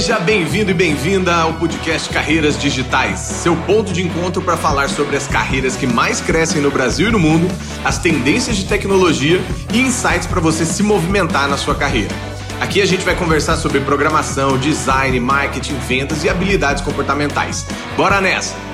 Seja 0.00 0.18
bem-vindo 0.18 0.70
e 0.70 0.74
bem-vinda 0.74 1.36
ao 1.36 1.52
podcast 1.52 2.08
Carreiras 2.08 2.58
Digitais, 2.58 3.20
seu 3.20 3.54
ponto 3.54 3.92
de 3.92 4.02
encontro 4.02 4.40
para 4.40 4.56
falar 4.56 4.88
sobre 4.88 5.14
as 5.14 5.28
carreiras 5.28 5.76
que 5.76 5.86
mais 5.86 6.22
crescem 6.22 6.62
no 6.62 6.70
Brasil 6.70 7.08
e 7.08 7.12
no 7.12 7.18
mundo, 7.18 7.46
as 7.84 7.98
tendências 7.98 8.56
de 8.56 8.64
tecnologia 8.64 9.38
e 9.74 9.78
insights 9.78 10.26
para 10.26 10.40
você 10.40 10.64
se 10.64 10.82
movimentar 10.82 11.46
na 11.50 11.58
sua 11.58 11.74
carreira. 11.74 12.14
Aqui 12.62 12.80
a 12.80 12.86
gente 12.86 13.04
vai 13.04 13.14
conversar 13.14 13.58
sobre 13.58 13.80
programação, 13.80 14.56
design, 14.56 15.20
marketing, 15.20 15.76
vendas 15.80 16.24
e 16.24 16.30
habilidades 16.30 16.82
comportamentais. 16.82 17.66
Bora 17.94 18.22
nessa! 18.22 18.69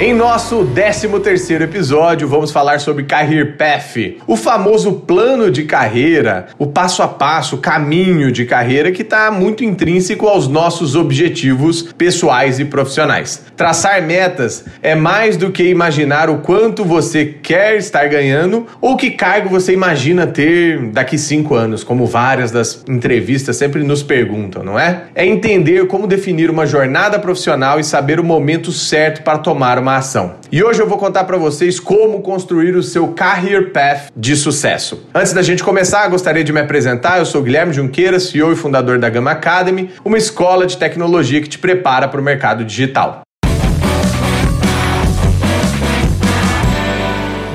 Em 0.00 0.14
nosso 0.14 0.64
13º 0.76 1.62
episódio, 1.62 2.28
vamos 2.28 2.52
falar 2.52 2.78
sobre 2.78 3.02
Career 3.02 3.56
Path, 3.56 4.20
o 4.28 4.36
famoso 4.36 4.92
plano 4.92 5.50
de 5.50 5.64
carreira, 5.64 6.46
o 6.56 6.68
passo 6.68 7.02
a 7.02 7.08
passo, 7.08 7.56
o 7.56 7.58
caminho 7.58 8.30
de 8.30 8.44
carreira 8.44 8.92
que 8.92 9.02
está 9.02 9.28
muito 9.32 9.64
intrínseco 9.64 10.28
aos 10.28 10.46
nossos 10.46 10.94
objetivos 10.94 11.82
pessoais 11.82 12.60
e 12.60 12.64
profissionais. 12.64 13.42
Traçar 13.56 14.00
metas 14.00 14.66
é 14.80 14.94
mais 14.94 15.36
do 15.36 15.50
que 15.50 15.64
imaginar 15.64 16.30
o 16.30 16.38
quanto 16.38 16.84
você 16.84 17.26
quer 17.26 17.76
estar 17.76 18.06
ganhando 18.06 18.68
ou 18.80 18.96
que 18.96 19.10
cargo 19.10 19.48
você 19.48 19.72
imagina 19.72 20.28
ter 20.28 20.78
daqui 20.92 21.18
cinco 21.18 21.56
anos, 21.56 21.82
como 21.82 22.06
várias 22.06 22.52
das 22.52 22.84
entrevistas 22.88 23.56
sempre 23.56 23.82
nos 23.82 24.04
perguntam, 24.04 24.62
não 24.62 24.78
é? 24.78 25.06
É 25.12 25.26
entender 25.26 25.88
como 25.88 26.06
definir 26.06 26.50
uma 26.50 26.66
jornada 26.66 27.18
profissional 27.18 27.80
e 27.80 27.84
saber 27.84 28.20
o 28.20 28.24
momento 28.24 28.70
certo 28.70 29.24
para 29.24 29.38
tomar 29.38 29.76
uma 29.76 29.87
uma 29.88 29.96
ação. 29.96 30.34
E 30.52 30.62
hoje 30.62 30.80
eu 30.80 30.86
vou 30.86 30.98
contar 30.98 31.24
para 31.24 31.38
vocês 31.38 31.80
como 31.80 32.20
construir 32.20 32.76
o 32.76 32.82
seu 32.82 33.08
career 33.08 33.72
path 33.72 34.10
de 34.14 34.36
sucesso. 34.36 35.08
Antes 35.14 35.32
da 35.32 35.40
gente 35.40 35.64
começar, 35.64 36.06
gostaria 36.08 36.44
de 36.44 36.52
me 36.52 36.60
apresentar. 36.60 37.18
Eu 37.18 37.24
sou 37.24 37.42
Guilherme 37.42 37.72
Junqueira, 37.72 38.20
CEO 38.20 38.52
e 38.52 38.56
fundador 38.56 38.98
da 38.98 39.08
Gama 39.08 39.30
Academy, 39.30 39.90
uma 40.04 40.18
escola 40.18 40.66
de 40.66 40.76
tecnologia 40.76 41.40
que 41.40 41.48
te 41.48 41.58
prepara 41.58 42.06
para 42.06 42.20
o 42.20 42.24
mercado 42.24 42.64
digital. 42.64 43.22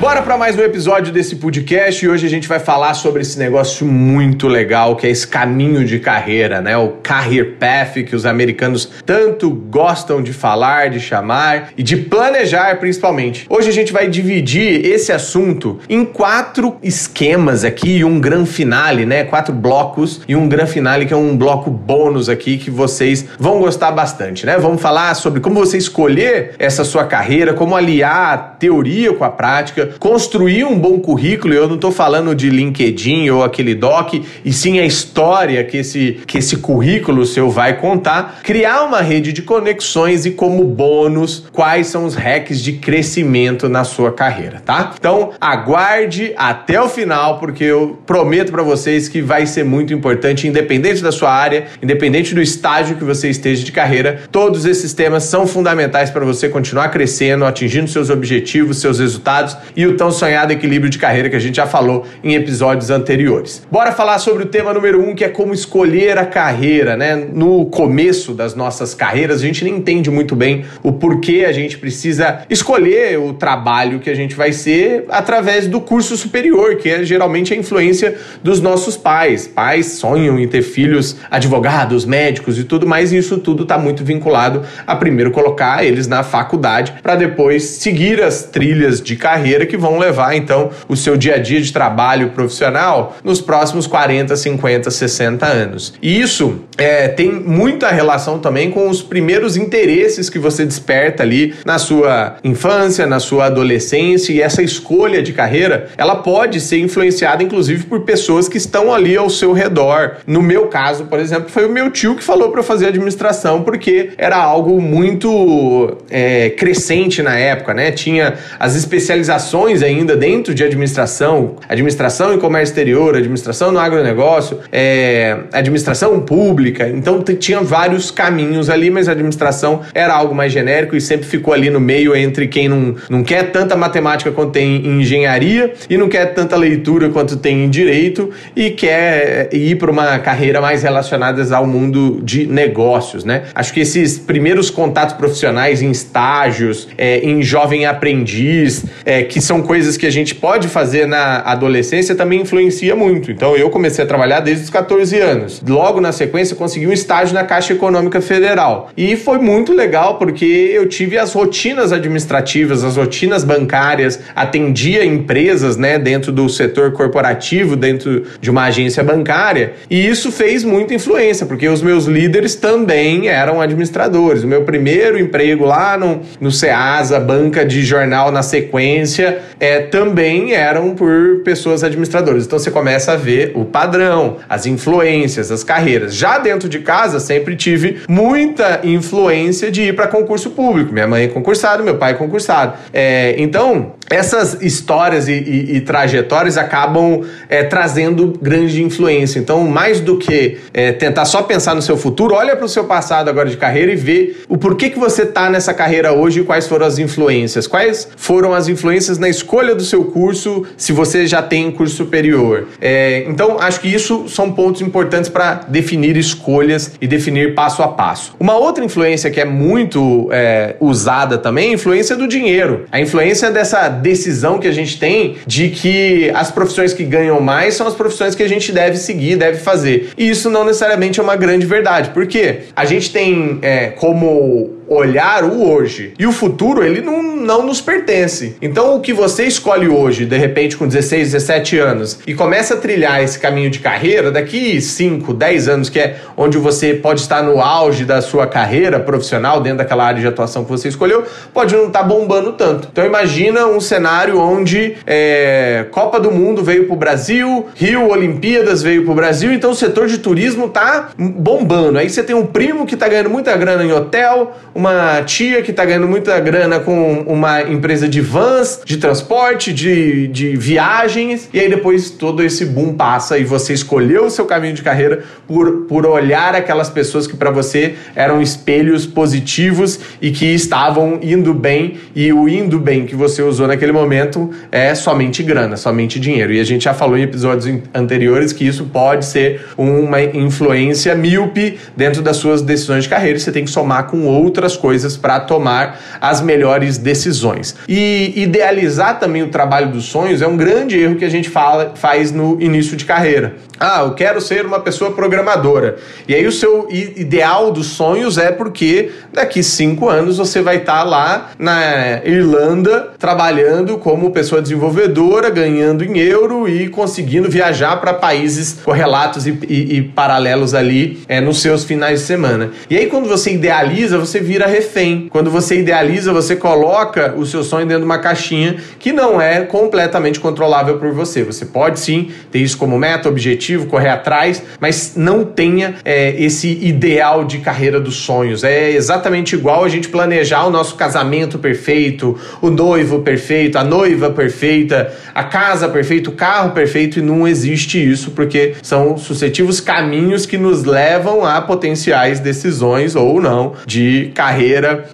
Bora 0.04 0.20
para 0.20 0.36
mais 0.36 0.54
um 0.54 0.60
episódio 0.60 1.10
desse 1.10 1.36
podcast 1.36 2.04
e 2.04 2.08
hoje 2.10 2.26
a 2.26 2.28
gente 2.28 2.46
vai 2.46 2.58
falar 2.58 2.92
sobre 2.92 3.22
esse 3.22 3.38
negócio 3.38 3.86
muito 3.86 4.46
legal 4.46 4.96
que 4.96 5.06
é 5.06 5.10
esse 5.10 5.26
caminho 5.26 5.82
de 5.82 5.98
carreira, 5.98 6.60
né? 6.60 6.76
O 6.76 6.88
career 7.02 7.54
path 7.58 8.04
que 8.04 8.14
os 8.14 8.26
americanos 8.26 8.86
tanto 9.06 9.48
gostam 9.48 10.22
de 10.22 10.30
falar, 10.30 10.90
de 10.90 11.00
chamar 11.00 11.70
e 11.74 11.82
de 11.82 11.96
planejar 11.96 12.78
principalmente. 12.78 13.46
Hoje 13.48 13.70
a 13.70 13.72
gente 13.72 13.94
vai 13.94 14.06
dividir 14.06 14.84
esse 14.84 15.10
assunto 15.10 15.80
em 15.88 16.04
quatro 16.04 16.76
esquemas 16.82 17.64
aqui 17.64 17.96
e 17.96 18.04
um 18.04 18.20
gran 18.20 18.44
finale, 18.44 19.06
né? 19.06 19.24
Quatro 19.24 19.54
blocos 19.54 20.20
e 20.28 20.36
um 20.36 20.46
gran 20.46 20.66
finale 20.66 21.06
que 21.06 21.14
é 21.14 21.16
um 21.16 21.34
bloco 21.34 21.70
bônus 21.70 22.28
aqui 22.28 22.58
que 22.58 22.70
vocês 22.70 23.24
vão 23.38 23.58
gostar 23.58 23.90
bastante, 23.90 24.44
né? 24.44 24.58
Vamos 24.58 24.82
falar 24.82 25.14
sobre 25.14 25.40
como 25.40 25.54
você 25.54 25.78
escolher 25.78 26.56
essa 26.58 26.84
sua 26.84 27.04
carreira, 27.04 27.54
como 27.54 27.74
aliar 27.74 28.34
a 28.34 28.36
teoria 28.36 29.10
com 29.14 29.24
a 29.24 29.30
prática, 29.30 29.93
construir 29.98 30.64
um 30.64 30.78
bom 30.78 30.98
currículo, 30.98 31.54
eu 31.54 31.68
não 31.68 31.76
estou 31.76 31.90
falando 31.90 32.34
de 32.34 32.50
LinkedIn 32.50 33.30
ou 33.30 33.42
aquele 33.42 33.74
doc, 33.74 34.14
e 34.44 34.52
sim 34.52 34.78
a 34.78 34.86
história 34.86 35.62
que 35.64 35.78
esse, 35.78 36.18
que 36.26 36.38
esse 36.38 36.56
currículo 36.58 37.24
seu 37.26 37.50
vai 37.50 37.78
contar, 37.78 38.40
criar 38.42 38.84
uma 38.84 39.00
rede 39.00 39.32
de 39.32 39.42
conexões 39.42 40.26
e 40.26 40.30
como 40.30 40.64
bônus, 40.64 41.44
quais 41.52 41.86
são 41.88 42.04
os 42.04 42.14
hacks 42.14 42.60
de 42.60 42.74
crescimento 42.74 43.68
na 43.68 43.84
sua 43.84 44.12
carreira, 44.12 44.62
tá? 44.64 44.94
Então, 44.98 45.32
aguarde 45.40 46.32
até 46.36 46.80
o 46.80 46.88
final, 46.88 47.38
porque 47.38 47.64
eu 47.64 47.98
prometo 48.06 48.50
para 48.50 48.62
vocês 48.62 49.08
que 49.08 49.22
vai 49.22 49.46
ser 49.46 49.64
muito 49.64 49.92
importante, 49.92 50.46
independente 50.46 51.02
da 51.02 51.12
sua 51.12 51.32
área, 51.32 51.66
independente 51.82 52.34
do 52.34 52.40
estágio 52.40 52.96
que 52.96 53.04
você 53.04 53.28
esteja 53.28 53.64
de 53.64 53.72
carreira, 53.72 54.22
todos 54.30 54.64
esses 54.64 54.92
temas 54.92 55.24
são 55.24 55.46
fundamentais 55.46 56.10
para 56.10 56.24
você 56.24 56.48
continuar 56.48 56.88
crescendo, 56.88 57.44
atingindo 57.44 57.88
seus 57.88 58.10
objetivos, 58.10 58.78
seus 58.78 58.98
resultados 58.98 59.56
e 59.76 59.83
o 59.86 59.96
tão 59.96 60.10
sonhado 60.10 60.52
equilíbrio 60.52 60.90
de 60.90 60.98
carreira 60.98 61.28
que 61.28 61.36
a 61.36 61.40
gente 61.40 61.56
já 61.56 61.66
falou 61.66 62.04
em 62.22 62.34
episódios 62.34 62.90
anteriores. 62.90 63.62
Bora 63.70 63.92
falar 63.92 64.18
sobre 64.18 64.44
o 64.44 64.46
tema 64.46 64.72
número 64.72 65.00
um, 65.00 65.14
que 65.14 65.24
é 65.24 65.28
como 65.28 65.52
escolher 65.52 66.18
a 66.18 66.26
carreira, 66.26 66.96
né? 66.96 67.14
No 67.16 67.66
começo 67.66 68.32
das 68.34 68.54
nossas 68.54 68.94
carreiras, 68.94 69.42
a 69.42 69.46
gente 69.46 69.64
nem 69.64 69.76
entende 69.76 70.10
muito 70.10 70.34
bem 70.34 70.64
o 70.82 70.92
porquê 70.92 71.44
a 71.46 71.52
gente 71.52 71.78
precisa 71.78 72.42
escolher 72.48 73.18
o 73.18 73.32
trabalho 73.32 74.00
que 74.00 74.10
a 74.10 74.14
gente 74.14 74.34
vai 74.34 74.52
ser 74.52 75.04
através 75.08 75.66
do 75.66 75.80
curso 75.80 76.16
superior, 76.16 76.76
que 76.76 76.88
é 76.88 77.04
geralmente 77.04 77.52
a 77.52 77.56
influência 77.56 78.16
dos 78.42 78.60
nossos 78.60 78.96
pais. 78.96 79.46
Pais 79.46 79.86
sonham 79.86 80.38
em 80.38 80.48
ter 80.48 80.62
filhos 80.62 81.16
advogados, 81.30 82.04
médicos 82.04 82.58
e 82.58 82.64
tudo 82.64 82.86
mais, 82.86 83.12
e 83.12 83.18
isso 83.18 83.38
tudo 83.38 83.62
está 83.62 83.78
muito 83.78 84.04
vinculado 84.04 84.62
a 84.86 84.96
primeiro 84.96 85.30
colocar 85.30 85.84
eles 85.84 86.06
na 86.06 86.22
faculdade 86.22 86.94
para 87.02 87.16
depois 87.16 87.62
seguir 87.64 88.22
as 88.22 88.44
trilhas 88.44 89.00
de 89.00 89.16
carreira 89.16 89.66
que 89.66 89.73
que 89.74 89.76
vão 89.76 89.98
levar 89.98 90.36
então 90.36 90.70
o 90.88 90.96
seu 90.96 91.16
dia 91.16 91.34
a 91.34 91.38
dia 91.38 91.60
de 91.60 91.72
trabalho 91.72 92.30
profissional 92.30 93.16
nos 93.24 93.40
próximos 93.40 93.88
40, 93.88 94.36
50, 94.36 94.88
60 94.88 95.44
anos. 95.44 95.94
E 96.00 96.20
isso 96.20 96.60
é, 96.78 97.08
tem 97.08 97.32
muita 97.32 97.90
relação 97.90 98.38
também 98.38 98.70
com 98.70 98.88
os 98.88 99.02
primeiros 99.02 99.56
interesses 99.56 100.30
que 100.30 100.38
você 100.38 100.64
desperta 100.64 101.24
ali 101.24 101.54
na 101.66 101.78
sua 101.78 102.36
infância, 102.44 103.04
na 103.04 103.18
sua 103.18 103.46
adolescência 103.46 104.32
e 104.32 104.40
essa 104.40 104.62
escolha 104.62 105.20
de 105.20 105.32
carreira, 105.32 105.88
ela 105.96 106.16
pode 106.16 106.60
ser 106.60 106.78
influenciada 106.78 107.42
inclusive 107.42 107.84
por 107.84 108.02
pessoas 108.02 108.48
que 108.48 108.58
estão 108.58 108.94
ali 108.94 109.16
ao 109.16 109.28
seu 109.28 109.52
redor. 109.52 110.18
No 110.24 110.40
meu 110.40 110.68
caso, 110.68 111.06
por 111.06 111.18
exemplo, 111.18 111.50
foi 111.50 111.66
o 111.66 111.70
meu 111.70 111.90
tio 111.90 112.14
que 112.14 112.22
falou 112.22 112.50
para 112.50 112.60
eu 112.60 112.64
fazer 112.64 112.86
administração 112.86 113.62
porque 113.62 114.10
era 114.16 114.36
algo 114.36 114.80
muito 114.80 115.96
é, 116.08 116.50
crescente 116.50 117.22
na 117.22 117.36
época, 117.36 117.74
né? 117.74 117.90
Tinha 117.90 118.34
as 118.58 118.76
especializações 118.76 119.63
ainda 119.72 120.16
dentro 120.16 120.54
de 120.54 120.62
administração, 120.62 121.56
administração 121.68 122.34
em 122.34 122.38
comércio 122.38 122.72
exterior, 122.72 123.16
administração 123.16 123.72
no 123.72 123.78
agronegócio, 123.78 124.60
é, 124.70 125.38
administração 125.52 126.20
pública. 126.20 126.88
Então 126.88 127.22
tinha 127.22 127.60
vários 127.60 128.10
caminhos 128.10 128.68
ali, 128.68 128.90
mas 128.90 129.08
a 129.08 129.12
administração 129.12 129.80
era 129.94 130.14
algo 130.14 130.34
mais 130.34 130.52
genérico 130.52 130.96
e 130.96 131.00
sempre 131.00 131.26
ficou 131.26 131.54
ali 131.54 131.70
no 131.70 131.80
meio 131.80 132.14
entre 132.14 132.46
quem 132.46 132.68
não, 132.68 132.94
não 133.08 133.22
quer 133.22 133.50
tanta 133.50 133.76
matemática 133.76 134.30
quanto 134.30 134.52
tem 134.52 134.86
em 134.86 135.00
engenharia 135.00 135.72
e 135.88 135.96
não 135.96 136.08
quer 136.08 136.34
tanta 136.34 136.56
leitura 136.56 137.08
quanto 137.08 137.36
tem 137.36 137.64
em 137.64 137.70
direito 137.70 138.30
e 138.54 138.70
quer 138.70 139.48
ir 139.52 139.76
para 139.76 139.90
uma 139.90 140.18
carreira 140.18 140.60
mais 140.60 140.82
relacionada 140.82 141.44
ao 141.54 141.66
mundo 141.66 142.20
de 142.22 142.46
negócios, 142.46 143.24
né? 143.24 143.44
Acho 143.54 143.72
que 143.72 143.80
esses 143.80 144.18
primeiros 144.18 144.70
contatos 144.70 145.14
profissionais 145.14 145.82
em 145.82 145.90
estágios, 145.90 146.88
é, 146.96 147.18
em 147.18 147.42
jovem 147.42 147.86
aprendiz, 147.86 148.84
é, 149.04 149.22
que 149.22 149.40
são 149.44 149.62
coisas 149.62 149.96
que 149.96 150.06
a 150.06 150.10
gente 150.10 150.34
pode 150.34 150.68
fazer 150.68 151.06
na 151.06 151.40
adolescência, 151.40 152.14
também 152.14 152.40
influencia 152.40 152.96
muito. 152.96 153.30
Então 153.30 153.56
eu 153.56 153.70
comecei 153.70 154.04
a 154.04 154.06
trabalhar 154.06 154.40
desde 154.40 154.64
os 154.64 154.70
14 154.70 155.18
anos. 155.20 155.62
Logo 155.66 156.00
na 156.00 156.12
sequência, 156.12 156.56
consegui 156.56 156.86
um 156.86 156.92
estágio 156.92 157.34
na 157.34 157.44
Caixa 157.44 157.72
Econômica 157.72 158.20
Federal. 158.20 158.90
E 158.96 159.16
foi 159.16 159.38
muito 159.38 159.72
legal 159.72 160.18
porque 160.18 160.44
eu 160.44 160.88
tive 160.88 161.18
as 161.18 161.32
rotinas 161.32 161.92
administrativas, 161.92 162.84
as 162.84 162.96
rotinas 162.96 163.44
bancárias, 163.44 164.20
atendia 164.34 165.04
empresas, 165.04 165.76
né, 165.76 165.98
dentro 165.98 166.32
do 166.32 166.48
setor 166.48 166.92
corporativo, 166.92 167.76
dentro 167.76 168.24
de 168.40 168.50
uma 168.50 168.64
agência 168.64 169.02
bancária. 169.02 169.74
E 169.90 170.06
isso 170.06 170.32
fez 170.32 170.64
muita 170.64 170.94
influência, 170.94 171.46
porque 171.46 171.68
os 171.68 171.82
meus 171.82 172.06
líderes 172.06 172.54
também 172.54 173.28
eram 173.28 173.60
administradores. 173.60 174.42
O 174.42 174.46
meu 174.46 174.62
primeiro 174.62 175.18
emprego 175.18 175.64
lá 175.64 175.96
no, 175.96 176.20
no 176.40 176.50
Ceasa, 176.50 177.18
banca 177.20 177.64
de 177.64 177.82
jornal 177.82 178.30
na 178.30 178.42
sequência, 178.42 179.33
é, 179.58 179.80
também 179.80 180.52
eram 180.52 180.94
por 180.94 181.40
pessoas 181.44 181.82
administradoras. 181.84 182.46
Então 182.46 182.58
você 182.58 182.70
começa 182.70 183.12
a 183.12 183.16
ver 183.16 183.52
o 183.54 183.64
padrão, 183.64 184.36
as 184.48 184.66
influências, 184.66 185.50
as 185.50 185.64
carreiras. 185.64 186.14
Já 186.14 186.38
dentro 186.38 186.68
de 186.68 186.80
casa, 186.80 187.18
sempre 187.20 187.56
tive 187.56 188.02
muita 188.08 188.80
influência 188.84 189.70
de 189.70 189.82
ir 189.82 189.96
para 189.96 190.06
concurso 190.06 190.50
público. 190.50 190.92
Minha 190.92 191.06
mãe 191.06 191.24
é 191.24 191.28
concursada, 191.28 191.82
meu 191.82 191.96
pai 191.96 192.12
é 192.12 192.14
concursado. 192.14 192.74
É, 192.92 193.34
então, 193.38 193.92
essas 194.10 194.62
histórias 194.62 195.28
e, 195.28 195.32
e, 195.32 195.76
e 195.76 195.80
trajetórias 195.80 196.56
acabam 196.56 197.22
é, 197.48 197.62
trazendo 197.62 198.38
grande 198.40 198.82
influência. 198.82 199.38
Então, 199.38 199.66
mais 199.66 200.00
do 200.00 200.18
que 200.18 200.58
é, 200.72 200.92
tentar 200.92 201.24
só 201.24 201.42
pensar 201.42 201.74
no 201.74 201.82
seu 201.82 201.96
futuro, 201.96 202.34
olha 202.34 202.56
para 202.56 202.64
o 202.64 202.68
seu 202.68 202.84
passado 202.84 203.28
agora 203.28 203.48
de 203.48 203.56
carreira 203.56 203.92
e 203.92 203.96
vê 203.96 204.36
o 204.48 204.56
porquê 204.56 204.90
que 204.90 204.98
você 204.98 205.22
está 205.22 205.48
nessa 205.50 205.72
carreira 205.72 206.12
hoje 206.12 206.40
e 206.40 206.44
quais 206.44 206.66
foram 206.66 206.86
as 206.86 206.98
influências. 206.98 207.66
Quais 207.66 208.08
foram 208.16 208.52
as 208.52 208.68
influências 208.68 209.18
na 209.18 209.28
escolha 209.28 209.74
do 209.74 209.82
seu 209.82 210.04
curso, 210.04 210.64
se 210.76 210.92
você 210.92 211.26
já 211.26 211.42
tem 211.42 211.70
curso 211.70 211.96
superior. 211.96 212.68
É, 212.80 213.24
então, 213.28 213.58
acho 213.58 213.80
que 213.80 213.88
isso 213.88 214.28
são 214.28 214.52
pontos 214.52 214.80
importantes 214.80 215.30
para 215.30 215.54
definir 215.68 216.16
escolhas 216.16 216.92
e 217.00 217.06
definir 217.06 217.54
passo 217.54 217.82
a 217.82 217.88
passo. 217.88 218.34
Uma 218.38 218.56
outra 218.56 218.84
influência 218.84 219.30
que 219.30 219.40
é 219.40 219.44
muito 219.44 220.28
é, 220.30 220.76
usada 220.80 221.38
também 221.38 221.68
é 221.68 221.70
a 221.70 221.74
influência 221.74 222.16
do 222.16 222.26
dinheiro. 222.26 222.84
A 222.90 223.00
influência 223.00 223.50
dessa 223.50 223.88
decisão 223.94 224.58
que 224.58 224.68
a 224.68 224.72
gente 224.72 224.98
tem 224.98 225.36
de 225.46 225.70
que 225.70 226.30
as 226.34 226.50
profissões 226.50 226.92
que 226.92 227.04
ganham 227.04 227.40
mais 227.40 227.74
são 227.74 227.86
as 227.86 227.94
profissões 227.94 228.34
que 228.34 228.42
a 228.42 228.48
gente 228.48 228.70
deve 228.70 228.96
seguir, 228.98 229.36
deve 229.36 229.58
fazer. 229.58 230.10
E 230.18 230.28
isso 230.28 230.50
não 230.50 230.64
necessariamente 230.64 231.18
é 231.18 231.22
uma 231.22 231.36
grande 231.36 231.64
verdade, 231.64 232.10
porque 232.10 232.64
a 232.76 232.84
gente 232.84 233.12
tem 233.12 233.58
é, 233.62 233.88
como 233.88 234.73
olhar 234.88 235.44
o 235.44 235.68
hoje. 235.68 236.14
E 236.18 236.26
o 236.26 236.32
futuro, 236.32 236.84
ele 236.84 237.00
não, 237.00 237.22
não 237.22 237.66
nos 237.66 237.80
pertence. 237.80 238.56
Então, 238.60 238.96
o 238.96 239.00
que 239.00 239.12
você 239.12 239.44
escolhe 239.44 239.88
hoje, 239.88 240.24
de 240.24 240.36
repente 240.36 240.76
com 240.76 240.86
16, 240.86 241.32
17 241.32 241.78
anos, 241.78 242.18
e 242.26 242.34
começa 242.34 242.74
a 242.74 242.76
trilhar 242.76 243.22
esse 243.22 243.38
caminho 243.38 243.70
de 243.70 243.78
carreira, 243.78 244.30
daqui 244.30 244.80
5, 244.80 245.32
10 245.32 245.68
anos, 245.68 245.88
que 245.88 245.98
é 245.98 246.16
onde 246.36 246.58
você 246.58 246.94
pode 246.94 247.20
estar 247.20 247.42
no 247.42 247.60
auge 247.60 248.04
da 248.04 248.20
sua 248.20 248.46
carreira 248.46 249.00
profissional, 249.00 249.60
dentro 249.60 249.78
daquela 249.78 250.04
área 250.04 250.20
de 250.20 250.26
atuação 250.26 250.64
que 250.64 250.70
você 250.70 250.88
escolheu, 250.88 251.24
pode 251.52 251.74
não 251.74 251.86
estar 251.86 252.00
tá 252.00 252.04
bombando 252.04 252.52
tanto. 252.52 252.88
Então, 252.90 253.04
imagina 253.04 253.66
um 253.66 253.80
cenário 253.80 254.38
onde 254.38 254.96
é, 255.06 255.86
Copa 255.90 256.20
do 256.20 256.30
Mundo 256.30 256.62
veio 256.62 256.86
para 256.86 256.94
o 256.94 256.96
Brasil, 256.96 257.66
Rio 257.74 258.08
Olimpíadas 258.08 258.82
veio 258.82 259.04
para 259.04 259.12
o 259.12 259.14
Brasil, 259.14 259.52
então 259.52 259.70
o 259.70 259.74
setor 259.74 260.06
de 260.06 260.18
turismo 260.18 260.68
tá 260.68 261.10
bombando. 261.16 261.98
Aí 261.98 262.08
você 262.08 262.22
tem 262.22 262.34
um 262.34 262.46
primo 262.46 262.86
que 262.86 262.94
está 262.94 263.08
ganhando 263.08 263.30
muita 263.30 263.56
grana 263.56 263.84
em 263.84 263.92
hotel, 263.92 264.56
uma 264.74 265.22
tia 265.22 265.62
que 265.62 265.70
está 265.70 265.84
ganhando 265.84 266.08
muita 266.08 266.38
grana 266.40 266.80
com 266.80 267.20
uma 267.26 267.62
empresa 267.62 268.08
de 268.08 268.20
vans, 268.20 268.80
de 268.84 268.96
transporte, 268.96 269.72
de, 269.72 270.26
de 270.28 270.56
viagens, 270.56 271.48
e 271.52 271.60
aí 271.60 271.68
depois 271.68 272.10
todo 272.10 272.42
esse 272.42 272.64
boom 272.64 272.94
passa 272.94 273.38
e 273.38 273.44
você 273.44 273.72
escolheu 273.72 274.26
o 274.26 274.30
seu 274.30 274.44
caminho 274.44 274.74
de 274.74 274.82
carreira 274.82 275.22
por, 275.46 275.82
por 275.82 276.06
olhar 276.06 276.54
aquelas 276.54 276.90
pessoas 276.90 277.26
que 277.26 277.36
para 277.36 277.50
você 277.50 277.94
eram 278.16 278.42
espelhos 278.42 279.06
positivos 279.06 280.00
e 280.20 280.32
que 280.32 280.46
estavam 280.46 281.20
indo 281.22 281.54
bem, 281.54 281.98
e 282.14 282.32
o 282.32 282.48
indo 282.48 282.78
bem 282.80 283.06
que 283.06 283.14
você 283.14 283.42
usou 283.42 283.68
naquele 283.68 283.92
momento 283.92 284.50
é 284.72 284.94
somente 284.94 285.42
grana, 285.42 285.76
somente 285.76 286.18
dinheiro. 286.18 286.52
E 286.52 286.60
a 286.60 286.64
gente 286.64 286.84
já 286.84 286.94
falou 286.94 287.16
em 287.16 287.22
episódios 287.22 287.80
anteriores 287.94 288.52
que 288.52 288.66
isso 288.66 288.84
pode 288.86 289.24
ser 289.24 289.66
uma 289.76 290.20
influência 290.20 291.14
míope 291.14 291.78
dentro 291.96 292.22
das 292.22 292.38
suas 292.38 292.60
decisões 292.60 293.04
de 293.04 293.10
carreira, 293.10 293.38
você 293.38 293.52
tem 293.52 293.64
que 293.64 293.70
somar 293.70 294.06
com 294.06 294.26
outras 294.26 294.63
outras 294.64 294.76
coisas 294.76 295.16
para 295.16 295.40
tomar 295.40 296.00
as 296.20 296.40
melhores 296.40 296.96
decisões. 296.96 297.76
E 297.86 298.32
idealizar 298.36 299.18
também 299.18 299.42
o 299.42 299.48
trabalho 299.48 299.88
dos 299.88 300.06
sonhos 300.06 300.40
é 300.40 300.46
um 300.46 300.56
grande 300.56 300.98
erro 300.98 301.16
que 301.16 301.24
a 301.24 301.30
gente 301.30 301.50
fala, 301.50 301.92
faz 301.94 302.32
no 302.32 302.60
início 302.60 302.96
de 302.96 303.04
carreira. 303.04 303.56
Ah, 303.78 304.02
eu 304.04 304.14
quero 304.14 304.40
ser 304.40 304.64
uma 304.64 304.80
pessoa 304.80 305.12
programadora. 305.12 305.96
E 306.28 306.34
aí 306.34 306.46
o 306.46 306.52
seu 306.52 306.88
ideal 306.90 307.70
dos 307.70 307.86
sonhos 307.88 308.38
é 308.38 308.50
porque 308.52 309.10
daqui 309.32 309.62
cinco 309.62 310.08
anos 310.08 310.38
você 310.38 310.62
vai 310.62 310.76
estar 310.76 310.98
tá 310.98 311.02
lá 311.02 311.50
na 311.58 312.22
Irlanda 312.24 313.10
trabalhando 313.18 313.98
como 313.98 314.30
pessoa 314.30 314.62
desenvolvedora, 314.62 315.50
ganhando 315.50 316.04
em 316.04 316.18
euro 316.18 316.68
e 316.68 316.88
conseguindo 316.88 317.50
viajar 317.50 317.96
para 318.00 318.14
países 318.14 318.78
correlatos 318.84 319.46
e, 319.46 319.58
e, 319.68 319.96
e 319.96 320.02
paralelos 320.02 320.72
ali 320.72 321.22
é, 321.28 321.40
nos 321.40 321.60
seus 321.60 321.84
finais 321.84 322.20
de 322.20 322.26
semana. 322.26 322.70
E 322.88 322.96
aí 322.96 323.06
quando 323.06 323.28
você 323.28 323.52
idealiza, 323.52 324.18
você 324.18 324.40
vira 324.40 324.53
refém. 324.62 325.28
Quando 325.30 325.50
você 325.50 325.78
idealiza, 325.78 326.32
você 326.32 326.56
coloca 326.56 327.34
o 327.36 327.44
seu 327.44 327.62
sonho 327.62 327.86
dentro 327.86 328.02
de 328.02 328.06
uma 328.06 328.18
caixinha 328.18 328.76
que 328.98 329.12
não 329.12 329.40
é 329.40 329.62
completamente 329.62 330.40
controlável 330.40 330.98
por 330.98 331.12
você. 331.12 331.42
Você 331.42 331.66
pode 331.66 332.00
sim 332.00 332.30
ter 332.50 332.60
isso 332.60 332.78
como 332.78 332.98
meta, 332.98 333.28
objetivo, 333.28 333.86
correr 333.86 334.08
atrás, 334.08 334.62
mas 334.80 335.14
não 335.16 335.44
tenha 335.44 335.96
é, 336.04 336.34
esse 336.42 336.68
ideal 336.68 337.44
de 337.44 337.58
carreira 337.58 338.00
dos 338.00 338.16
sonhos. 338.16 338.64
É 338.64 338.90
exatamente 338.90 339.54
igual 339.54 339.84
a 339.84 339.88
gente 339.88 340.08
planejar 340.08 340.64
o 340.64 340.70
nosso 340.70 340.94
casamento 340.94 341.58
perfeito, 341.58 342.38
o 342.60 342.70
noivo 342.70 343.20
perfeito, 343.20 343.76
a 343.76 343.84
noiva 343.84 344.30
perfeita, 344.30 345.12
a 345.34 345.44
casa 345.44 345.88
perfeita, 345.88 346.30
o 346.30 346.32
carro 346.32 346.70
perfeito, 346.70 347.18
e 347.18 347.22
não 347.22 347.46
existe 347.46 347.98
isso 347.98 348.30
porque 348.30 348.74
são 348.82 349.16
sucessivos 349.16 349.80
caminhos 349.80 350.46
que 350.46 350.56
nos 350.56 350.84
levam 350.84 351.44
a 351.44 351.60
potenciais 351.60 352.40
decisões 352.40 353.16
ou 353.16 353.40
não 353.40 353.74
de 353.86 354.30
carreira 354.34 354.43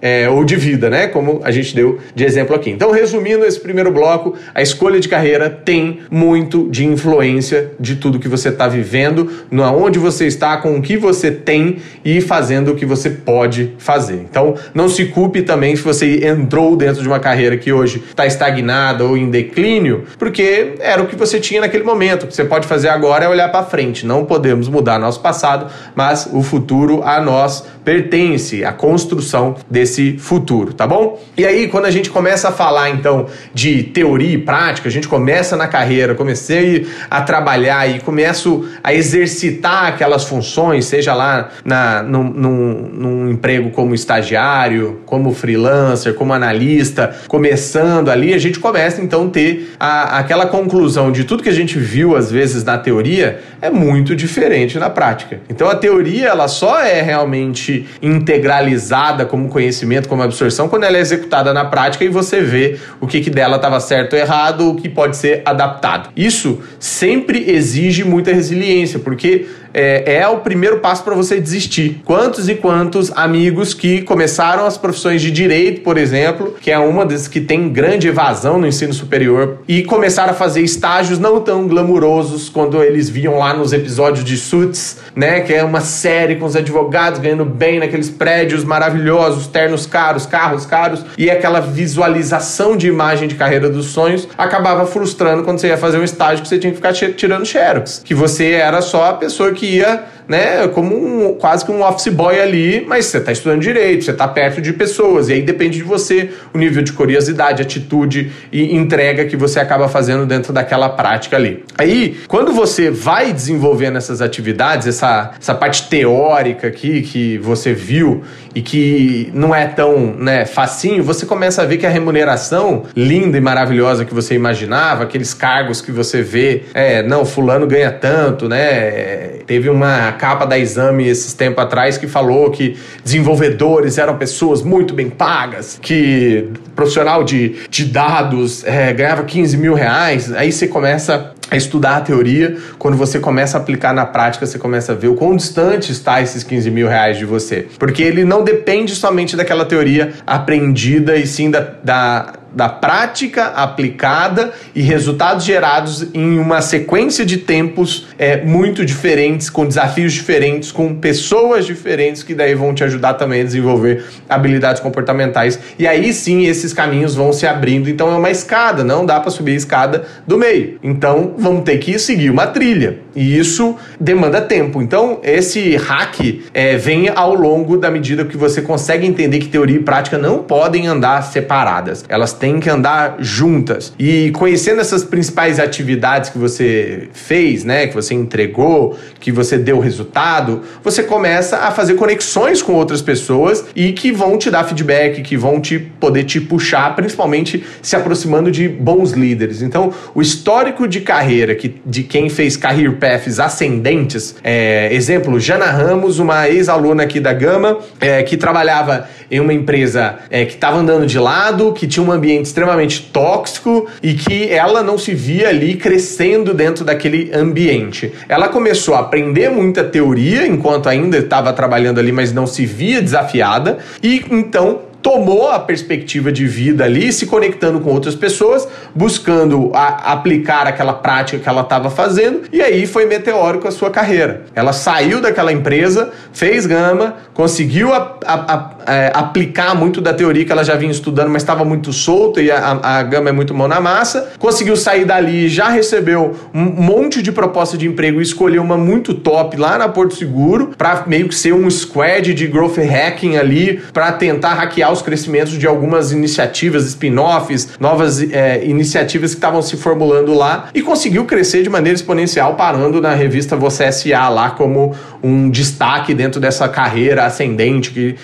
é, 0.01 0.29
ou 0.29 0.43
de 0.43 0.55
vida, 0.55 0.89
né? 0.89 1.07
Como 1.07 1.41
a 1.43 1.51
gente 1.51 1.75
deu 1.75 1.99
de 2.13 2.23
exemplo 2.25 2.55
aqui. 2.55 2.69
Então, 2.69 2.91
resumindo 2.91 3.45
esse 3.45 3.59
primeiro 3.59 3.91
bloco, 3.91 4.35
a 4.53 4.61
escolha 4.61 4.99
de 4.99 5.07
carreira 5.07 5.49
tem 5.49 5.99
muito 6.09 6.67
de 6.69 6.85
influência 6.85 7.71
de 7.79 7.95
tudo 7.95 8.19
que 8.19 8.27
você 8.27 8.49
está 8.49 8.67
vivendo, 8.67 9.29
no 9.49 9.63
onde 9.63 9.99
você 9.99 10.27
está, 10.27 10.57
com 10.57 10.77
o 10.77 10.81
que 10.81 10.97
você 10.97 11.31
tem 11.31 11.77
e 12.03 12.19
fazendo 12.19 12.71
o 12.71 12.75
que 12.75 12.85
você 12.85 13.09
pode 13.09 13.73
fazer. 13.77 14.25
Então, 14.29 14.55
não 14.73 14.89
se 14.89 15.05
culpe 15.05 15.41
também 15.41 15.75
se 15.75 15.81
você 15.81 16.27
entrou 16.27 16.75
dentro 16.75 17.01
de 17.01 17.07
uma 17.07 17.19
carreira 17.19 17.57
que 17.57 17.71
hoje 17.71 18.03
está 18.09 18.25
estagnada 18.25 19.03
ou 19.05 19.15
em 19.15 19.29
declínio, 19.29 20.05
porque 20.17 20.73
era 20.79 21.01
o 21.01 21.07
que 21.07 21.15
você 21.15 21.39
tinha 21.39 21.61
naquele 21.61 21.83
momento. 21.83 22.23
O 22.23 22.27
que 22.27 22.35
você 22.35 22.45
pode 22.45 22.67
fazer 22.67 22.89
agora 22.89 23.25
é 23.25 23.29
olhar 23.29 23.49
para 23.49 23.63
frente. 23.63 24.05
Não 24.05 24.25
podemos 24.25 24.67
mudar 24.67 24.99
nosso 24.99 25.21
passado, 25.21 25.67
mas 25.95 26.29
o 26.31 26.41
futuro 26.41 27.01
a 27.03 27.21
nós 27.21 27.63
pertence, 27.83 28.63
a 28.63 28.71
construção 28.71 29.20
construção 29.21 29.55
desse 29.69 30.17
futuro, 30.17 30.73
tá 30.73 30.87
bom? 30.87 31.21
E 31.37 31.45
aí, 31.45 31.67
quando 31.67 31.85
a 31.85 31.91
gente 31.91 32.09
começa 32.09 32.49
a 32.49 32.51
falar 32.51 32.89
então 32.89 33.27
de 33.53 33.83
teoria 33.83 34.33
e 34.33 34.37
prática, 34.37 34.89
a 34.89 34.91
gente 34.91 35.07
começa 35.07 35.55
na 35.55 35.67
carreira, 35.67 36.15
comecei 36.15 36.87
a 37.09 37.21
trabalhar 37.21 37.87
e 37.87 37.99
começo 37.99 38.67
a 38.83 38.93
exercitar 38.93 39.85
aquelas 39.85 40.23
funções, 40.23 40.85
seja 40.85 41.13
lá 41.13 41.49
na, 41.63 42.01
num, 42.01 42.23
num, 42.23 42.89
num 42.91 43.31
emprego 43.31 43.69
como 43.69 43.93
estagiário, 43.93 45.01
como 45.05 45.33
freelancer, 45.33 46.15
como 46.15 46.33
analista, 46.33 47.15
começando 47.27 48.09
ali, 48.09 48.33
a 48.33 48.39
gente 48.39 48.59
começa 48.59 49.01
então 49.01 49.27
a 49.27 49.29
ter 49.29 49.73
a, 49.79 50.17
aquela 50.19 50.47
conclusão 50.47 51.11
de 51.11 51.23
tudo 51.23 51.43
que 51.43 51.49
a 51.49 51.53
gente 51.53 51.77
viu 51.77 52.15
às 52.15 52.31
vezes 52.31 52.63
na 52.63 52.77
teoria 52.77 53.39
é 53.61 53.69
muito 53.69 54.15
diferente 54.15 54.79
na 54.79 54.89
prática. 54.89 55.39
Então 55.49 55.69
a 55.69 55.75
teoria 55.75 56.29
ela 56.29 56.47
só 56.47 56.79
é 56.79 57.01
realmente 57.01 57.85
integralizada 58.01 59.10
como 59.25 59.49
conhecimento, 59.49 60.07
como 60.07 60.23
absorção, 60.23 60.67
quando 60.67 60.83
ela 60.83 60.97
é 60.97 60.99
executada 60.99 61.53
na 61.53 61.65
prática 61.65 62.03
e 62.03 62.09
você 62.09 62.41
vê 62.41 62.79
o 62.99 63.07
que, 63.07 63.21
que 63.21 63.29
dela 63.29 63.57
estava 63.57 63.79
certo 63.79 64.13
ou 64.13 64.19
errado, 64.19 64.69
o 64.69 64.75
que 64.75 64.89
pode 64.89 65.17
ser 65.17 65.41
adaptado. 65.45 66.09
Isso 66.15 66.59
sempre 66.79 67.51
exige 67.51 68.03
muita 68.03 68.33
resiliência, 68.33 68.99
porque 68.99 69.47
é, 69.73 70.15
é 70.17 70.27
o 70.27 70.37
primeiro 70.37 70.79
passo 70.79 71.03
para 71.03 71.15
você 71.15 71.39
desistir. 71.39 72.01
Quantos 72.05 72.49
e 72.49 72.55
quantos 72.55 73.11
amigos 73.15 73.73
que 73.73 74.01
começaram 74.01 74.65
as 74.65 74.77
profissões 74.77 75.21
de 75.21 75.31
direito, 75.31 75.81
por 75.81 75.97
exemplo, 75.97 76.55
que 76.59 76.71
é 76.71 76.77
uma 76.77 77.05
das 77.05 77.27
que 77.27 77.41
tem 77.41 77.69
grande 77.69 78.07
evasão 78.07 78.59
no 78.59 78.67
ensino 78.67 78.93
superior, 78.93 79.59
e 79.67 79.83
começaram 79.83 80.31
a 80.31 80.35
fazer 80.35 80.61
estágios 80.61 81.19
não 81.19 81.41
tão 81.41 81.67
glamurosos 81.67 82.49
quando 82.49 82.81
eles 82.83 83.09
viam 83.09 83.37
lá 83.37 83.53
nos 83.53 83.73
episódios 83.73 84.23
de 84.23 84.37
Suits, 84.37 84.97
né? 85.15 85.41
Que 85.41 85.53
é 85.53 85.63
uma 85.63 85.81
série 85.81 86.35
com 86.35 86.45
os 86.45 86.55
advogados 86.55 87.19
ganhando 87.19 87.45
bem 87.45 87.79
naqueles 87.79 88.09
prédios 88.09 88.63
maravilhosos, 88.63 89.47
ternos 89.47 89.85
caros, 89.85 90.25
carros 90.25 90.65
caros, 90.65 91.05
e 91.17 91.29
aquela 91.29 91.59
visualização 91.59 92.75
de 92.75 92.87
imagem 92.87 93.27
de 93.27 93.35
carreira 93.35 93.69
dos 93.69 93.87
sonhos 93.87 94.27
acabava 94.37 94.85
frustrando 94.85 95.43
quando 95.43 95.59
você 95.59 95.67
ia 95.67 95.77
fazer 95.77 95.97
um 95.97 96.03
estágio 96.03 96.43
que 96.43 96.49
você 96.49 96.57
tinha 96.57 96.71
que 96.71 96.77
ficar 96.77 96.93
tirando 96.93 97.45
xerox, 97.45 98.01
que 98.03 98.13
você 98.13 98.51
era 98.51 98.81
só 98.81 99.09
a 99.09 99.13
pessoa 99.13 99.51
que 99.51 99.60
que 99.61 99.77
ia 99.77 100.03
né, 100.31 100.65
como 100.69 100.95
um, 100.95 101.33
quase 101.33 101.65
que 101.65 101.71
um 101.71 101.83
office 101.83 102.07
boy 102.07 102.39
ali, 102.39 102.85
mas 102.87 103.05
você 103.05 103.17
está 103.17 103.33
estudando 103.33 103.59
direito, 103.59 104.05
você 104.05 104.11
está 104.11 104.25
perto 104.25 104.61
de 104.61 104.71
pessoas, 104.71 105.27
e 105.27 105.33
aí 105.33 105.41
depende 105.41 105.77
de 105.77 105.83
você 105.83 106.29
o 106.53 106.57
nível 106.57 106.81
de 106.81 106.93
curiosidade, 106.93 107.61
atitude 107.61 108.31
e 108.49 108.73
entrega 108.73 109.25
que 109.25 109.35
você 109.35 109.59
acaba 109.59 109.89
fazendo 109.89 110.25
dentro 110.25 110.53
daquela 110.53 110.87
prática 110.87 111.35
ali. 111.35 111.65
Aí, 111.77 112.17
quando 112.29 112.53
você 112.53 112.89
vai 112.89 113.33
desenvolvendo 113.33 113.97
essas 113.97 114.21
atividades, 114.21 114.87
essa, 114.87 115.31
essa 115.37 115.53
parte 115.53 115.89
teórica 115.89 116.67
aqui 116.67 117.01
que 117.01 117.37
você 117.39 117.73
viu 117.73 118.23
e 118.55 118.61
que 118.61 119.29
não 119.33 119.53
é 119.53 119.67
tão 119.67 120.15
né, 120.17 120.45
facinho, 120.45 121.03
você 121.03 121.25
começa 121.25 121.61
a 121.61 121.65
ver 121.65 121.77
que 121.77 121.85
a 121.85 121.89
remuneração 121.89 122.83
linda 122.95 123.37
e 123.37 123.41
maravilhosa 123.41 124.05
que 124.05 124.13
você 124.13 124.33
imaginava, 124.33 125.03
aqueles 125.03 125.33
cargos 125.33 125.81
que 125.81 125.91
você 125.91 126.21
vê, 126.21 126.63
é, 126.73 127.03
não, 127.03 127.25
fulano 127.25 127.67
ganha 127.67 127.91
tanto, 127.91 128.47
né? 128.47 129.40
Teve 129.51 129.69
uma 129.69 130.13
capa 130.13 130.45
da 130.45 130.57
Exame 130.57 131.05
esses 131.05 131.33
tempos 131.33 131.61
atrás 131.61 131.97
que 131.97 132.07
falou 132.07 132.49
que 132.51 132.77
desenvolvedores 133.03 133.97
eram 133.97 134.15
pessoas 134.17 134.61
muito 134.61 134.93
bem 134.93 135.09
pagas, 135.09 135.77
que 135.81 136.47
profissional 136.73 137.21
de, 137.21 137.57
de 137.69 137.83
dados 137.83 138.63
é, 138.63 138.93
ganhava 138.93 139.25
15 139.25 139.57
mil 139.57 139.73
reais. 139.73 140.31
Aí 140.31 140.53
você 140.53 140.69
começa 140.69 141.33
a 141.49 141.57
estudar 141.57 141.97
a 141.97 141.99
teoria, 141.99 142.55
quando 142.79 142.95
você 142.95 143.19
começa 143.19 143.57
a 143.57 143.61
aplicar 143.61 143.93
na 143.93 144.05
prática, 144.05 144.45
você 144.45 144.57
começa 144.57 144.93
a 144.93 144.95
ver 144.95 145.09
o 145.09 145.15
quão 145.15 145.35
distante 145.35 145.91
está 145.91 146.21
esses 146.21 146.43
15 146.43 146.71
mil 146.71 146.87
reais 146.87 147.17
de 147.17 147.25
você. 147.25 147.67
Porque 147.77 148.01
ele 148.01 148.23
não 148.23 148.45
depende 148.45 148.95
somente 148.95 149.35
daquela 149.35 149.65
teoria 149.65 150.13
aprendida 150.25 151.17
e 151.17 151.27
sim 151.27 151.51
da, 151.51 151.73
da 151.83 152.33
da 152.53 152.67
prática 152.67 153.45
aplicada 153.47 154.51
e 154.75 154.81
resultados 154.81 155.45
gerados 155.45 156.07
em 156.13 156.37
uma 156.37 156.61
sequência 156.61 157.25
de 157.25 157.37
tempos 157.37 158.07
é, 158.17 158.41
muito 158.43 158.85
diferentes, 158.85 159.49
com 159.49 159.65
desafios 159.65 160.13
diferentes, 160.13 160.71
com 160.71 160.95
pessoas 160.95 161.65
diferentes 161.65 162.23
que 162.23 162.33
daí 162.33 162.53
vão 162.53 162.73
te 162.73 162.83
ajudar 162.83 163.13
também 163.13 163.41
a 163.41 163.43
desenvolver 163.43 164.03
habilidades 164.29 164.81
comportamentais. 164.81 165.59
E 165.77 165.87
aí 165.87 166.13
sim 166.13 166.45
esses 166.45 166.73
caminhos 166.73 167.15
vão 167.15 167.31
se 167.31 167.47
abrindo. 167.47 167.89
Então 167.89 168.11
é 168.11 168.15
uma 168.15 168.29
escada, 168.29 168.83
não 168.83 169.05
dá 169.05 169.19
para 169.19 169.31
subir 169.31 169.53
a 169.53 169.55
escada 169.55 170.03
do 170.27 170.37
meio. 170.37 170.79
Então 170.83 171.33
vamos 171.37 171.63
ter 171.63 171.77
que 171.77 171.97
seguir 171.97 172.29
uma 172.29 172.47
trilha. 172.47 172.99
E 173.15 173.37
isso 173.37 173.75
demanda 173.99 174.41
tempo. 174.41 174.81
Então 174.81 175.19
esse 175.23 175.75
hack 175.75 176.41
é, 176.53 176.77
vem 176.77 177.09
ao 177.09 177.33
longo 177.33 177.77
da 177.77 177.89
medida 177.91 178.25
que 178.25 178.37
você 178.37 178.61
consegue 178.61 179.05
entender 179.05 179.39
que 179.39 179.47
teoria 179.47 179.77
e 179.77 179.83
prática 179.83 180.17
não 180.17 180.39
podem 180.39 180.87
andar 180.87 181.21
separadas. 181.23 182.03
Elas 182.07 182.33
têm 182.41 182.59
que 182.59 182.69
andar 182.71 183.17
juntas. 183.19 183.93
E 183.99 184.31
conhecendo 184.31 184.81
essas 184.81 185.03
principais 185.03 185.59
atividades 185.59 186.31
que 186.31 186.39
você 186.39 187.07
fez, 187.13 187.63
né, 187.63 187.85
que 187.85 187.93
você 187.93 188.15
entregou, 188.15 188.97
que 189.19 189.31
você 189.31 189.59
deu 189.59 189.79
resultado, 189.79 190.63
você 190.83 191.03
começa 191.03 191.57
a 191.57 191.69
fazer 191.69 191.93
conexões 191.93 192.63
com 192.63 192.73
outras 192.73 192.99
pessoas 192.99 193.65
e 193.75 193.93
que 193.93 194.11
vão 194.11 194.39
te 194.39 194.49
dar 194.49 194.63
feedback, 194.63 195.21
que 195.21 195.37
vão 195.37 195.61
te 195.61 195.77
poder 195.77 196.23
te 196.23 196.41
puxar, 196.41 196.95
principalmente 196.95 197.63
se 197.79 197.95
aproximando 197.95 198.49
de 198.49 198.67
bons 198.67 199.11
líderes. 199.11 199.61
Então, 199.61 199.93
o 200.15 200.21
histórico 200.21 200.87
de 200.87 201.01
carreira 201.01 201.53
que, 201.53 201.79
de 201.85 202.01
quem 202.01 202.27
fez 202.27 202.57
career 202.57 202.93
paths 202.93 203.39
ascendentes, 203.39 204.35
é, 204.43 204.91
exemplo, 204.91 205.39
Jana 205.39 205.65
Ramos, 205.65 206.17
uma 206.17 206.49
ex-aluna 206.49 207.03
aqui 207.03 207.19
da 207.19 207.33
Gama, 207.33 207.77
é, 207.99 208.23
que 208.23 208.35
trabalhava 208.35 209.07
em 209.29 209.39
uma 209.39 209.53
empresa 209.53 210.19
é, 210.29 210.43
que 210.43 210.55
estava 210.55 210.77
andando 210.77 211.05
de 211.05 211.19
lado, 211.19 211.71
que 211.71 211.87
tinha 211.87 212.05
um 212.05 212.11
ambiente 212.11 212.30
extremamente 212.39 213.09
tóxico 213.11 213.87
e 214.01 214.13
que 214.13 214.49
ela 214.49 214.83
não 214.83 214.97
se 214.97 215.13
via 215.13 215.49
ali 215.49 215.75
crescendo 215.75 216.53
dentro 216.53 216.85
daquele 216.85 217.31
ambiente. 217.33 218.13
Ela 218.29 218.47
começou 218.47 218.95
a 218.95 218.99
aprender 218.99 219.49
muita 219.49 219.83
teoria 219.83 220.47
enquanto 220.47 220.87
ainda 220.87 221.17
estava 221.17 221.51
trabalhando 221.51 221.99
ali, 221.99 222.11
mas 222.11 222.31
não 222.31 222.45
se 222.45 222.65
via 222.65 223.01
desafiada, 223.01 223.79
e 224.03 224.23
então 224.29 224.91
tomou 225.01 225.49
a 225.49 225.59
perspectiva 225.59 226.31
de 226.31 226.45
vida 226.45 226.85
ali, 226.85 227.11
se 227.11 227.25
conectando 227.25 227.79
com 227.79 227.89
outras 227.89 228.15
pessoas, 228.15 228.67
buscando 228.93 229.71
a, 229.73 230.13
aplicar 230.13 230.67
aquela 230.67 230.93
prática 230.93 231.39
que 231.39 231.49
ela 231.49 231.61
estava 231.61 231.89
fazendo, 231.89 232.43
e 232.51 232.61
aí 232.61 232.85
foi 232.85 233.05
meteórico 233.05 233.67
a 233.67 233.71
sua 233.71 233.89
carreira. 233.89 234.43
Ela 234.53 234.73
saiu 234.73 235.19
daquela 235.19 235.51
empresa, 235.51 236.11
fez 236.31 236.65
gama, 236.65 237.15
conseguiu 237.33 237.93
a, 237.93 238.17
a, 238.25 238.69
é, 238.87 239.11
aplicar 239.13 239.75
muito 239.75 240.01
da 240.01 240.13
teoria 240.13 240.45
que 240.45 240.51
ela 240.51 240.63
já 240.63 240.75
vinha 240.75 240.91
estudando, 240.91 241.29
mas 241.29 241.41
estava 241.41 241.63
muito 241.63 241.91
solta 241.91 242.41
e 242.41 242.51
a, 242.51 242.79
a 242.81 243.03
gama 243.03 243.29
é 243.29 243.31
muito 243.31 243.53
mão 243.53 243.67
na 243.67 243.79
massa, 243.79 244.31
conseguiu 244.39 244.75
sair 244.75 245.05
dali, 245.05 245.47
já 245.47 245.69
recebeu 245.69 246.35
um 246.53 246.63
monte 246.63 247.21
de 247.21 247.31
proposta 247.31 247.77
de 247.77 247.87
emprego 247.87 248.19
e 248.19 248.23
escolheu 248.23 248.61
uma 248.61 248.77
muito 248.77 249.13
top 249.13 249.57
lá 249.57 249.77
na 249.77 249.89
Porto 249.89 250.15
Seguro, 250.15 250.71
para 250.77 251.03
meio 251.07 251.27
que 251.27 251.35
ser 251.35 251.53
um 251.53 251.69
squad 251.69 252.33
de 252.33 252.47
growth 252.47 252.77
hacking 252.77 253.37
ali, 253.37 253.81
para 253.93 254.11
tentar 254.11 254.53
hackear 254.53 254.91
os 254.91 255.01
crescimentos 255.01 255.57
de 255.57 255.67
algumas 255.67 256.11
iniciativas, 256.11 256.85
spin-offs, 256.87 257.69
novas 257.79 258.21
é, 258.21 258.63
iniciativas 258.65 259.31
que 259.31 259.37
estavam 259.37 259.61
se 259.61 259.77
formulando 259.77 260.33
lá. 260.33 260.69
E 260.73 260.81
conseguiu 260.81 261.25
crescer 261.25 261.63
de 261.63 261.69
maneira 261.69 261.95
exponencial, 261.95 262.55
parando 262.55 263.01
na 263.01 263.13
revista 263.13 263.55
Você 263.55 263.91
SA 263.91 264.29
lá 264.29 264.51
como 264.51 264.95
um 265.23 265.49
destaque 265.49 266.13
dentro 266.13 266.39
dessa 266.39 266.67
carreira 266.67 267.25
ascendente 267.25 267.91
que 267.91 268.15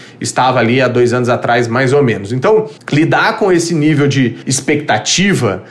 estava 0.48 0.60
ali 0.60 0.82
há 0.82 0.88
dois 0.88 1.14
anos 1.14 1.30
atrás, 1.30 1.68
mais 1.68 1.94
ou 1.94 2.02
menos. 2.02 2.32
Então, 2.32 2.70
lidar 2.92 3.38
com 3.38 3.52
esse 3.52 3.76
nível 3.76 4.08
de 4.08 4.38
expectativa 4.46 5.64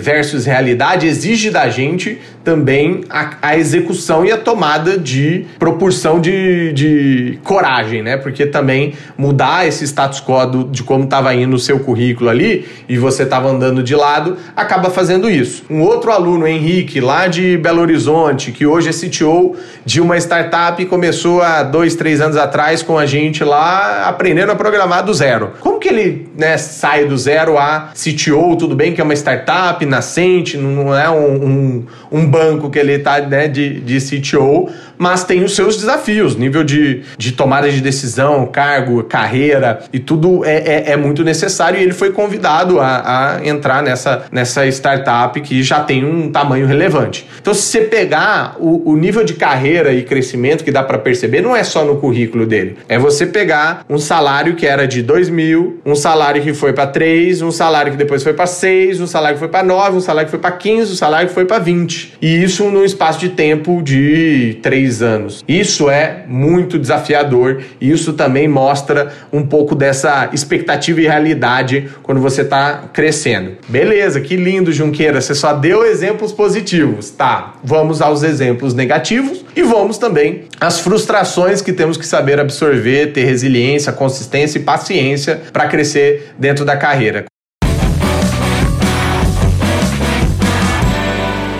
versus 0.00 0.44
realidade 0.44 1.06
exige 1.06 1.50
da 1.50 1.68
gente 1.68 2.18
também 2.44 3.02
a, 3.10 3.30
a 3.42 3.58
execução 3.58 4.24
e 4.24 4.32
a 4.32 4.38
tomada 4.38 4.96
de 4.96 5.44
proporção 5.58 6.18
de, 6.18 6.72
de 6.72 7.38
coragem, 7.44 8.02
né? 8.02 8.16
Porque 8.16 8.46
também 8.46 8.94
mudar 9.18 9.66
esse 9.66 9.84
status 9.84 10.20
quo 10.20 10.46
do, 10.46 10.64
de 10.64 10.82
como 10.82 11.04
estava 11.04 11.34
indo 11.34 11.56
o 11.56 11.58
seu 11.58 11.80
currículo 11.80 12.30
ali 12.30 12.66
e 12.88 12.96
você 12.96 13.24
estava 13.24 13.50
andando 13.50 13.82
de 13.82 13.94
lado, 13.94 14.36
acaba 14.56 14.88
fazendo 14.88 15.28
isso. 15.28 15.64
Um 15.68 15.82
outro 15.82 16.10
aluno, 16.10 16.46
Henrique, 16.46 17.00
lá 17.00 17.26
de 17.26 17.58
Belo 17.58 17.82
Horizonte, 17.82 18.50
que 18.50 18.66
hoje 18.66 18.88
é 18.88 18.92
CTO 18.92 19.54
de 19.84 20.00
uma 20.00 20.16
startup 20.16 20.82
começou 20.86 21.42
há 21.42 21.62
dois, 21.62 21.96
três 21.96 22.18
anos 22.20 22.36
atrás 22.36 22.82
com 22.82 22.98
a 22.98 23.04
gente 23.04 23.44
lá 23.44 24.08
aprendendo 24.18 24.50
a 24.50 24.56
programar 24.56 25.04
do 25.04 25.14
zero. 25.14 25.52
Como 25.60 25.78
que 25.78 25.88
ele 25.88 26.28
né, 26.36 26.58
sai 26.58 27.04
do 27.04 27.16
zero 27.16 27.56
a 27.56 27.92
CTO? 27.94 28.56
Tudo 28.56 28.74
bem 28.74 28.92
que 28.92 29.00
é 29.00 29.04
uma 29.04 29.14
startup 29.14 29.84
nascente, 29.86 30.56
não 30.56 30.92
é 30.92 31.08
um, 31.08 31.46
um, 31.46 31.86
um 32.10 32.26
banco 32.26 32.68
que 32.68 32.80
ele 32.80 32.94
está 32.94 33.20
né, 33.20 33.46
de, 33.46 33.78
de 33.80 33.98
CTO, 34.00 34.68
mas 34.98 35.24
tem 35.24 35.44
os 35.44 35.54
seus 35.54 35.76
desafios, 35.76 36.36
nível 36.36 36.64
de, 36.64 37.02
de 37.16 37.32
tomada 37.32 37.70
de 37.70 37.80
decisão, 37.80 38.46
cargo, 38.46 39.02
carreira 39.04 39.80
e 39.92 39.98
tudo 39.98 40.44
é, 40.44 40.56
é, 40.56 40.92
é 40.92 40.96
muito 40.96 41.22
necessário. 41.24 41.78
E 41.78 41.82
ele 41.82 41.92
foi 41.92 42.10
convidado 42.10 42.80
a, 42.80 43.36
a, 43.36 43.46
entrar 43.46 43.82
nessa, 43.82 44.24
nessa 44.32 44.66
startup 44.66 45.40
que 45.40 45.62
já 45.62 45.80
tem 45.80 46.04
um 46.04 46.30
tamanho 46.30 46.66
relevante. 46.66 47.26
Então, 47.40 47.54
se 47.54 47.62
você 47.62 47.80
pegar 47.82 48.56
o, 48.58 48.90
o 48.90 48.96
nível 48.96 49.24
de 49.24 49.34
carreira 49.34 49.92
e 49.92 50.02
crescimento 50.02 50.64
que 50.64 50.72
dá 50.72 50.82
para 50.82 50.98
perceber, 50.98 51.40
não 51.40 51.54
é 51.54 51.62
só 51.62 51.84
no 51.84 51.96
currículo 51.96 52.46
dele, 52.46 52.76
é 52.88 52.98
você 52.98 53.26
pegar 53.26 53.84
um 53.88 53.98
salário 53.98 54.56
que 54.56 54.66
era 54.66 54.86
de 54.86 55.02
2 55.02 55.28
mil, 55.28 55.80
um 55.86 55.94
salário 55.94 56.42
que 56.42 56.52
foi 56.52 56.72
para 56.72 56.86
3, 56.86 57.42
um 57.42 57.50
salário 57.50 57.92
que 57.92 57.98
depois 57.98 58.22
foi 58.22 58.32
para 58.32 58.46
6, 58.46 59.00
um 59.00 59.06
salário 59.06 59.36
que 59.36 59.40
foi 59.40 59.48
para 59.48 59.62
9, 59.62 59.96
um 59.96 60.00
salário 60.00 60.26
que 60.26 60.30
foi 60.30 60.40
para 60.40 60.52
15, 60.52 60.92
um 60.92 60.96
salário 60.96 61.28
que 61.28 61.34
foi 61.34 61.44
para 61.44 61.58
20. 61.58 62.14
E 62.20 62.42
isso 62.42 62.64
num 62.64 62.84
espaço 62.84 63.20
de 63.20 63.28
tempo 63.28 63.82
de 63.82 64.58
3 64.62 64.87
anos. 65.02 65.44
Isso 65.46 65.88
é 65.90 66.24
muito 66.26 66.78
desafiador 66.78 67.62
e 67.80 67.90
isso 67.90 68.12
também 68.12 68.48
mostra 68.48 69.12
um 69.32 69.46
pouco 69.46 69.74
dessa 69.74 70.30
expectativa 70.32 71.00
e 71.00 71.04
realidade 71.04 71.88
quando 72.02 72.20
você 72.20 72.42
está 72.42 72.84
crescendo. 72.92 73.56
Beleza, 73.68 74.20
que 74.20 74.36
lindo, 74.36 74.72
Junqueira, 74.72 75.20
você 75.20 75.34
só 75.34 75.52
deu 75.52 75.84
exemplos 75.84 76.32
positivos. 76.32 77.10
Tá, 77.10 77.54
vamos 77.62 78.00
aos 78.00 78.22
exemplos 78.22 78.74
negativos 78.74 79.44
e 79.54 79.62
vamos 79.62 79.98
também 79.98 80.44
às 80.60 80.80
frustrações 80.80 81.60
que 81.60 81.72
temos 81.72 81.96
que 81.96 82.06
saber 82.06 82.40
absorver, 82.40 83.12
ter 83.12 83.24
resiliência, 83.24 83.92
consistência 83.92 84.58
e 84.58 84.62
paciência 84.62 85.42
para 85.52 85.68
crescer 85.68 86.32
dentro 86.38 86.64
da 86.64 86.76
carreira. 86.76 87.24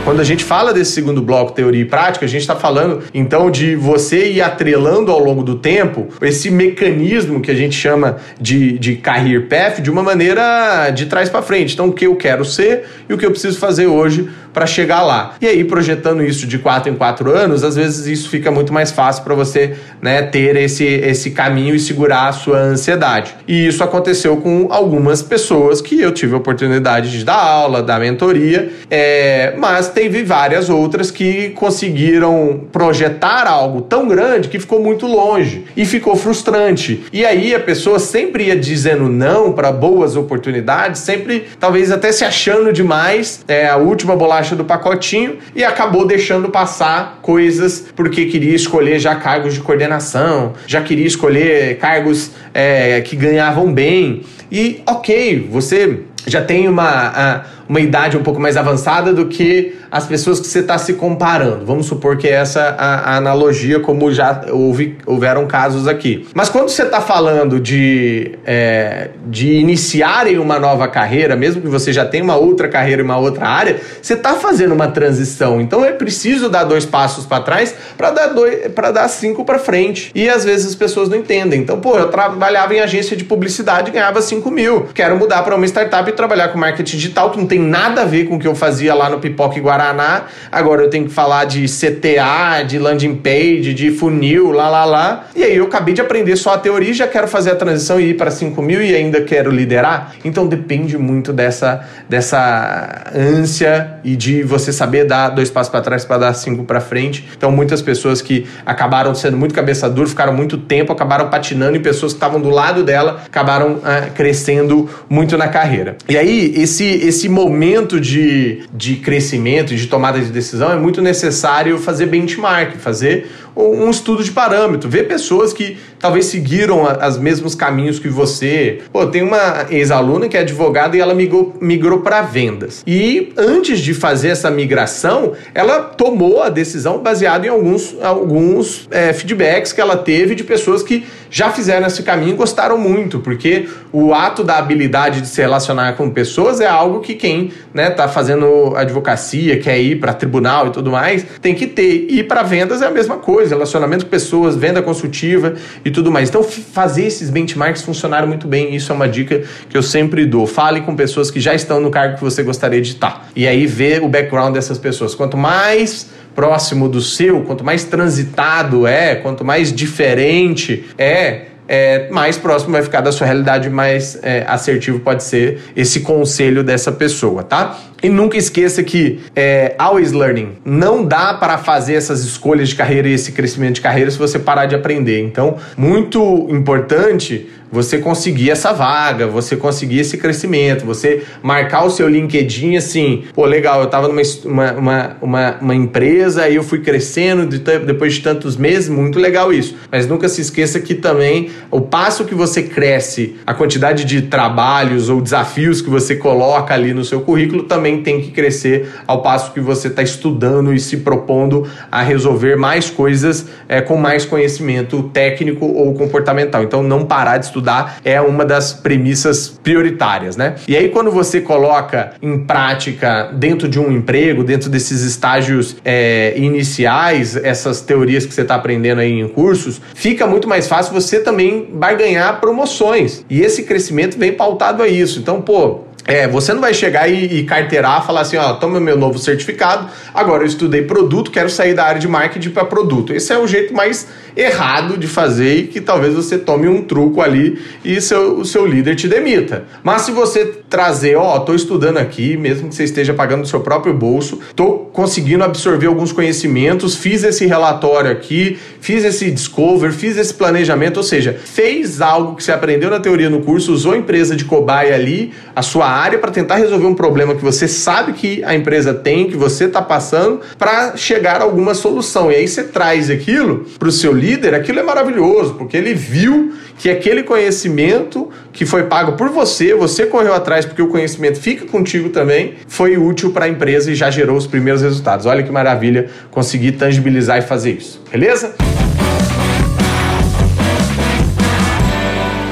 Quando 0.08 0.20
a 0.20 0.24
gente 0.24 0.42
fala 0.42 0.72
desse 0.72 0.92
segundo 0.92 1.20
bloco, 1.20 1.52
teoria 1.52 1.82
e 1.82 1.84
prática, 1.84 2.24
a 2.24 2.28
gente 2.28 2.40
está 2.40 2.56
falando 2.56 3.02
então 3.12 3.50
de 3.50 3.76
você 3.76 4.30
ir 4.30 4.40
atrelando 4.40 5.12
ao 5.12 5.22
longo 5.22 5.42
do 5.42 5.56
tempo 5.56 6.08
esse 6.22 6.50
mecanismo 6.50 7.42
que 7.42 7.50
a 7.50 7.54
gente 7.54 7.76
chama 7.76 8.16
de, 8.40 8.78
de 8.78 8.96
career 8.96 9.48
path 9.48 9.82
de 9.82 9.90
uma 9.90 10.02
maneira 10.02 10.88
de 10.88 11.04
trás 11.04 11.28
para 11.28 11.42
frente. 11.42 11.74
Então, 11.74 11.88
o 11.88 11.92
que 11.92 12.06
eu 12.06 12.16
quero 12.16 12.42
ser 12.42 12.86
e 13.06 13.12
o 13.12 13.18
que 13.18 13.26
eu 13.26 13.30
preciso 13.30 13.58
fazer 13.58 13.86
hoje 13.86 14.30
para 14.52 14.66
chegar 14.66 15.02
lá. 15.02 15.34
E 15.40 15.46
aí, 15.46 15.64
projetando 15.64 16.22
isso 16.22 16.46
de 16.46 16.58
quatro 16.58 16.90
em 16.90 16.94
quatro 16.94 17.30
anos, 17.30 17.62
às 17.62 17.76
vezes 17.76 18.06
isso 18.06 18.28
fica 18.28 18.50
muito 18.50 18.72
mais 18.72 18.90
fácil 18.90 19.22
para 19.22 19.34
você 19.34 19.74
né, 20.00 20.22
ter 20.22 20.56
esse, 20.56 20.84
esse 20.84 21.30
caminho 21.30 21.74
e 21.74 21.80
segurar 21.80 22.28
a 22.28 22.32
sua 22.32 22.58
ansiedade. 22.58 23.34
E 23.46 23.66
isso 23.66 23.84
aconteceu 23.84 24.36
com 24.38 24.68
algumas 24.70 25.22
pessoas 25.22 25.80
que 25.80 26.00
eu 26.00 26.12
tive 26.12 26.34
a 26.34 26.38
oportunidade 26.38 27.10
de 27.10 27.24
dar 27.24 27.36
aula, 27.36 27.82
dar 27.82 28.00
mentoria, 28.00 28.70
é, 28.90 29.54
mas 29.56 29.88
teve 29.88 30.22
várias 30.22 30.68
outras 30.68 31.10
que 31.10 31.50
conseguiram 31.50 32.66
projetar 32.72 33.46
algo 33.46 33.82
tão 33.82 34.08
grande 34.08 34.48
que 34.48 34.58
ficou 34.58 34.82
muito 34.82 35.06
longe 35.06 35.64
e 35.76 35.84
ficou 35.84 36.16
frustrante. 36.16 37.04
E 37.12 37.24
aí 37.24 37.54
a 37.54 37.60
pessoa 37.60 37.98
sempre 37.98 38.44
ia 38.44 38.56
dizendo 38.56 39.08
não 39.08 39.52
para 39.52 39.70
boas 39.70 40.16
oportunidades, 40.16 41.00
sempre 41.00 41.46
talvez 41.60 41.90
até 41.90 42.10
se 42.12 42.24
achando 42.24 42.72
demais, 42.72 43.44
é 43.46 43.68
a 43.68 43.76
última 43.76 44.16
bolacha 44.16 44.37
bolacha 44.38 44.54
do 44.54 44.64
pacotinho 44.64 45.38
e 45.54 45.64
acabou 45.64 46.06
deixando 46.06 46.48
passar 46.48 47.18
coisas 47.22 47.86
porque 47.94 48.26
queria 48.26 48.54
escolher 48.54 48.98
já 48.98 49.16
cargos 49.16 49.54
de 49.54 49.60
coordenação, 49.60 50.54
já 50.66 50.80
queria 50.80 51.06
escolher 51.06 51.78
cargos 51.78 52.30
é, 52.54 53.00
que 53.00 53.16
ganhavam 53.16 53.72
bem. 53.72 54.22
E 54.50 54.80
ok, 54.86 55.48
você 55.50 56.00
já 56.26 56.42
tem 56.42 56.68
uma, 56.68 57.44
uma 57.68 57.80
idade 57.80 58.16
um 58.16 58.22
pouco 58.22 58.40
mais 58.40 58.56
avançada 58.56 59.12
do 59.12 59.26
que 59.26 59.76
as 59.90 60.06
pessoas 60.06 60.40
que 60.40 60.46
você 60.46 60.60
está 60.60 60.78
se 60.78 60.94
comparando. 60.94 61.64
Vamos 61.64 61.86
supor 61.86 62.16
que 62.16 62.26
é 62.26 62.32
essa 62.32 62.60
a, 62.78 63.12
a 63.12 63.16
analogia, 63.16 63.80
como 63.80 64.12
já 64.12 64.44
houve, 64.50 64.96
houveram 65.06 65.46
casos 65.46 65.86
aqui. 65.86 66.26
Mas 66.34 66.48
quando 66.48 66.68
você 66.68 66.82
está 66.82 67.00
falando 67.00 67.60
de, 67.60 68.32
é, 68.44 69.10
de 69.26 69.52
iniciarem 69.52 70.38
uma 70.38 70.58
nova 70.58 70.88
carreira, 70.88 71.36
mesmo 71.36 71.60
que 71.60 71.68
você 71.68 71.92
já 71.92 72.04
tenha 72.04 72.24
uma 72.24 72.36
outra 72.36 72.68
carreira 72.68 73.02
em 73.02 73.04
uma 73.04 73.18
outra 73.18 73.46
área, 73.46 73.80
você 74.00 74.14
está 74.14 74.34
fazendo 74.34 74.72
uma 74.72 74.88
transição. 74.88 75.60
Então 75.60 75.84
é 75.84 75.92
preciso 75.92 76.48
dar 76.48 76.64
dois 76.64 76.84
passos 76.84 77.26
para 77.26 77.42
trás 77.42 77.74
para 77.96 78.10
dar 78.10 78.26
dois, 78.28 78.70
dar 78.94 79.08
cinco 79.08 79.44
para 79.44 79.58
frente. 79.58 80.10
E 80.14 80.28
às 80.28 80.44
vezes 80.44 80.68
as 80.68 80.74
pessoas 80.74 81.08
não 81.08 81.16
entendem. 81.16 81.60
Então, 81.60 81.80
pô, 81.80 81.98
eu 81.98 82.08
trabalhava 82.08 82.74
em 82.74 82.80
agência 82.80 83.16
de 83.16 83.24
publicidade 83.24 83.90
e 83.90 83.92
ganhava 83.92 84.22
5 84.22 84.50
mil. 84.50 84.88
Quero 84.94 85.16
mudar 85.16 85.42
para 85.42 85.54
uma 85.54 85.66
startup 85.66 86.08
e 86.08 86.12
trabalhar 86.12 86.48
com 86.48 86.58
marketing 86.58 86.96
digital, 86.96 87.30
que 87.30 87.38
não 87.38 87.46
tem 87.46 87.57
nada 87.58 88.02
a 88.02 88.04
ver 88.04 88.26
com 88.26 88.36
o 88.36 88.38
que 88.38 88.46
eu 88.46 88.54
fazia 88.54 88.94
lá 88.94 89.10
no 89.10 89.18
Pipoca 89.18 89.58
e 89.58 89.60
Guaraná. 89.60 90.24
Agora 90.50 90.82
eu 90.82 90.90
tenho 90.90 91.06
que 91.06 91.12
falar 91.12 91.44
de 91.44 91.66
CTA, 91.66 92.62
de 92.66 92.78
landing 92.78 93.16
page, 93.16 93.74
de 93.74 93.90
funil, 93.90 94.50
lá, 94.50 94.68
lá, 94.68 94.84
lá. 94.84 95.26
E 95.34 95.42
aí 95.42 95.56
eu 95.56 95.64
acabei 95.64 95.94
de 95.94 96.00
aprender 96.00 96.36
só 96.36 96.54
a 96.54 96.58
teoria 96.58 96.90
e 96.90 96.94
já 96.94 97.06
quero 97.06 97.28
fazer 97.28 97.50
a 97.50 97.56
transição 97.56 98.00
e 98.00 98.10
ir 98.10 98.14
para 98.14 98.30
5 98.30 98.60
mil 98.62 98.82
e 98.82 98.94
ainda 98.94 99.20
quero 99.22 99.50
liderar. 99.50 100.14
Então 100.24 100.46
depende 100.46 100.96
muito 100.96 101.32
dessa, 101.32 101.86
dessa 102.08 103.04
ânsia 103.14 103.98
e 104.04 104.16
de 104.16 104.42
você 104.42 104.72
saber 104.72 105.04
dar 105.04 105.30
dois 105.30 105.50
passos 105.50 105.70
para 105.70 105.80
trás 105.80 106.04
para 106.04 106.18
dar 106.18 106.34
cinco 106.34 106.64
para 106.64 106.80
frente. 106.80 107.28
Então 107.36 107.50
muitas 107.50 107.82
pessoas 107.82 108.22
que 108.22 108.46
acabaram 108.64 109.14
sendo 109.14 109.36
muito 109.36 109.54
cabeça 109.54 109.88
dura, 109.88 110.08
ficaram 110.08 110.32
muito 110.32 110.58
tempo, 110.58 110.92
acabaram 110.92 111.28
patinando 111.28 111.76
e 111.76 111.80
pessoas 111.80 112.12
que 112.12 112.16
estavam 112.16 112.40
do 112.40 112.50
lado 112.50 112.82
dela 112.82 113.22
acabaram 113.26 113.80
ah, 113.84 114.08
crescendo 114.14 114.88
muito 115.08 115.36
na 115.36 115.48
carreira. 115.48 115.96
E 116.08 116.16
aí 116.16 116.52
esse, 116.56 116.84
esse 116.84 117.28
momento 117.48 118.00
de, 118.00 118.62
de 118.72 118.96
crescimento, 118.96 119.74
de 119.74 119.86
tomada 119.86 120.20
de 120.20 120.30
decisão 120.30 120.70
é 120.70 120.76
muito 120.76 121.00
necessário 121.00 121.78
fazer 121.78 122.06
benchmark, 122.06 122.76
fazer 122.76 123.30
um 123.56 123.90
estudo 123.90 124.22
de 124.22 124.30
parâmetro, 124.30 124.88
ver 124.88 125.08
pessoas 125.08 125.52
que 125.52 125.78
talvez 125.98 126.26
seguiram 126.26 126.84
os 126.84 127.18
mesmos 127.18 127.54
caminhos 127.54 127.98
que 127.98 128.08
você. 128.08 128.80
Pô, 128.92 129.06
tem 129.06 129.22
uma 129.22 129.66
ex-aluna 129.70 130.28
que 130.28 130.36
é 130.36 130.40
advogada 130.40 130.96
e 130.96 131.00
ela 131.00 131.14
migrou, 131.14 131.56
migrou 131.60 132.00
para 132.00 132.22
vendas. 132.22 132.82
E 132.86 133.32
antes 133.36 133.80
de 133.80 133.94
fazer 133.94 134.28
essa 134.28 134.50
migração, 134.50 135.32
ela 135.54 135.80
tomou 135.80 136.42
a 136.42 136.48
decisão 136.48 136.98
baseada 136.98 137.46
em 137.46 137.50
alguns, 137.50 137.96
alguns 138.02 138.88
é, 138.90 139.12
feedbacks 139.12 139.72
que 139.72 139.80
ela 139.80 139.96
teve 139.96 140.34
de 140.34 140.44
pessoas 140.44 140.82
que 140.82 141.06
já 141.30 141.50
fizeram 141.50 141.86
esse 141.86 142.02
caminho 142.02 142.32
e 142.32 142.36
gostaram 142.36 142.78
muito, 142.78 143.18
porque 143.18 143.68
o 143.92 144.14
ato 144.14 144.42
da 144.42 144.56
habilidade 144.56 145.20
de 145.20 145.28
se 145.28 145.40
relacionar 145.40 145.94
com 145.94 146.08
pessoas 146.10 146.60
é 146.60 146.66
algo 146.66 147.00
que 147.00 147.14
quem 147.14 147.52
né, 147.74 147.90
tá 147.90 148.08
fazendo 148.08 148.74
advocacia, 148.76 149.58
quer 149.58 149.78
ir 149.78 150.00
para 150.00 150.14
tribunal 150.14 150.68
e 150.68 150.70
tudo 150.70 150.90
mais, 150.90 151.26
tem 151.40 151.54
que 151.54 151.66
ter. 151.66 152.06
E 152.08 152.22
para 152.22 152.42
vendas 152.42 152.82
é 152.82 152.86
a 152.86 152.90
mesma 152.90 153.16
coisa, 153.16 153.54
relacionamento 153.54 154.04
com 154.04 154.10
pessoas, 154.10 154.56
venda 154.56 154.80
consultiva 154.80 155.54
e 155.88 155.90
tudo 155.90 156.10
mais. 156.10 156.28
Então, 156.28 156.42
fazer 156.42 157.06
esses 157.06 157.30
benchmarks 157.30 157.82
funcionaram 157.82 158.28
muito 158.28 158.46
bem. 158.46 158.74
Isso 158.74 158.92
é 158.92 158.94
uma 158.94 159.08
dica 159.08 159.42
que 159.68 159.76
eu 159.76 159.82
sempre 159.82 160.24
dou. 160.24 160.46
Fale 160.46 160.82
com 160.82 160.94
pessoas 160.94 161.30
que 161.30 161.40
já 161.40 161.54
estão 161.54 161.80
no 161.80 161.90
cargo 161.90 162.16
que 162.16 162.20
você 162.20 162.42
gostaria 162.42 162.80
de 162.80 162.92
estar. 162.92 163.28
E 163.34 163.46
aí 163.46 163.66
ver 163.66 164.02
o 164.02 164.08
background 164.08 164.54
dessas 164.54 164.78
pessoas. 164.78 165.14
Quanto 165.14 165.36
mais 165.36 166.10
próximo 166.34 166.88
do 166.88 167.00
seu, 167.00 167.42
quanto 167.42 167.64
mais 167.64 167.82
transitado 167.82 168.86
é, 168.86 169.16
quanto 169.16 169.44
mais 169.44 169.72
diferente 169.72 170.84
é, 170.96 171.46
é, 171.68 172.08
mais 172.10 172.38
próximo 172.38 172.72
vai 172.72 172.82
ficar 172.82 173.02
da 173.02 173.12
sua 173.12 173.26
realidade, 173.26 173.68
mais 173.68 174.18
é, 174.22 174.44
assertivo 174.48 175.00
pode 175.00 175.22
ser 175.22 175.60
esse 175.76 176.00
conselho 176.00 176.64
dessa 176.64 176.90
pessoa, 176.90 177.42
tá? 177.42 177.78
E 178.02 178.08
nunca 178.08 178.36
esqueça 178.36 178.82
que 178.82 179.20
é, 179.34 179.74
always 179.78 180.12
learning. 180.12 180.52
Não 180.64 181.04
dá 181.04 181.34
para 181.34 181.58
fazer 181.58 181.94
essas 181.94 182.24
escolhas 182.24 182.68
de 182.68 182.76
carreira 182.76 183.08
e 183.08 183.12
esse 183.12 183.32
crescimento 183.32 183.76
de 183.76 183.80
carreira 183.80 184.10
se 184.10 184.18
você 184.18 184.38
parar 184.38 184.66
de 184.66 184.74
aprender. 184.74 185.20
Então, 185.20 185.56
muito 185.76 186.46
importante 186.50 187.48
você 187.70 187.98
conseguir 187.98 188.50
essa 188.50 188.72
vaga, 188.72 189.26
você 189.26 189.56
conseguir 189.56 190.00
esse 190.00 190.16
crescimento, 190.16 190.84
você 190.84 191.22
marcar 191.42 191.84
o 191.84 191.90
seu 191.90 192.08
LinkedIn 192.08 192.76
assim, 192.76 193.24
pô, 193.34 193.44
legal, 193.44 193.80
eu 193.80 193.86
estava 193.86 194.08
numa 194.08 194.22
uma, 194.44 195.16
uma, 195.20 195.56
uma, 195.60 195.74
empresa, 195.74 196.44
aí 196.44 196.56
eu 196.56 196.62
fui 196.62 196.80
crescendo 196.80 197.46
de, 197.46 197.58
depois 197.58 198.14
de 198.14 198.20
tantos 198.20 198.56
meses, 198.56 198.88
muito 198.88 199.18
legal 199.18 199.52
isso. 199.52 199.76
Mas 199.90 200.06
nunca 200.06 200.28
se 200.28 200.40
esqueça 200.40 200.80
que 200.80 200.94
também 200.94 201.50
o 201.70 201.80
passo 201.80 202.24
que 202.24 202.34
você 202.34 202.62
cresce, 202.62 203.36
a 203.46 203.54
quantidade 203.54 204.04
de 204.04 204.22
trabalhos 204.22 205.08
ou 205.08 205.20
desafios 205.20 205.80
que 205.80 205.90
você 205.90 206.16
coloca 206.16 206.74
ali 206.74 206.92
no 206.94 207.04
seu 207.04 207.20
currículo 207.20 207.64
também 207.64 207.87
tem 207.96 208.20
que 208.20 208.30
crescer 208.30 208.88
ao 209.06 209.22
passo 209.22 209.52
que 209.52 209.60
você 209.60 209.88
está 209.88 210.02
estudando 210.02 210.74
e 210.74 210.80
se 210.80 210.98
propondo 210.98 211.66
a 211.90 212.02
resolver 212.02 212.56
mais 212.56 212.90
coisas 212.90 213.46
é, 213.68 213.80
com 213.80 213.96
mais 213.96 214.24
conhecimento 214.24 215.04
técnico 215.12 215.64
ou 215.64 215.94
comportamental. 215.94 216.62
Então, 216.62 216.82
não 216.82 217.06
parar 217.06 217.38
de 217.38 217.46
estudar 217.46 217.58
estudar 217.58 218.00
é 218.04 218.20
uma 218.20 218.44
das 218.44 218.72
premissas 218.72 219.48
prioritárias, 219.48 220.36
né? 220.36 220.54
E 220.66 220.76
aí, 220.76 220.88
quando 220.88 221.10
você 221.10 221.40
coloca 221.40 222.12
em 222.22 222.38
prática 222.38 223.30
dentro 223.34 223.68
de 223.68 223.78
um 223.78 223.92
emprego, 223.92 224.42
dentro 224.42 224.70
desses 224.70 225.02
estágios 225.02 225.76
é, 225.84 226.34
iniciais, 226.36 227.36
essas 227.36 227.80
teorias 227.80 228.24
que 228.24 228.32
você 228.32 228.42
está 228.42 228.54
aprendendo 228.54 229.00
aí 229.00 229.20
em 229.20 229.28
cursos, 229.28 229.80
fica 229.94 230.26
muito 230.26 230.48
mais 230.48 230.66
fácil 230.66 230.94
você 230.94 231.20
também 231.20 231.68
barganhar 231.72 232.40
promoções. 232.40 233.24
E 233.28 233.40
esse 233.40 233.64
crescimento 233.64 234.18
vem 234.18 234.32
pautado 234.32 234.82
a 234.82 234.88
isso. 234.88 235.18
Então, 235.18 235.40
pô, 235.40 235.87
é, 236.08 236.26
você 236.26 236.54
não 236.54 236.60
vai 236.62 236.72
chegar 236.72 237.06
e, 237.06 237.40
e 237.40 237.44
carteirar, 237.44 238.02
falar 238.06 238.22
assim, 238.22 238.38
ó, 238.38 238.54
toma 238.54 238.80
meu 238.80 238.96
novo 238.96 239.18
certificado, 239.18 239.90
agora 240.14 240.42
eu 240.42 240.46
estudei 240.46 240.80
produto, 240.80 241.30
quero 241.30 241.50
sair 241.50 241.74
da 241.74 241.84
área 241.84 242.00
de 242.00 242.08
marketing 242.08 242.48
para 242.48 242.64
produto. 242.64 243.12
Esse 243.12 243.30
é 243.30 243.38
o 243.38 243.46
jeito 243.46 243.74
mais 243.74 244.08
errado 244.38 244.96
de 244.96 245.08
fazer 245.08 245.56
e 245.56 245.66
que 245.66 245.80
talvez 245.80 246.14
você 246.14 246.38
tome 246.38 246.68
um 246.68 246.82
truco 246.82 247.20
ali 247.20 247.58
e 247.84 248.00
seu, 248.00 248.38
o 248.38 248.44
seu 248.44 248.64
líder 248.64 248.94
te 248.94 249.08
demita. 249.08 249.64
Mas 249.82 250.02
se 250.02 250.12
você 250.12 250.46
trazer, 250.70 251.16
ó, 251.16 251.40
tô 251.40 251.54
estudando 251.54 251.96
aqui, 251.96 252.36
mesmo 252.36 252.68
que 252.68 252.74
você 252.74 252.84
esteja 252.84 253.12
pagando 253.12 253.42
do 253.42 253.48
seu 253.48 253.60
próprio 253.60 253.92
bolso, 253.92 254.38
tô 254.54 254.88
conseguindo 254.92 255.42
absorver 255.42 255.86
alguns 255.86 256.12
conhecimentos, 256.12 256.94
fiz 256.94 257.24
esse 257.24 257.46
relatório 257.46 258.12
aqui, 258.12 258.56
fiz 258.80 259.04
esse 259.04 259.28
discover, 259.30 259.92
fiz 259.92 260.16
esse 260.16 260.32
planejamento, 260.32 260.98
ou 260.98 261.02
seja, 261.02 261.36
fez 261.44 262.00
algo 262.00 262.36
que 262.36 262.44
você 262.44 262.52
aprendeu 262.52 262.90
na 262.90 263.00
teoria 263.00 263.28
no 263.28 263.40
curso, 263.40 263.72
usou 263.72 263.92
a 263.92 263.96
empresa 263.96 264.36
de 264.36 264.44
cobaia 264.44 264.94
ali, 264.94 265.32
a 265.56 265.62
sua 265.62 265.88
área 265.88 266.18
para 266.18 266.30
tentar 266.30 266.56
resolver 266.56 266.86
um 266.86 266.94
problema 266.94 267.34
que 267.34 267.42
você 267.42 267.66
sabe 267.66 268.12
que 268.12 268.44
a 268.44 268.54
empresa 268.54 268.94
tem, 268.94 269.28
que 269.28 269.36
você 269.36 269.64
está 269.64 269.82
passando, 269.82 270.40
para 270.56 270.96
chegar 270.96 271.40
a 271.40 271.44
alguma 271.44 271.74
solução. 271.74 272.30
E 272.30 272.36
aí 272.36 272.46
você 272.46 272.62
traz 272.62 273.10
aquilo 273.10 273.66
para 273.78 273.88
o 273.88 273.92
seu 273.92 274.12
líder, 274.12 274.27
aquilo 274.34 274.80
é 274.80 274.82
maravilhoso, 274.82 275.54
porque 275.54 275.76
ele 275.76 275.94
viu 275.94 276.52
que 276.78 276.90
aquele 276.90 277.22
conhecimento 277.22 278.28
que 278.52 278.64
foi 278.66 278.84
pago 278.84 279.12
por 279.12 279.28
você, 279.30 279.74
você 279.74 280.06
correu 280.06 280.34
atrás 280.34 280.64
porque 280.64 280.82
o 280.82 280.88
conhecimento 280.88 281.40
fica 281.40 281.66
contigo 281.66 282.08
também, 282.10 282.54
foi 282.66 282.96
útil 282.96 283.30
para 283.30 283.46
a 283.46 283.48
empresa 283.48 283.90
e 283.90 283.94
já 283.94 284.10
gerou 284.10 284.36
os 284.36 284.46
primeiros 284.46 284.82
resultados. 284.82 285.26
Olha 285.26 285.42
que 285.42 285.50
maravilha 285.50 286.10
conseguir 286.30 286.72
tangibilizar 286.72 287.38
e 287.38 287.42
fazer 287.42 287.72
isso. 287.72 288.02
Beleza? 288.10 288.54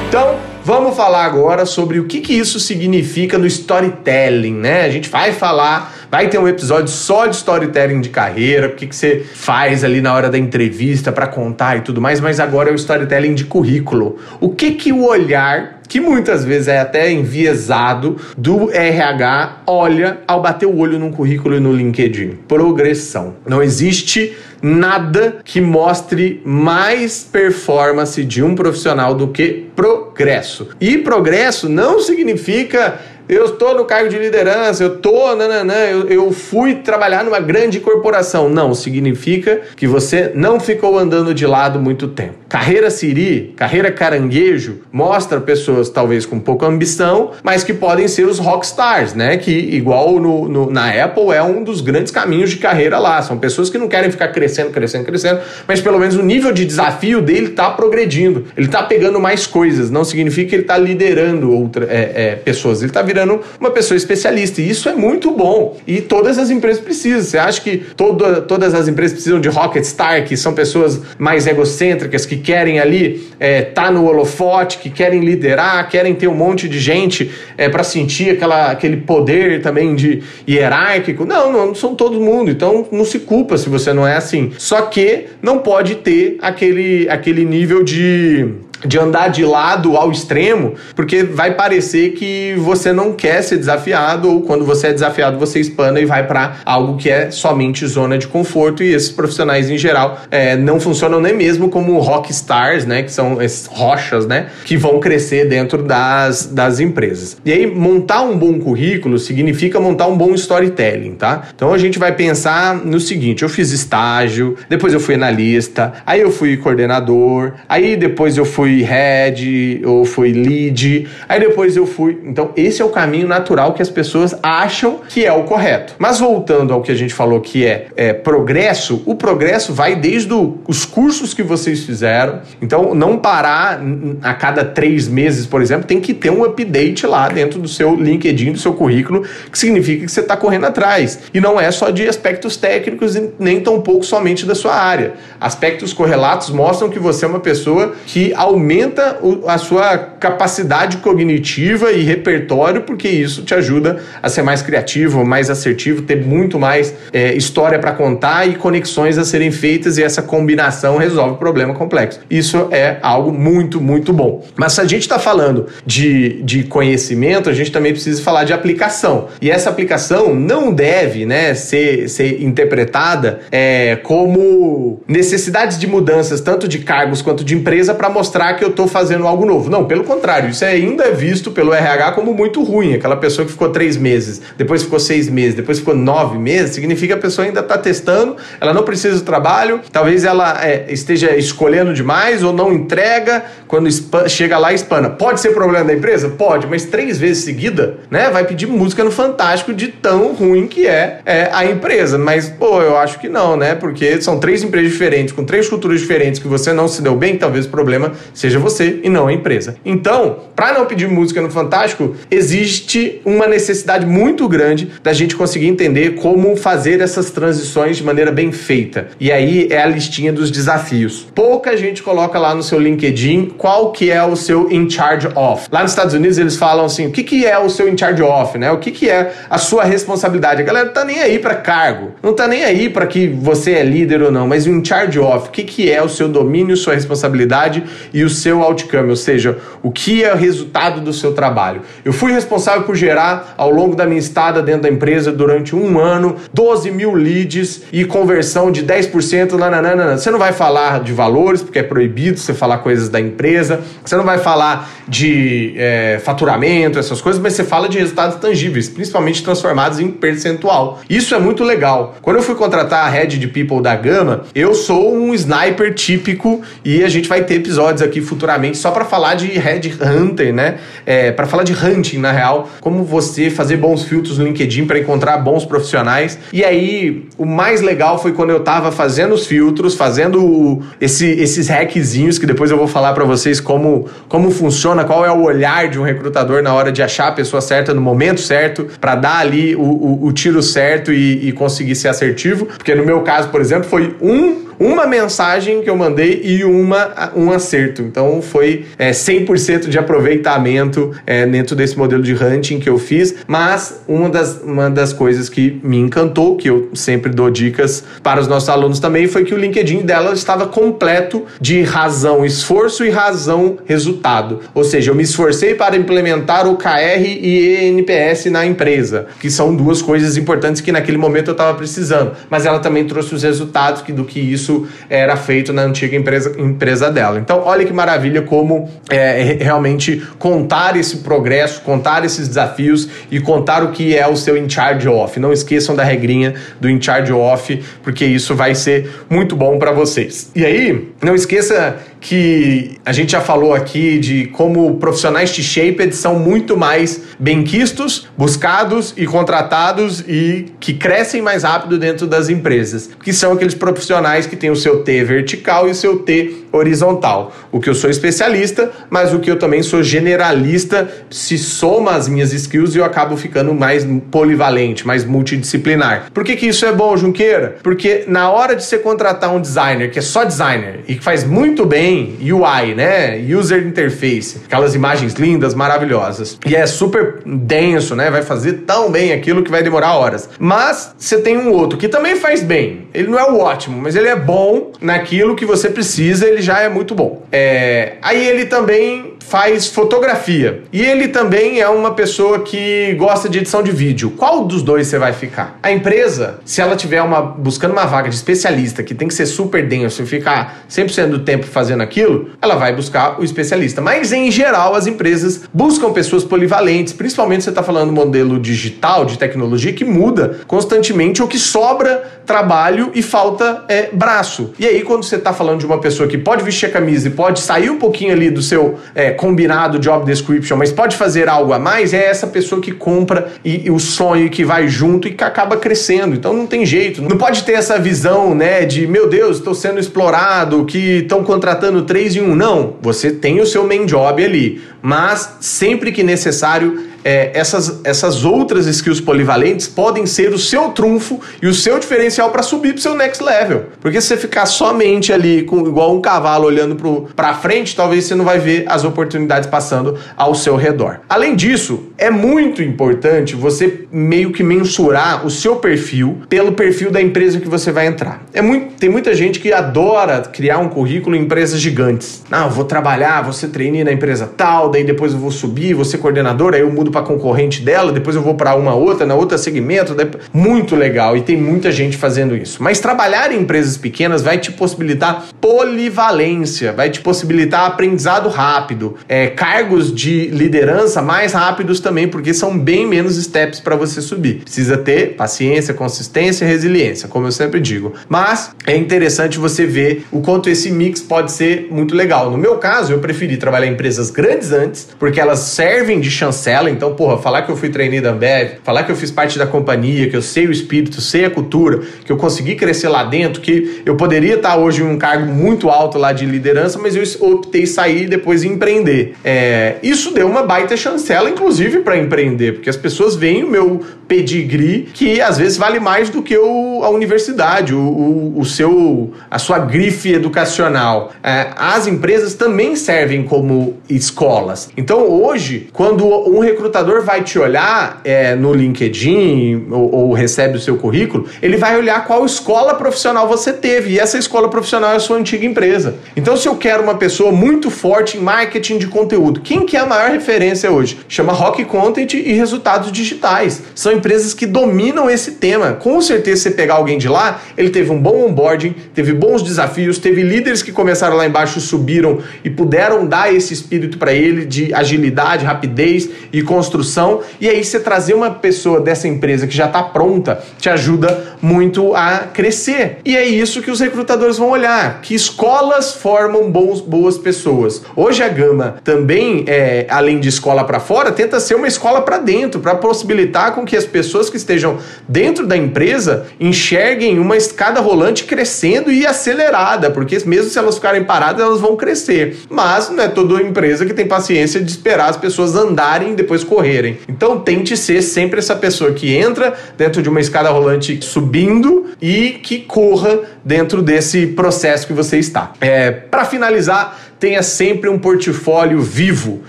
Então, 0.07 0.47
Vamos 0.67 0.97
falar 0.97 1.23
agora 1.23 1.65
sobre 1.65 1.97
o 1.97 2.07
que, 2.07 2.19
que 2.19 2.33
isso 2.33 2.59
significa 2.59 3.37
no 3.37 3.47
storytelling, 3.47 4.53
né? 4.53 4.81
A 4.81 4.89
gente 4.89 5.07
vai 5.07 5.31
falar, 5.31 5.96
vai 6.11 6.29
ter 6.29 6.37
um 6.37 6.47
episódio 6.47 6.89
só 6.89 7.25
de 7.27 7.35
storytelling 7.35 8.01
de 8.01 8.09
carreira, 8.09 8.67
o 8.67 8.75
que, 8.75 8.87
que 8.87 8.95
você 8.95 9.25
faz 9.33 9.83
ali 9.83 10.01
na 10.01 10.13
hora 10.13 10.29
da 10.29 10.37
entrevista 10.37 11.11
para 11.11 11.27
contar 11.27 11.77
e 11.77 11.81
tudo 11.81 12.01
mais, 12.01 12.19
mas 12.19 12.39
agora 12.39 12.69
é 12.69 12.73
o 12.73 12.75
storytelling 12.75 13.33
de 13.33 13.45
currículo. 13.45 14.17
O 14.39 14.49
que 14.49 14.71
que 14.71 14.91
o 14.91 15.05
olhar 15.05 15.77
que 15.87 15.99
muitas 15.99 16.43
vezes 16.43 16.67
é 16.67 16.79
até 16.79 17.11
enviesado 17.11 18.17
do 18.37 18.69
RH 18.71 19.63
olha 19.65 20.19
ao 20.27 20.41
bater 20.41 20.65
o 20.65 20.77
olho 20.77 20.99
num 20.99 21.11
currículo 21.11 21.55
e 21.55 21.59
no 21.59 21.71
LinkedIn. 21.71 22.39
Progressão. 22.47 23.35
Não 23.47 23.63
existe 23.63 24.35
nada 24.61 25.37
que 25.43 25.61
mostre 25.61 26.41
mais 26.43 27.23
performance 27.23 28.23
de 28.23 28.43
um 28.43 28.55
profissional 28.55 29.13
do 29.13 29.29
que 29.29 29.67
progresso. 29.75 30.69
E 30.81 30.97
progresso 30.97 31.69
não 31.69 31.99
significa 31.99 32.99
eu 33.29 33.45
estou 33.45 33.75
no 33.75 33.85
cargo 33.85 34.09
de 34.09 34.17
liderança, 34.17 34.83
eu 34.83 34.95
estou, 34.95 35.35
nananã, 35.35 35.73
eu, 35.73 36.07
eu 36.07 36.31
fui 36.31 36.75
trabalhar 36.75 37.23
numa 37.23 37.39
grande 37.39 37.79
corporação. 37.79 38.49
Não, 38.49 38.73
significa 38.73 39.61
que 39.75 39.87
você 39.87 40.31
não 40.33 40.59
ficou 40.59 40.97
andando 40.97 41.33
de 41.33 41.45
lado 41.45 41.79
muito 41.79 42.07
tempo. 42.07 42.35
Carreira 42.47 42.89
Siri, 42.89 43.53
carreira 43.57 43.91
caranguejo, 43.91 44.81
mostra 44.91 45.41
pessoas 45.41 45.89
talvez 45.89 46.25
com 46.25 46.39
pouca 46.39 46.65
ambição, 46.65 47.31
mas 47.43 47.63
que 47.63 47.73
podem 47.73 48.07
ser 48.07 48.25
os 48.25 48.39
rockstars, 48.39 49.13
né? 49.13 49.35
Que, 49.37 49.51
igual 49.51 50.19
no, 50.19 50.47
no, 50.47 50.71
na 50.71 50.89
Apple, 51.03 51.31
é 51.31 51.43
um 51.43 51.63
dos 51.63 51.81
grandes 51.81 52.11
caminhos 52.11 52.51
de 52.51 52.57
carreira 52.57 52.97
lá. 52.97 53.21
São 53.21 53.37
pessoas 53.37 53.69
que 53.69 53.77
não 53.77 53.89
querem 53.89 54.09
ficar 54.09 54.29
crescendo, 54.29 54.71
crescendo, 54.71 55.05
crescendo, 55.05 55.41
mas 55.67 55.81
pelo 55.81 55.99
menos 55.99 56.15
o 56.15 56.23
nível 56.23 56.53
de 56.53 56.65
desafio 56.65 57.21
dele 57.21 57.47
está 57.47 57.69
progredindo. 57.71 58.45
Ele 58.55 58.67
está 58.67 58.83
pegando 58.83 59.19
mais 59.19 59.45
coisas. 59.45 59.91
Não 59.91 60.05
significa 60.05 60.49
que 60.49 60.55
ele 60.55 60.61
está 60.61 60.77
liderando 60.77 61.51
outra, 61.51 61.85
é, 61.89 62.11
é, 62.15 62.35
pessoas. 62.35 62.79
Ele 62.79 62.89
está 62.89 63.01
virando 63.01 63.16
uma 63.59 63.71
pessoa 63.71 63.97
especialista. 63.97 64.61
E 64.61 64.69
isso 64.69 64.89
é 64.89 64.95
muito 64.95 65.31
bom. 65.31 65.77
E 65.85 66.01
todas 66.01 66.37
as 66.37 66.49
empresas 66.49 66.81
precisam. 66.81 67.21
Você 67.21 67.37
acha 67.37 67.61
que 67.61 67.77
todo, 67.95 68.41
todas 68.43 68.73
as 68.73 68.87
empresas 68.87 69.13
precisam 69.13 69.39
de 69.39 69.49
rocket 69.49 69.83
star, 69.83 70.25
que 70.25 70.35
são 70.35 70.53
pessoas 70.53 71.01
mais 71.17 71.47
egocêntricas, 71.47 72.25
que 72.25 72.37
querem 72.37 72.79
ali 72.79 73.15
estar 73.15 73.35
é, 73.39 73.61
tá 73.61 73.91
no 73.91 74.05
holofote, 74.05 74.77
que 74.79 74.89
querem 74.89 75.21
liderar, 75.21 75.89
querem 75.89 76.13
ter 76.15 76.27
um 76.27 76.35
monte 76.35 76.67
de 76.67 76.79
gente 76.79 77.31
é, 77.57 77.69
para 77.69 77.83
sentir 77.83 78.31
aquela, 78.31 78.71
aquele 78.71 78.97
poder 78.97 79.61
também 79.61 79.95
de 79.95 80.23
hierárquico? 80.47 81.25
Não, 81.25 81.51
não 81.51 81.75
são 81.75 81.95
todo 81.95 82.19
mundo. 82.19 82.51
Então 82.51 82.87
não 82.91 83.05
se 83.05 83.19
culpa 83.19 83.57
se 83.57 83.69
você 83.69 83.93
não 83.93 84.05
é 84.07 84.15
assim. 84.15 84.51
Só 84.57 84.81
que 84.81 85.25
não 85.41 85.59
pode 85.59 85.95
ter 85.95 86.37
aquele, 86.41 87.07
aquele 87.09 87.45
nível 87.45 87.83
de 87.83 88.66
de 88.85 88.97
andar 88.97 89.29
de 89.29 89.43
lado 89.45 89.95
ao 89.95 90.11
extremo, 90.11 90.75
porque 90.95 91.23
vai 91.23 91.53
parecer 91.53 92.11
que 92.11 92.55
você 92.57 92.91
não 92.91 93.13
quer 93.13 93.41
ser 93.41 93.57
desafiado 93.57 94.29
ou 94.29 94.41
quando 94.41 94.65
você 94.65 94.87
é 94.87 94.93
desafiado 94.93 95.37
você 95.37 95.59
espana 95.59 95.99
e 95.99 96.05
vai 96.05 96.25
para 96.25 96.57
algo 96.65 96.97
que 96.97 97.09
é 97.09 97.31
somente 97.31 97.85
zona 97.87 98.17
de 98.17 98.27
conforto 98.27 98.83
e 98.83 98.93
esses 98.93 99.09
profissionais 99.09 99.69
em 99.69 99.77
geral 99.77 100.19
é, 100.29 100.55
não 100.55 100.79
funcionam 100.79 101.19
nem 101.19 101.33
mesmo 101.33 101.69
como 101.69 101.97
rock 101.99 102.31
stars, 102.31 102.85
né, 102.85 103.03
que 103.03 103.11
são 103.11 103.41
esses 103.41 103.65
rochas, 103.65 104.25
né, 104.25 104.47
que 104.65 104.77
vão 104.77 104.99
crescer 104.99 105.47
dentro 105.47 105.83
das, 105.83 106.45
das 106.47 106.79
empresas. 106.79 107.37
E 107.45 107.51
aí 107.51 107.67
montar 107.67 108.21
um 108.21 108.37
bom 108.37 108.59
currículo 108.59 109.17
significa 109.17 109.79
montar 109.79 110.07
um 110.07 110.17
bom 110.17 110.33
storytelling, 110.33 111.15
tá? 111.15 111.47
Então 111.55 111.73
a 111.73 111.77
gente 111.77 111.97
vai 111.99 112.13
pensar 112.13 112.75
no 112.75 112.99
seguinte, 112.99 113.43
eu 113.43 113.49
fiz 113.49 113.71
estágio, 113.71 114.55
depois 114.69 114.93
eu 114.93 114.99
fui 114.99 115.15
analista, 115.15 115.93
aí 116.05 116.21
eu 116.21 116.31
fui 116.31 116.57
coordenador, 116.57 117.53
aí 117.67 117.95
depois 117.95 118.37
eu 118.37 118.45
fui 118.45 118.66
fui 118.67 118.81
head, 118.81 119.81
ou 119.85 120.03
fui 120.03 120.33
lead, 120.33 121.07
aí 121.29 121.39
depois 121.39 121.77
eu 121.77 121.85
fui. 121.85 122.19
Então, 122.25 122.51
esse 122.57 122.81
é 122.81 122.85
o 122.85 122.89
caminho 122.89 123.25
natural 123.25 123.73
que 123.73 123.81
as 123.81 123.89
pessoas 123.89 124.35
acham 124.43 124.99
que 125.07 125.25
é 125.25 125.31
o 125.31 125.43
correto. 125.43 125.95
Mas 125.97 126.19
voltando 126.19 126.73
ao 126.73 126.81
que 126.81 126.91
a 126.91 126.95
gente 126.95 127.13
falou 127.13 127.39
que 127.39 127.65
é, 127.65 127.87
é 127.95 128.11
progresso, 128.11 129.01
o 129.05 129.15
progresso 129.15 129.73
vai 129.73 129.95
desde 129.95 130.33
o, 130.33 130.57
os 130.67 130.83
cursos 130.83 131.33
que 131.33 131.41
vocês 131.41 131.85
fizeram. 131.85 132.41
Então, 132.61 132.93
não 132.93 133.17
parar 133.17 133.79
a 134.21 134.33
cada 134.33 134.65
três 134.65 135.07
meses, 135.07 135.45
por 135.45 135.61
exemplo, 135.61 135.87
tem 135.87 136.01
que 136.01 136.13
ter 136.13 136.29
um 136.29 136.43
update 136.43 137.07
lá 137.07 137.29
dentro 137.29 137.61
do 137.61 137.69
seu 137.69 137.95
LinkedIn, 137.95 138.51
do 138.51 138.59
seu 138.59 138.73
currículo, 138.73 139.23
que 139.49 139.57
significa 139.57 140.05
que 140.05 140.11
você 140.11 140.19
está 140.19 140.35
correndo 140.35 140.65
atrás. 140.65 141.19
E 141.33 141.39
não 141.39 141.57
é 141.57 141.71
só 141.71 141.89
de 141.89 142.05
aspectos 142.05 142.57
técnicos, 142.57 143.17
nem 143.39 143.61
tão 143.61 143.79
pouco 143.79 144.03
somente 144.03 144.45
da 144.45 144.55
sua 144.55 144.75
área. 144.75 145.13
Aspectos 145.39 145.93
correlatos 145.93 146.49
mostram 146.49 146.89
que 146.89 146.99
você 146.99 147.23
é 147.23 147.27
uma 147.29 147.39
pessoa 147.39 147.95
que, 148.05 148.33
ao 148.33 148.56
aumenta 148.57 149.19
a 149.45 149.57
sua 149.57 149.97
capacidade 149.97 150.97
cognitiva 150.97 151.91
e 151.91 152.03
repertório, 152.03 152.81
porque 152.81 153.07
isso 153.07 153.43
te 153.43 153.53
ajuda 153.53 153.99
a 154.21 154.27
ser 154.27 154.41
mais 154.41 154.61
criativo, 154.61 155.23
mais 155.23 155.49
assertivo, 155.49 156.01
ter 156.01 156.25
muito 156.25 156.59
mais 156.59 156.93
é, 157.13 157.33
história 157.35 157.77
para 157.77 157.91
contar 157.91 158.47
e 158.47 158.55
conexões 158.55 159.17
a 159.17 159.23
serem 159.23 159.51
feitas, 159.51 159.97
e 159.97 160.03
essa 160.03 160.21
combinação 160.21 160.97
resolve 160.97 161.35
o 161.35 161.37
problema 161.37 161.73
complexo. 161.73 162.19
Isso 162.29 162.67
é 162.71 162.97
algo 163.01 163.31
muito, 163.31 163.79
muito 163.79 164.11
bom. 164.11 164.43
Mas 164.55 164.73
se 164.73 164.81
a 164.81 164.85
gente 164.85 165.01
está 165.01 165.19
falando 165.19 165.67
de, 165.85 166.41
de 166.43 166.63
conhecimento, 166.63 167.49
a 167.49 167.53
gente 167.53 167.71
também 167.71 167.91
precisa 167.91 168.21
falar 168.21 168.43
de 168.43 168.53
aplicação. 168.53 169.27
E 169.39 169.51
essa 169.51 169.69
aplicação 169.69 170.33
não 170.33 170.73
deve 170.73 171.25
né, 171.25 171.53
ser, 171.53 172.09
ser 172.09 172.41
interpretada 172.41 173.39
é, 173.51 173.97
como 173.97 175.01
necessidades 175.07 175.77
de 175.77 175.85
mudanças, 175.85 176.41
tanto 176.41 176.67
de 176.67 176.79
cargos 176.79 177.21
quanto 177.21 177.43
de 177.43 177.53
empresa, 177.53 177.93
para 177.93 178.09
mostrar 178.09 178.46
que 178.53 178.63
eu 178.63 178.69
estou 178.69 178.87
fazendo 178.87 179.27
algo 179.27 179.45
novo. 179.45 179.69
Não, 179.69 179.85
pelo 179.85 180.03
contrário, 180.03 180.49
isso 180.49 180.63
ainda 180.65 181.05
é 181.05 181.11
visto 181.11 181.51
pelo 181.51 181.73
RH 181.73 182.11
como 182.13 182.33
muito 182.33 182.63
ruim. 182.63 182.93
Aquela 182.93 183.17
pessoa 183.17 183.45
que 183.45 183.51
ficou 183.51 183.69
três 183.69 183.97
meses, 183.97 184.41
depois 184.57 184.83
ficou 184.83 184.99
seis 184.99 185.29
meses, 185.29 185.55
depois 185.55 185.79
ficou 185.79 185.95
nove 185.95 186.37
meses, 186.37 186.75
significa 186.75 187.07
que 187.07 187.19
a 187.19 187.21
pessoa 187.21 187.47
ainda 187.47 187.61
está 187.61 187.77
testando, 187.77 188.35
ela 188.59 188.73
não 188.73 188.83
precisa 188.83 189.15
do 189.15 189.21
trabalho, 189.21 189.81
talvez 189.91 190.23
ela 190.23 190.65
é, 190.65 190.85
esteja 190.89 191.35
escolhendo 191.35 191.93
demais 191.93 192.43
ou 192.43 192.53
não 192.53 192.73
entrega, 192.73 193.43
quando 193.67 193.89
chega 194.29 194.57
lá 194.57 194.73
espana. 194.73 195.09
Pode 195.09 195.39
ser 195.39 195.53
problema 195.53 195.85
da 195.85 195.93
empresa? 195.93 196.29
Pode, 196.29 196.67
mas 196.67 196.85
três 196.85 197.17
vezes 197.17 197.43
seguida, 197.43 197.97
né? 198.09 198.29
Vai 198.29 198.45
pedir 198.45 198.65
música 198.67 199.03
no 199.03 199.11
Fantástico 199.11 199.73
de 199.73 199.87
tão 199.87 200.33
ruim 200.33 200.67
que 200.67 200.87
é, 200.87 201.19
é 201.25 201.49
a 201.51 201.65
empresa. 201.65 202.17
Mas, 202.17 202.49
pô, 202.49 202.81
eu 202.81 202.97
acho 202.97 203.19
que 203.19 203.27
não, 203.27 203.57
né? 203.57 203.75
Porque 203.75 204.21
são 204.21 204.39
três 204.39 204.63
empresas 204.63 204.91
diferentes, 204.91 205.33
com 205.33 205.43
três 205.43 205.67
culturas 205.67 205.99
diferentes, 205.99 206.39
que 206.39 206.47
você 206.47 206.71
não 206.73 206.87
se 206.87 207.01
deu 207.01 207.15
bem, 207.15 207.37
talvez 207.37 207.65
o 207.65 207.69
problema 207.69 208.13
seja 208.37 208.59
você 208.59 208.99
e 209.03 209.09
não 209.09 209.27
a 209.27 209.33
empresa. 209.33 209.75
Então, 209.83 210.37
para 210.55 210.73
não 210.73 210.85
pedir 210.85 211.07
música 211.07 211.41
no 211.41 211.49
Fantástico, 211.49 212.15
existe 212.29 213.19
uma 213.25 213.47
necessidade 213.47 214.05
muito 214.05 214.47
grande 214.47 214.91
da 215.01 215.11
gente 215.11 215.35
conseguir 215.35 215.67
entender 215.67 216.15
como 216.15 216.55
fazer 216.55 217.01
essas 217.01 217.31
transições 217.31 217.97
de 217.97 218.03
maneira 218.03 218.31
bem 218.31 218.51
feita. 218.51 219.07
E 219.19 219.31
aí 219.31 219.67
é 219.71 219.81
a 219.81 219.87
listinha 219.87 220.31
dos 220.31 220.51
desafios. 220.51 221.25
Pouca 221.33 221.75
gente 221.75 222.03
coloca 222.03 222.37
lá 222.37 222.53
no 222.53 222.61
seu 222.61 222.79
LinkedIn 222.79 223.53
qual 223.57 223.91
que 223.91 224.11
é 224.11 224.23
o 224.23 224.35
seu 224.35 224.71
in 224.71 224.87
charge 224.87 225.27
of. 225.35 225.67
Lá 225.71 225.81
nos 225.81 225.91
Estados 225.91 226.13
Unidos 226.13 226.37
eles 226.37 226.55
falam 226.55 226.85
assim, 226.85 227.07
o 227.07 227.11
que, 227.11 227.23
que 227.23 227.45
é 227.45 227.57
o 227.57 227.69
seu 227.69 227.89
in 227.89 227.97
charge 227.97 228.21
of, 228.21 228.57
né? 228.57 228.71
O 228.71 228.77
que, 228.77 228.91
que 228.91 229.09
é 229.09 229.33
a 229.49 229.57
sua 229.57 229.83
responsabilidade? 229.83 230.61
A 230.61 230.65
galera 230.65 230.89
tá 230.89 231.03
nem 231.03 231.19
aí 231.19 231.39
para 231.39 231.55
cargo, 231.55 232.11
não 232.21 232.33
tá 232.33 232.47
nem 232.47 232.63
aí 232.63 232.87
para 232.87 233.07
que 233.07 233.27
você 233.27 233.71
é 233.71 233.83
líder 233.83 234.21
ou 234.21 234.31
não, 234.31 234.47
mas 234.47 234.67
o 234.67 234.69
in 234.69 234.85
charge 234.85 235.17
of, 235.17 235.47
o 235.47 235.51
que, 235.51 235.63
que 235.63 235.91
é 235.91 236.03
o 236.03 236.09
seu 236.09 236.29
domínio, 236.29 236.77
sua 236.77 236.93
responsabilidade 236.93 237.83
e 238.13 238.23
o 238.23 238.26
seu 238.29 238.61
outcome, 238.61 239.09
ou 239.09 239.15
seja, 239.15 239.57
o 239.83 239.91
que 239.91 240.23
é 240.23 240.33
o 240.33 240.37
resultado 240.37 241.01
do 241.01 241.13
seu 241.13 241.33
trabalho. 241.33 241.81
Eu 242.03 242.13
fui 242.13 242.31
responsável 242.31 242.83
por 242.83 242.95
gerar, 242.95 243.53
ao 243.57 243.71
longo 243.71 243.95
da 243.95 244.05
minha 244.05 244.19
estada 244.19 244.61
dentro 244.61 244.83
da 244.83 244.89
empresa, 244.89 245.31
durante 245.31 245.75
um 245.75 245.99
ano, 245.99 246.35
12 246.53 246.91
mil 246.91 247.13
leads 247.13 247.83
e 247.91 248.05
conversão 248.05 248.71
de 248.71 248.83
10%. 248.83 249.57
Nananana. 249.57 250.17
Você 250.17 250.31
não 250.31 250.39
vai 250.39 250.53
falar 250.53 251.01
de 251.01 251.11
valores, 251.11 251.61
porque 251.61 251.79
é 251.79 251.83
proibido 251.83 252.37
você 252.37 252.53
falar 252.53 252.79
coisas 252.79 253.09
da 253.09 253.19
empresa, 253.19 253.81
você 254.03 254.15
não 254.15 254.23
vai 254.23 254.37
falar 254.37 254.89
de 255.07 255.73
é, 255.77 256.19
faturamento, 256.23 256.99
essas 256.99 257.21
coisas, 257.21 257.41
mas 257.41 257.53
você 257.53 257.63
fala 257.63 257.87
de 257.87 257.97
resultados 257.97 258.37
tangíveis, 258.37 258.89
principalmente 258.89 259.43
transformados 259.43 259.99
em 259.99 260.09
percentual. 260.09 260.99
Isso 261.09 261.33
é 261.33 261.39
muito 261.39 261.63
legal. 261.63 262.15
Quando 262.21 262.37
eu 262.37 262.43
fui 262.43 262.55
contratar 262.55 263.05
a 263.05 263.09
head 263.09 263.37
de 263.37 263.47
people 263.47 263.81
da 263.81 263.95
Gama, 263.95 264.43
eu 264.53 264.73
sou 264.73 265.15
um 265.15 265.33
sniper 265.33 265.93
típico 265.93 266.61
e 266.83 267.03
a 267.03 267.09
gente 267.09 267.27
vai 267.27 267.43
ter 267.43 267.55
episódios 267.55 268.01
aqui 268.01 268.16
futuramente 268.21 268.77
só 268.77 268.91
para 268.91 269.05
falar 269.05 269.35
de 269.35 269.47
Red 269.47 269.93
Hunter, 270.01 270.53
né? 270.53 270.77
É, 271.05 271.31
para 271.31 271.47
falar 271.47 271.63
de 271.63 271.73
hunting, 271.73 272.17
na 272.17 272.31
real, 272.31 272.69
como 272.81 273.03
você 273.03 273.49
fazer 273.49 273.77
bons 273.77 274.03
filtros 274.03 274.37
no 274.37 274.45
LinkedIn 274.45 274.85
para 274.85 274.99
encontrar 274.99 275.37
bons 275.37 275.65
profissionais. 275.65 276.37
E 276.51 276.63
aí, 276.63 277.25
o 277.37 277.45
mais 277.45 277.81
legal 277.81 278.21
foi 278.21 278.33
quando 278.33 278.49
eu 278.49 278.59
tava 278.59 278.91
fazendo 278.91 279.33
os 279.33 279.45
filtros, 279.45 279.95
fazendo 279.95 280.81
esse, 280.99 281.25
esses 281.25 281.67
hackzinhos 281.67 282.37
que 282.37 282.45
depois 282.45 282.71
eu 282.71 282.77
vou 282.77 282.87
falar 282.87 283.13
para 283.13 283.25
vocês 283.25 283.59
como, 283.59 284.07
como 284.27 284.51
funciona, 284.51 285.03
qual 285.03 285.25
é 285.25 285.31
o 285.31 285.43
olhar 285.43 285.89
de 285.89 285.99
um 285.99 286.03
recrutador 286.03 286.61
na 286.61 286.73
hora 286.73 286.91
de 286.91 287.01
achar 287.01 287.29
a 287.29 287.31
pessoa 287.31 287.61
certa 287.61 287.93
no 287.93 288.01
momento 288.01 288.41
certo, 288.41 288.87
para 288.99 289.15
dar 289.15 289.39
ali 289.39 289.75
o, 289.75 289.81
o, 289.81 290.25
o 290.25 290.31
tiro 290.31 290.61
certo 290.61 291.11
e, 291.11 291.47
e 291.47 291.51
conseguir 291.51 291.95
ser 291.95 292.09
assertivo. 292.09 292.65
Porque 292.65 292.93
no 292.95 293.05
meu 293.05 293.21
caso, 293.21 293.49
por 293.49 293.61
exemplo, 293.61 293.89
foi 293.89 294.15
um 294.21 294.66
uma 294.79 295.05
mensagem 295.05 295.81
que 295.81 295.89
eu 295.89 295.95
mandei 295.95 296.41
e 296.43 296.63
uma, 296.63 297.31
um 297.35 297.51
acerto. 297.51 298.01
Então 298.01 298.41
foi 298.41 298.85
é, 298.97 299.11
100% 299.11 299.87
de 299.87 299.97
aproveitamento 299.97 301.11
é, 301.25 301.45
dentro 301.45 301.75
desse 301.75 301.97
modelo 301.97 302.21
de 302.21 302.33
hunting 302.33 302.79
que 302.79 302.89
eu 302.89 302.97
fiz. 302.97 303.35
Mas 303.47 304.01
uma 304.07 304.29
das, 304.29 304.61
uma 304.61 304.89
das 304.89 305.13
coisas 305.13 305.49
que 305.49 305.79
me 305.83 305.97
encantou, 305.97 306.57
que 306.57 306.69
eu 306.69 306.89
sempre 306.93 307.31
dou 307.31 307.49
dicas 307.49 308.03
para 308.21 308.39
os 308.39 308.47
nossos 308.47 308.69
alunos 308.69 308.99
também, 308.99 309.27
foi 309.27 309.43
que 309.43 309.53
o 309.53 309.57
LinkedIn 309.57 310.01
dela 310.01 310.33
estava 310.33 310.67
completo 310.67 311.45
de 311.59 311.81
razão, 311.81 312.45
esforço 312.45 313.05
e 313.05 313.09
razão 313.09 313.77
resultado. 313.85 314.59
Ou 314.73 314.83
seja, 314.83 315.11
eu 315.11 315.15
me 315.15 315.23
esforcei 315.23 315.75
para 315.75 315.95
implementar 315.95 316.67
o 316.67 316.75
KR 316.75 317.23
e 317.23 317.87
ENPS 317.87 318.45
na 318.45 318.65
empresa, 318.65 319.27
que 319.39 319.49
são 319.49 319.75
duas 319.75 320.01
coisas 320.01 320.37
importantes 320.37 320.81
que 320.81 320.91
naquele 320.91 321.17
momento 321.17 321.49
eu 321.49 321.53
estava 321.53 321.77
precisando. 321.77 322.33
Mas 322.49 322.65
ela 322.65 322.79
também 322.79 323.05
trouxe 323.05 323.33
os 323.33 323.43
resultados 323.43 324.03
do 324.07 324.23
que 324.23 324.39
isso 324.39 324.66
isso 324.67 324.87
era 325.09 325.35
feito 325.37 325.71
na 325.71 325.83
antiga 325.83 326.15
empresa, 326.15 326.53
empresa 326.59 327.09
dela. 327.09 327.39
Então, 327.39 327.61
olha 327.63 327.85
que 327.85 327.93
maravilha 327.93 328.41
como 328.41 328.89
é, 329.09 329.57
realmente 329.59 330.21
contar 330.37 330.97
esse 330.97 331.17
progresso, 331.17 331.81
contar 331.81 332.25
esses 332.25 332.47
desafios 332.47 333.07
e 333.31 333.39
contar 333.39 333.83
o 333.83 333.91
que 333.91 334.15
é 334.15 334.27
o 334.27 334.35
seu 334.35 334.57
in 334.57 334.69
charge 334.69 335.07
off. 335.07 335.39
Não 335.39 335.53
esqueçam 335.53 335.95
da 335.95 336.03
regrinha 336.03 336.55
do 336.79 336.89
in 336.89 337.01
charge 337.01 337.31
off, 337.31 337.81
porque 338.03 338.25
isso 338.25 338.53
vai 338.53 338.75
ser 338.75 339.09
muito 339.29 339.55
bom 339.55 339.79
para 339.79 339.91
vocês. 339.91 340.51
E 340.53 340.65
aí, 340.65 341.09
não 341.21 341.33
esqueça 341.33 341.97
que 342.19 342.97
a 343.05 343.11
gente 343.11 343.31
já 343.31 343.41
falou 343.41 343.73
aqui 343.73 344.19
de 344.19 344.47
como 344.47 344.95
profissionais 344.95 345.51
de 345.51 345.63
Shaped 345.63 346.15
são 346.15 346.39
muito 346.39 346.75
mais 346.75 347.21
benquistos, 347.39 348.27
buscados 348.37 349.13
e 349.15 349.25
contratados 349.25 350.21
e 350.27 350.65
que 350.79 350.93
crescem 350.93 351.41
mais 351.41 351.63
rápido 351.63 351.97
dentro 351.97 352.25
das 352.25 352.49
empresas, 352.49 353.09
que 353.23 353.31
são 353.31 353.53
aqueles 353.53 353.75
profissionais 353.75 354.45
que 354.45 354.55
têm 354.55 354.69
o 354.69 354.75
seu 354.75 355.03
T 355.03 355.23
vertical 355.23 355.87
e 355.87 355.91
o 355.91 355.95
seu 355.95 356.19
T 356.19 356.65
horizontal. 356.71 357.53
O 357.71 357.79
que 357.79 357.89
eu 357.89 357.95
sou 357.95 358.09
especialista, 358.09 358.91
mas 359.09 359.33
o 359.33 359.39
que 359.39 359.49
eu 359.49 359.57
também 359.57 359.83
sou 359.83 360.03
generalista, 360.03 361.09
se 361.29 361.57
soma 361.57 362.11
as 362.11 362.27
minhas 362.27 362.53
skills 362.53 362.95
e 362.95 362.99
eu 362.99 363.05
acabo 363.05 363.37
ficando 363.37 363.73
mais 363.73 364.05
polivalente, 364.31 365.05
mais 365.05 365.23
multidisciplinar. 365.23 366.31
Por 366.33 366.43
que, 366.43 366.55
que 366.55 366.67
isso 366.67 366.85
é 366.85 366.91
bom, 366.91 367.15
Junqueira? 367.15 367.77
Porque 367.83 368.25
na 368.27 368.49
hora 368.49 368.75
de 368.75 368.83
você 368.83 368.97
contratar 368.97 369.53
um 369.53 369.61
designer 369.61 370.11
que 370.11 370.19
é 370.19 370.21
só 370.21 370.43
designer 370.43 371.01
e 371.07 371.15
que 371.15 371.23
faz 371.23 371.43
muito 371.43 371.85
bem 371.85 372.06
UI, 372.41 372.95
né? 372.95 373.37
User 373.37 373.85
Interface, 373.85 374.61
aquelas 374.65 374.95
imagens 374.95 375.33
lindas, 375.33 375.73
maravilhosas. 375.73 376.57
E 376.65 376.75
é 376.75 376.85
super 376.85 377.41
denso, 377.45 378.15
né? 378.15 378.29
Vai 378.29 378.41
fazer 378.41 378.83
tão 378.85 379.11
bem 379.11 379.33
aquilo 379.33 379.63
que 379.63 379.71
vai 379.71 379.83
demorar 379.83 380.15
horas. 380.15 380.49
Mas 380.59 381.15
você 381.17 381.39
tem 381.39 381.57
um 381.57 381.71
outro 381.71 381.97
que 381.97 382.07
também 382.07 382.35
faz 382.35 382.63
bem. 382.63 383.07
Ele 383.13 383.27
não 383.27 383.39
é 383.39 383.49
o 383.49 383.59
ótimo, 383.59 383.99
mas 384.01 384.15
ele 384.15 384.27
é 384.27 384.35
bom 384.35 384.91
naquilo 385.01 385.55
que 385.55 385.65
você 385.65 385.89
precisa, 385.89 386.45
ele 386.45 386.61
já 386.61 386.79
é 386.81 386.89
muito 386.89 387.15
bom. 387.15 387.43
É... 387.51 388.13
Aí 388.21 388.45
ele 388.45 388.65
também 388.65 389.36
faz 389.47 389.87
fotografia. 389.87 390.83
E 390.91 391.01
ele 391.01 391.29
também 391.29 391.79
é 391.79 391.87
uma 391.87 392.11
pessoa 392.11 392.59
que 392.59 393.13
gosta 393.13 393.47
de 393.47 393.59
edição 393.59 393.81
de 393.81 393.91
vídeo. 393.91 394.31
Qual 394.31 394.65
dos 394.65 394.81
dois 394.83 395.07
você 395.07 395.17
vai 395.17 395.31
ficar? 395.31 395.79
A 395.81 395.91
empresa, 395.91 396.59
se 396.65 396.81
ela 396.81 396.95
tiver 396.95 397.21
uma 397.21 397.41
buscando 397.41 397.91
uma 397.91 398.05
vaga 398.05 398.29
de 398.29 398.35
especialista 398.35 399.03
que 399.03 399.15
tem 399.15 399.27
que 399.27 399.33
ser 399.33 399.45
super 399.45 399.87
denso 399.87 400.21
e 400.21 400.25
ficar 400.25 400.85
100% 400.89 401.29
do 401.29 401.39
tempo 401.39 401.65
fazendo 401.65 402.01
aquilo, 402.01 402.49
ela 402.61 402.75
vai 402.75 402.93
buscar 402.93 403.39
o 403.39 403.43
especialista. 403.43 404.01
Mas 404.01 404.33
em 404.33 404.51
geral, 404.51 404.95
as 404.95 405.07
empresas 405.07 405.61
buscam 405.73 406.11
pessoas 406.11 406.43
polivalentes, 406.43 407.13
principalmente 407.13 407.63
você 407.63 407.69
está 407.69 407.83
falando 407.83 408.11
modelo 408.11 408.59
digital, 408.59 409.23
de 409.23 409.37
tecnologia 409.37 409.93
que 409.93 410.03
muda 410.03 410.59
constantemente 410.67 411.41
ou 411.41 411.47
que 411.47 411.57
sobra 411.57 412.41
trabalho 412.45 413.11
e 413.13 413.21
falta 413.21 413.83
é, 413.87 414.09
braço. 414.11 414.73
E 414.79 414.85
aí, 414.85 415.01
quando 415.03 415.23
você 415.23 415.35
está 415.35 415.53
falando 415.53 415.79
de 415.79 415.85
uma 415.85 415.99
pessoa 415.99 416.27
que 416.27 416.37
pode 416.37 416.63
vestir 416.63 416.87
a 416.87 416.89
camisa 416.89 417.27
e 417.27 417.31
pode 417.31 417.59
sair 417.59 417.89
um 417.89 417.97
pouquinho 417.97 418.33
ali 418.33 418.49
do 418.49 418.61
seu 418.61 418.97
é, 419.13 419.36
combinado 419.37 419.99
job 419.99 420.25
description, 420.25 420.75
mas 420.75 420.91
pode 420.91 421.15
fazer 421.15 421.47
algo 421.47 421.71
a 421.71 421.79
mais, 421.79 422.13
é 422.13 422.25
essa 422.25 422.47
pessoa 422.47 422.81
que 422.81 422.91
compra 422.91 423.53
e, 423.63 423.85
e, 423.85 423.91
o 423.91 423.99
sonho 423.99 424.49
que 424.49 424.65
vai 424.65 424.87
junto 424.87 425.27
e 425.27 425.31
que 425.31 425.43
acaba 425.43 425.77
crescendo. 425.77 426.35
Então 426.35 426.53
não 426.53 426.67
tem 426.67 426.85
jeito. 426.85 427.21
Não 427.21 427.37
pode 427.37 427.63
ter 427.63 427.73
essa 427.73 427.97
visão, 427.97 428.53
né, 428.53 428.83
de 428.83 429.07
meu 429.07 429.29
Deus, 429.29 429.57
estou 429.57 429.73
sendo 429.73 429.99
explorado, 429.99 430.83
que 430.85 431.19
estão 431.19 431.43
contratando 431.43 432.01
três 432.01 432.35
em 432.35 432.41
um. 432.41 432.55
Não. 432.55 432.95
Você 433.01 433.31
tem 433.31 433.61
o 433.61 433.65
seu 433.65 433.87
main 433.87 434.05
job 434.05 434.43
ali. 434.43 434.81
Mas 435.01 435.57
sempre 435.61 436.11
que 436.11 436.23
necessário, 436.23 437.07
é, 437.23 437.51
essas, 437.53 438.01
essas 438.03 438.45
outras 438.45 438.85
skills 438.87 439.21
polivalentes 439.21 439.87
podem 439.87 440.25
ser 440.25 440.53
o 440.53 440.57
seu 440.57 440.89
trunfo 440.89 441.39
e 441.61 441.67
o 441.67 441.73
seu 441.73 441.99
diferencial 441.99 442.49
para 442.51 442.63
subir 442.63 442.93
para 442.93 442.99
o 442.99 443.01
seu 443.01 443.15
next 443.15 443.43
level. 443.43 443.85
Porque 443.99 444.21
se 444.21 444.27
você 444.27 444.37
ficar 444.37 444.65
somente 444.65 445.31
ali 445.31 445.63
com 445.63 445.79
igual 445.87 446.15
um 446.15 446.21
cavalo 446.21 446.65
olhando 446.65 446.95
para 447.35 447.53
frente, 447.53 447.95
talvez 447.95 448.25
você 448.25 448.35
não 448.35 448.45
vai 448.45 448.59
ver 448.59 448.85
as 448.87 449.03
oportunidades 449.03 449.69
passando 449.69 450.17
ao 450.35 450.55
seu 450.55 450.75
redor. 450.75 451.21
Além 451.29 451.55
disso, 451.55 452.07
é 452.17 452.29
muito 452.29 452.81
importante 452.81 453.55
você 453.55 454.05
meio 454.11 454.51
que 454.51 454.63
mensurar 454.63 455.45
o 455.45 455.49
seu 455.49 455.77
perfil 455.77 456.41
pelo 456.49 456.73
perfil 456.73 457.11
da 457.11 457.21
empresa 457.21 457.59
que 457.59 457.67
você 457.67 457.91
vai 457.91 458.07
entrar. 458.07 458.43
É 458.53 458.61
muito, 458.61 458.95
tem 458.95 459.09
muita 459.09 459.35
gente 459.35 459.59
que 459.59 459.71
adora 459.71 460.41
criar 460.41 460.79
um 460.79 460.89
currículo 460.89 461.35
em 461.35 461.41
empresas 461.41 461.79
gigantes. 461.79 462.43
Não, 462.49 462.69
vou 462.69 462.85
trabalhar, 462.85 463.41
ser 463.53 463.69
trainee 463.69 464.03
na 464.03 464.11
empresa 464.11 464.49
tal, 464.55 464.89
daí 464.89 465.03
depois 465.03 465.33
eu 465.33 465.39
vou 465.39 465.51
subir, 465.51 465.95
ser 466.05 466.17
coordenador, 466.17 466.73
aí 466.73 466.81
eu 466.81 466.91
mudo 466.91 467.06
para 467.11 467.21
concorrente 467.21 467.81
dela, 467.81 468.11
depois 468.11 468.35
eu 468.35 468.41
vou 468.41 468.55
para 468.55 468.75
uma 468.75 468.93
outra, 468.95 469.25
na 469.25 469.35
outra 469.35 469.57
segmento. 469.57 470.15
Muito 470.53 470.95
legal 470.95 471.35
e 471.35 471.41
tem 471.41 471.57
muita 471.57 471.91
gente 471.91 472.17
fazendo 472.17 472.55
isso. 472.55 472.81
Mas 472.81 472.99
trabalhar 472.99 473.51
em 473.51 473.61
empresas 473.61 473.97
pequenas 473.97 474.41
vai 474.41 474.57
te 474.57 474.71
possibilitar 474.71 475.47
polivalência, 475.59 476.91
vai 476.93 477.09
te 477.09 477.21
possibilitar 477.21 477.85
aprendizado 477.85 478.49
rápido, 478.49 479.15
é, 479.27 479.47
cargos 479.47 480.13
de 480.13 480.47
liderança 480.47 481.21
mais 481.21 481.53
rápidos 481.53 481.99
também, 481.99 482.27
porque 482.27 482.53
são 482.53 482.77
bem 482.77 483.05
menos 483.05 483.35
steps 483.41 483.79
para 483.79 483.95
você 483.95 484.21
subir. 484.21 484.61
Precisa 484.63 484.97
ter 484.97 485.35
paciência, 485.35 485.93
consistência 485.93 486.65
e 486.65 486.67
resiliência, 486.67 487.27
como 487.27 487.47
eu 487.47 487.51
sempre 487.51 487.79
digo. 487.79 488.13
Mas 488.29 488.71
é 488.85 488.95
interessante 488.95 489.57
você 489.57 489.85
ver 489.85 490.25
o 490.31 490.41
quanto 490.41 490.69
esse 490.69 490.91
mix 490.91 491.21
pode 491.21 491.51
ser 491.51 491.87
muito 491.89 492.15
legal. 492.15 492.51
No 492.51 492.57
meu 492.57 492.75
caso, 492.77 493.11
eu 493.11 493.19
preferi 493.19 493.57
trabalhar 493.57 493.87
em 493.87 493.93
empresas 493.93 494.29
grandes 494.29 494.71
antes, 494.71 495.07
porque 495.17 495.39
elas 495.39 495.59
servem 495.59 496.19
de 496.19 496.29
chancela, 496.29 496.89
então, 496.97 497.13
porra, 497.13 497.37
falar 497.37 497.61
que 497.61 497.71
eu 497.71 497.77
fui 497.77 497.89
trainee 497.89 498.19
da 498.19 498.31
Ambev, 498.31 498.79
falar 498.83 499.03
que 499.03 499.11
eu 499.11 499.15
fiz 499.15 499.31
parte 499.31 499.57
da 499.57 499.67
companhia, 499.67 500.29
que 500.29 500.35
eu 500.35 500.41
sei 500.41 500.67
o 500.67 500.71
espírito, 500.71 501.21
sei 501.21 501.45
a 501.45 501.49
cultura, 501.49 502.01
que 502.25 502.31
eu 502.31 502.37
consegui 502.37 502.75
crescer 502.75 503.07
lá 503.07 503.23
dentro, 503.23 503.61
que 503.61 504.01
eu 504.05 504.15
poderia 504.15 504.55
estar 504.55 504.77
hoje 504.77 505.01
em 505.01 505.05
um 505.05 505.17
cargo 505.17 505.45
muito 505.45 505.89
alto 505.89 506.17
lá 506.17 506.33
de 506.33 506.45
liderança, 506.45 506.99
mas 506.99 507.15
eu 507.15 507.23
optei 507.47 507.85
sair 507.85 508.23
e 508.23 508.27
depois 508.27 508.63
empreender. 508.63 509.35
É, 509.45 509.97
isso 510.01 510.33
deu 510.33 510.47
uma 510.47 510.63
baita 510.63 510.97
chancela, 510.97 511.49
inclusive, 511.49 511.99
para 511.99 512.17
empreender, 512.17 512.73
porque 512.73 512.89
as 512.89 512.97
pessoas 512.97 513.35
veem 513.35 513.63
o 513.63 513.69
meu 513.69 514.01
pedigree, 514.27 515.07
que 515.13 515.39
às 515.39 515.57
vezes 515.57 515.77
vale 515.77 515.99
mais 515.99 516.29
do 516.29 516.41
que 516.41 516.57
o, 516.57 517.03
a 517.03 517.09
universidade, 517.09 517.93
o, 517.93 517.99
o, 517.99 518.59
o, 518.59 518.65
seu, 518.65 519.33
a 519.49 519.59
sua 519.59 519.79
grife 519.79 520.33
educacional. 520.33 521.31
É, 521.43 521.69
as 521.77 522.07
empresas 522.07 522.55
também 522.55 522.95
servem 522.95 523.43
como 523.43 523.97
escolas. 524.09 524.89
Então, 524.97 525.27
hoje, 525.29 525.89
quando 525.93 526.25
um 526.25 526.59
recrutador 526.59 526.86
vai 527.23 527.43
te 527.43 527.59
olhar 527.59 528.21
é, 528.23 528.55
no 528.55 528.73
LinkedIn 528.73 529.87
ou, 529.91 530.15
ou, 530.15 530.33
recebe 530.33 530.77
o 530.77 530.79
seu 530.79 530.97
currículo, 530.97 531.47
ele 531.61 531.77
vai 531.77 531.97
olhar 531.97 532.25
qual 532.25 532.45
escola 532.45 532.95
profissional 532.95 533.47
você 533.47 533.73
teve. 533.73 534.11
E 534.11 534.19
essa 534.19 534.37
escola 534.37 534.69
profissional 534.69 535.13
é 535.13 535.15
a 535.15 535.19
sua 535.19 535.37
antiga 535.37 535.65
empresa. 535.65 536.15
Então, 536.35 536.55
se 536.55 536.67
eu 536.67 536.75
quero 536.75 537.03
uma 537.03 537.15
pessoa 537.15 537.51
muito 537.51 537.89
forte 537.89 538.37
em 538.37 538.41
marketing 538.41 538.97
de 538.97 539.07
conteúdo, 539.07 539.61
quem 539.61 539.85
que 539.85 539.97
é 539.97 539.99
a 539.99 540.05
maior 540.05 540.31
referência 540.31 540.91
hoje? 540.91 541.19
Chama 541.27 541.53
Rock 541.53 541.83
Content 541.85 542.33
e 542.33 542.53
resultados 542.53 543.11
digitais. 543.11 543.81
São 543.95 544.11
empresas 544.11 544.53
que 544.53 544.65
dominam 544.65 545.29
esse 545.29 545.51
tema. 545.51 545.93
Com 545.93 546.21
certeza, 546.21 546.63
você 546.63 546.71
pegar 546.71 546.95
alguém 546.95 547.17
de 547.17 547.27
lá, 547.27 547.61
ele 547.77 547.89
teve 547.89 548.11
um 548.11 548.19
bom 548.19 548.45
onboarding, 548.45 548.95
teve 549.13 549.33
bons 549.33 549.61
desafios, 549.61 550.17
teve 550.17 550.41
líderes 550.41 550.81
que 550.81 550.91
começaram 550.91 551.35
lá 551.35 551.45
embaixo, 551.45 551.79
subiram 551.79 552.39
e 552.63 552.69
puderam 552.69 553.25
dar 553.25 553.53
esse 553.53 553.73
espírito 553.73 554.17
para 554.17 554.33
ele 554.33 554.65
de 554.65 554.93
agilidade, 554.93 555.65
rapidez 555.65 556.29
e 556.51 556.61
construção. 556.77 557.41
E 557.59 557.67
aí 557.67 557.83
você 557.83 557.99
trazer 557.99 558.35
uma 558.35 558.51
pessoa 558.51 559.01
dessa 559.01 559.27
empresa 559.27 559.65
que 559.65 559.75
já 559.75 559.87
está 559.87 560.03
pronta 560.03 560.61
te 560.77 560.89
ajuda 560.89 561.57
muito 561.59 562.15
a 562.15 562.39
crescer. 562.53 563.17
E 563.25 563.35
é 563.35 563.45
isso 563.45 563.81
que 563.81 563.89
os 563.89 563.99
recrutadores 563.99 564.57
vão 564.57 564.69
olhar, 564.69 565.21
que 565.21 565.33
escolas 565.33 566.13
formam 566.13 566.69
bons, 566.69 567.01
boas 567.01 567.37
pessoas. 567.37 568.03
Hoje 568.15 568.43
a 568.43 568.49
Gama 568.49 568.97
também, 569.03 569.65
é, 569.67 570.05
além 570.09 570.39
de 570.39 570.49
escola 570.49 570.83
para 570.83 570.99
fora, 570.99 571.31
tenta 571.31 571.59
ser 571.59 571.75
uma 571.75 571.87
escola 571.87 572.21
para 572.21 572.37
dentro, 572.37 572.79
para 572.79 572.95
possibilitar 572.95 573.73
com 573.73 573.83
que 573.83 573.97
as 573.97 574.05
pessoas 574.05 574.49
que 574.49 574.57
estejam 574.57 574.99
dentro 575.27 575.65
da 575.65 575.75
empresa 575.75 576.45
enxerguem 576.59 577.39
uma 577.39 577.57
escada 577.57 577.99
rolante 577.99 578.43
crescendo 578.43 579.11
e 579.11 579.25
acelerada, 579.25 580.11
porque 580.11 580.37
mesmo 580.45 580.69
se 580.69 580.77
elas 580.77 580.95
ficarem 580.95 581.23
paradas, 581.23 581.65
elas 581.65 581.81
vão 581.81 581.95
crescer. 581.95 582.57
Mas 582.69 583.09
não 583.09 583.23
é 583.23 583.27
toda 583.27 583.61
empresa 583.61 584.05
que 584.05 584.13
tem 584.13 584.27
paciência 584.27 584.79
de 584.79 584.91
esperar 584.91 585.29
as 585.29 585.37
pessoas 585.37 585.75
andarem 585.75 586.35
depois 586.35 586.63
correrem. 586.67 587.17
Então 587.27 587.59
tente 587.59 587.97
ser 587.97 588.21
sempre 588.21 588.59
essa 588.59 588.75
pessoa 588.75 589.11
que 589.13 589.35
entra 589.35 589.73
dentro 589.97 590.21
de 590.21 590.29
uma 590.29 590.39
escada 590.39 590.69
rolante 590.69 591.19
subindo 591.23 592.05
e 592.21 592.59
que 592.61 592.79
corra 592.79 593.39
dentro 593.63 594.01
desse 594.01 594.47
processo 594.47 595.07
que 595.07 595.13
você 595.13 595.37
está. 595.37 595.73
É, 595.81 596.11
Para 596.11 596.45
finalizar, 596.45 597.19
tenha 597.39 597.61
sempre 597.63 598.09
um 598.09 598.17
portfólio 598.17 599.01
vivo. 599.01 599.61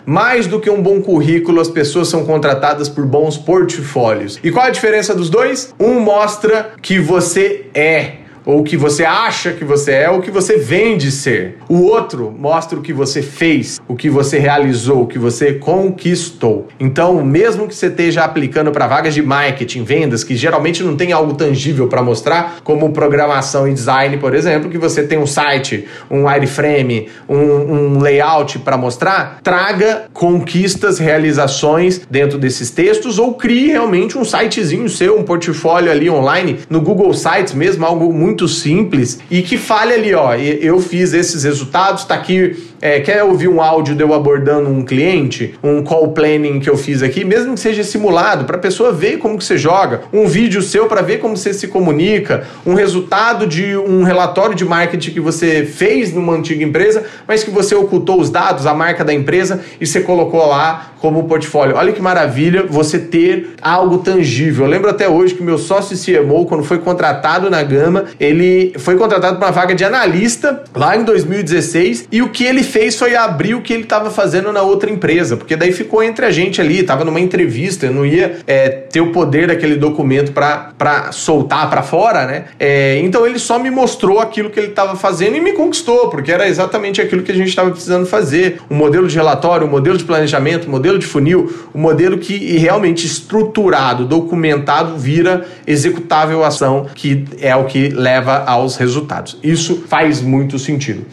Mais 0.04 0.46
do 0.46 0.60
que 0.60 0.70
um 0.70 0.82
bom 0.82 1.00
currículo, 1.00 1.60
as 1.60 1.68
pessoas 1.68 2.08
são 2.08 2.24
contratadas 2.24 2.88
por 2.88 3.04
bons 3.04 3.36
portfólios. 3.36 4.38
E 4.42 4.50
qual 4.50 4.66
a 4.66 4.70
diferença 4.70 5.14
dos 5.14 5.28
dois? 5.30 5.74
Um 5.78 6.00
mostra 6.00 6.72
que 6.80 6.98
você 6.98 7.66
é 7.74 8.27
ou 8.48 8.60
o 8.60 8.64
que 8.64 8.78
você 8.78 9.04
acha 9.04 9.52
que 9.52 9.62
você 9.62 9.92
é, 9.92 10.10
ou 10.10 10.20
o 10.20 10.22
que 10.22 10.30
você 10.30 10.56
vende 10.56 11.12
ser. 11.12 11.58
O 11.68 11.82
outro 11.82 12.34
mostra 12.34 12.78
o 12.78 12.82
que 12.82 12.94
você 12.94 13.20
fez, 13.20 13.78
o 13.86 13.94
que 13.94 14.08
você 14.08 14.38
realizou, 14.38 15.02
o 15.02 15.06
que 15.06 15.18
você 15.18 15.52
conquistou. 15.52 16.66
Então, 16.80 17.22
mesmo 17.22 17.68
que 17.68 17.74
você 17.74 17.88
esteja 17.88 18.24
aplicando 18.24 18.72
para 18.72 18.86
vagas 18.86 19.12
de 19.12 19.20
marketing, 19.20 19.84
vendas, 19.84 20.24
que 20.24 20.34
geralmente 20.34 20.82
não 20.82 20.96
tem 20.96 21.12
algo 21.12 21.34
tangível 21.34 21.88
para 21.88 22.02
mostrar, 22.02 22.60
como 22.64 22.90
programação 22.90 23.68
e 23.68 23.74
design, 23.74 24.16
por 24.16 24.34
exemplo, 24.34 24.70
que 24.70 24.78
você 24.78 25.02
tem 25.02 25.18
um 25.18 25.26
site, 25.26 25.86
um 26.10 26.24
wireframe, 26.24 27.10
um, 27.28 27.36
um 27.36 28.00
layout 28.00 28.60
para 28.60 28.78
mostrar, 28.78 29.40
traga 29.42 30.06
conquistas, 30.10 30.98
realizações 30.98 32.00
dentro 32.10 32.38
desses 32.38 32.70
textos 32.70 33.18
ou 33.18 33.34
crie 33.34 33.72
realmente 33.72 34.16
um 34.16 34.24
sitezinho 34.24 34.88
seu, 34.88 35.18
um 35.18 35.22
portfólio 35.22 35.90
ali 35.90 36.08
online 36.08 36.60
no 36.70 36.80
Google 36.80 37.12
Sites 37.12 37.52
mesmo, 37.52 37.84
algo 37.84 38.10
muito 38.10 38.37
muito 38.38 38.46
simples 38.46 39.18
e 39.28 39.42
que 39.42 39.58
fale 39.58 39.92
ali, 39.92 40.14
ó, 40.14 40.34
eu 40.34 40.78
fiz 40.78 41.12
esses 41.12 41.42
resultados, 41.42 42.04
tá 42.04 42.14
aqui 42.14 42.68
é, 42.80 43.00
quer 43.00 43.24
ouvir 43.24 43.48
um 43.48 43.60
áudio 43.60 43.94
de 43.94 44.02
eu 44.02 44.14
abordando 44.14 44.68
um 44.70 44.84
cliente, 44.84 45.54
um 45.62 45.82
call 45.82 46.12
planning 46.12 46.60
que 46.60 46.70
eu 46.70 46.76
fiz 46.76 47.02
aqui, 47.02 47.24
mesmo 47.24 47.54
que 47.54 47.60
seja 47.60 47.82
simulado, 47.82 48.44
para 48.44 48.56
a 48.56 48.60
pessoa 48.60 48.92
ver 48.92 49.18
como 49.18 49.36
que 49.36 49.44
você 49.44 49.58
joga, 49.58 50.02
um 50.12 50.26
vídeo 50.26 50.62
seu 50.62 50.86
para 50.86 51.02
ver 51.02 51.18
como 51.18 51.36
você 51.36 51.52
se 51.52 51.66
comunica, 51.66 52.46
um 52.64 52.74
resultado 52.74 53.46
de 53.46 53.76
um 53.76 54.02
relatório 54.04 54.54
de 54.54 54.64
marketing 54.64 55.10
que 55.10 55.20
você 55.20 55.64
fez 55.64 56.12
numa 56.12 56.34
antiga 56.34 56.62
empresa, 56.62 57.04
mas 57.26 57.42
que 57.42 57.50
você 57.50 57.74
ocultou 57.74 58.20
os 58.20 58.30
dados, 58.30 58.66
a 58.66 58.74
marca 58.74 59.04
da 59.04 59.12
empresa 59.12 59.60
e 59.80 59.86
você 59.86 60.00
colocou 60.00 60.46
lá 60.46 60.92
como 61.00 61.24
portfólio. 61.24 61.76
Olha 61.76 61.92
que 61.92 62.00
maravilha 62.00 62.64
você 62.64 62.98
ter 62.98 63.50
algo 63.60 63.98
tangível. 63.98 64.64
Eu 64.64 64.70
lembro 64.70 64.90
até 64.90 65.08
hoje 65.08 65.34
que 65.34 65.42
meu 65.42 65.58
sócio 65.58 65.96
CMO, 65.96 66.46
quando 66.46 66.64
foi 66.64 66.78
contratado 66.78 67.50
na 67.50 67.62
Gama, 67.62 68.06
ele 68.18 68.72
foi 68.78 68.96
contratado 68.96 69.36
para 69.36 69.46
uma 69.46 69.52
vaga 69.52 69.74
de 69.74 69.84
analista 69.84 70.62
lá 70.74 70.96
em 70.96 71.04
2016 71.04 72.08
e 72.10 72.22
o 72.22 72.28
que 72.30 72.44
ele 72.44 72.62
fez 72.62 72.98
foi 72.98 73.14
abrir 73.16 73.54
o 73.54 73.62
que 73.62 73.72
ele 73.72 73.82
estava 73.82 74.10
fazendo 74.10 74.52
na 74.52 74.62
outra 74.62 74.90
empresa, 74.90 75.36
porque 75.36 75.56
daí 75.56 75.72
ficou 75.72 76.02
entre 76.02 76.24
a 76.24 76.30
gente 76.30 76.60
ali, 76.60 76.80
estava 76.80 77.04
numa 77.04 77.20
entrevista, 77.20 77.86
eu 77.86 77.92
não 77.92 78.06
ia 78.06 78.38
é, 78.46 78.68
ter 78.68 79.00
o 79.00 79.12
poder 79.12 79.48
daquele 79.48 79.76
documento 79.76 80.32
para 80.32 81.12
soltar 81.12 81.68
para 81.68 81.82
fora, 81.82 82.26
né? 82.26 82.44
É, 82.58 82.98
então 83.02 83.26
ele 83.26 83.38
só 83.38 83.58
me 83.58 83.70
mostrou 83.70 84.20
aquilo 84.20 84.50
que 84.50 84.58
ele 84.58 84.68
estava 84.68 84.96
fazendo 84.96 85.36
e 85.36 85.40
me 85.40 85.52
conquistou, 85.52 86.08
porque 86.08 86.30
era 86.32 86.48
exatamente 86.48 87.00
aquilo 87.00 87.22
que 87.22 87.32
a 87.32 87.34
gente 87.34 87.48
estava 87.48 87.70
precisando 87.70 88.06
fazer. 88.06 88.60
O 88.70 88.74
modelo 88.74 89.06
de 89.06 89.16
relatório, 89.16 89.66
o 89.66 89.70
modelo 89.70 89.98
de 89.98 90.04
planejamento, 90.04 90.66
o 90.66 90.70
modelo 90.70 90.87
de 90.96 91.04
funil, 91.04 91.52
o 91.74 91.78
modelo 91.78 92.18
que 92.18 92.56
realmente 92.56 93.04
estruturado, 93.04 94.06
documentado, 94.06 94.96
vira 94.96 95.44
executável 95.66 96.44
ação, 96.44 96.86
que 96.94 97.24
é 97.40 97.54
o 97.56 97.64
que 97.64 97.88
leva 97.88 98.44
aos 98.44 98.76
resultados. 98.76 99.36
Isso 99.42 99.82
faz 99.88 100.22
muito 100.22 100.56
sentido. 100.58 101.04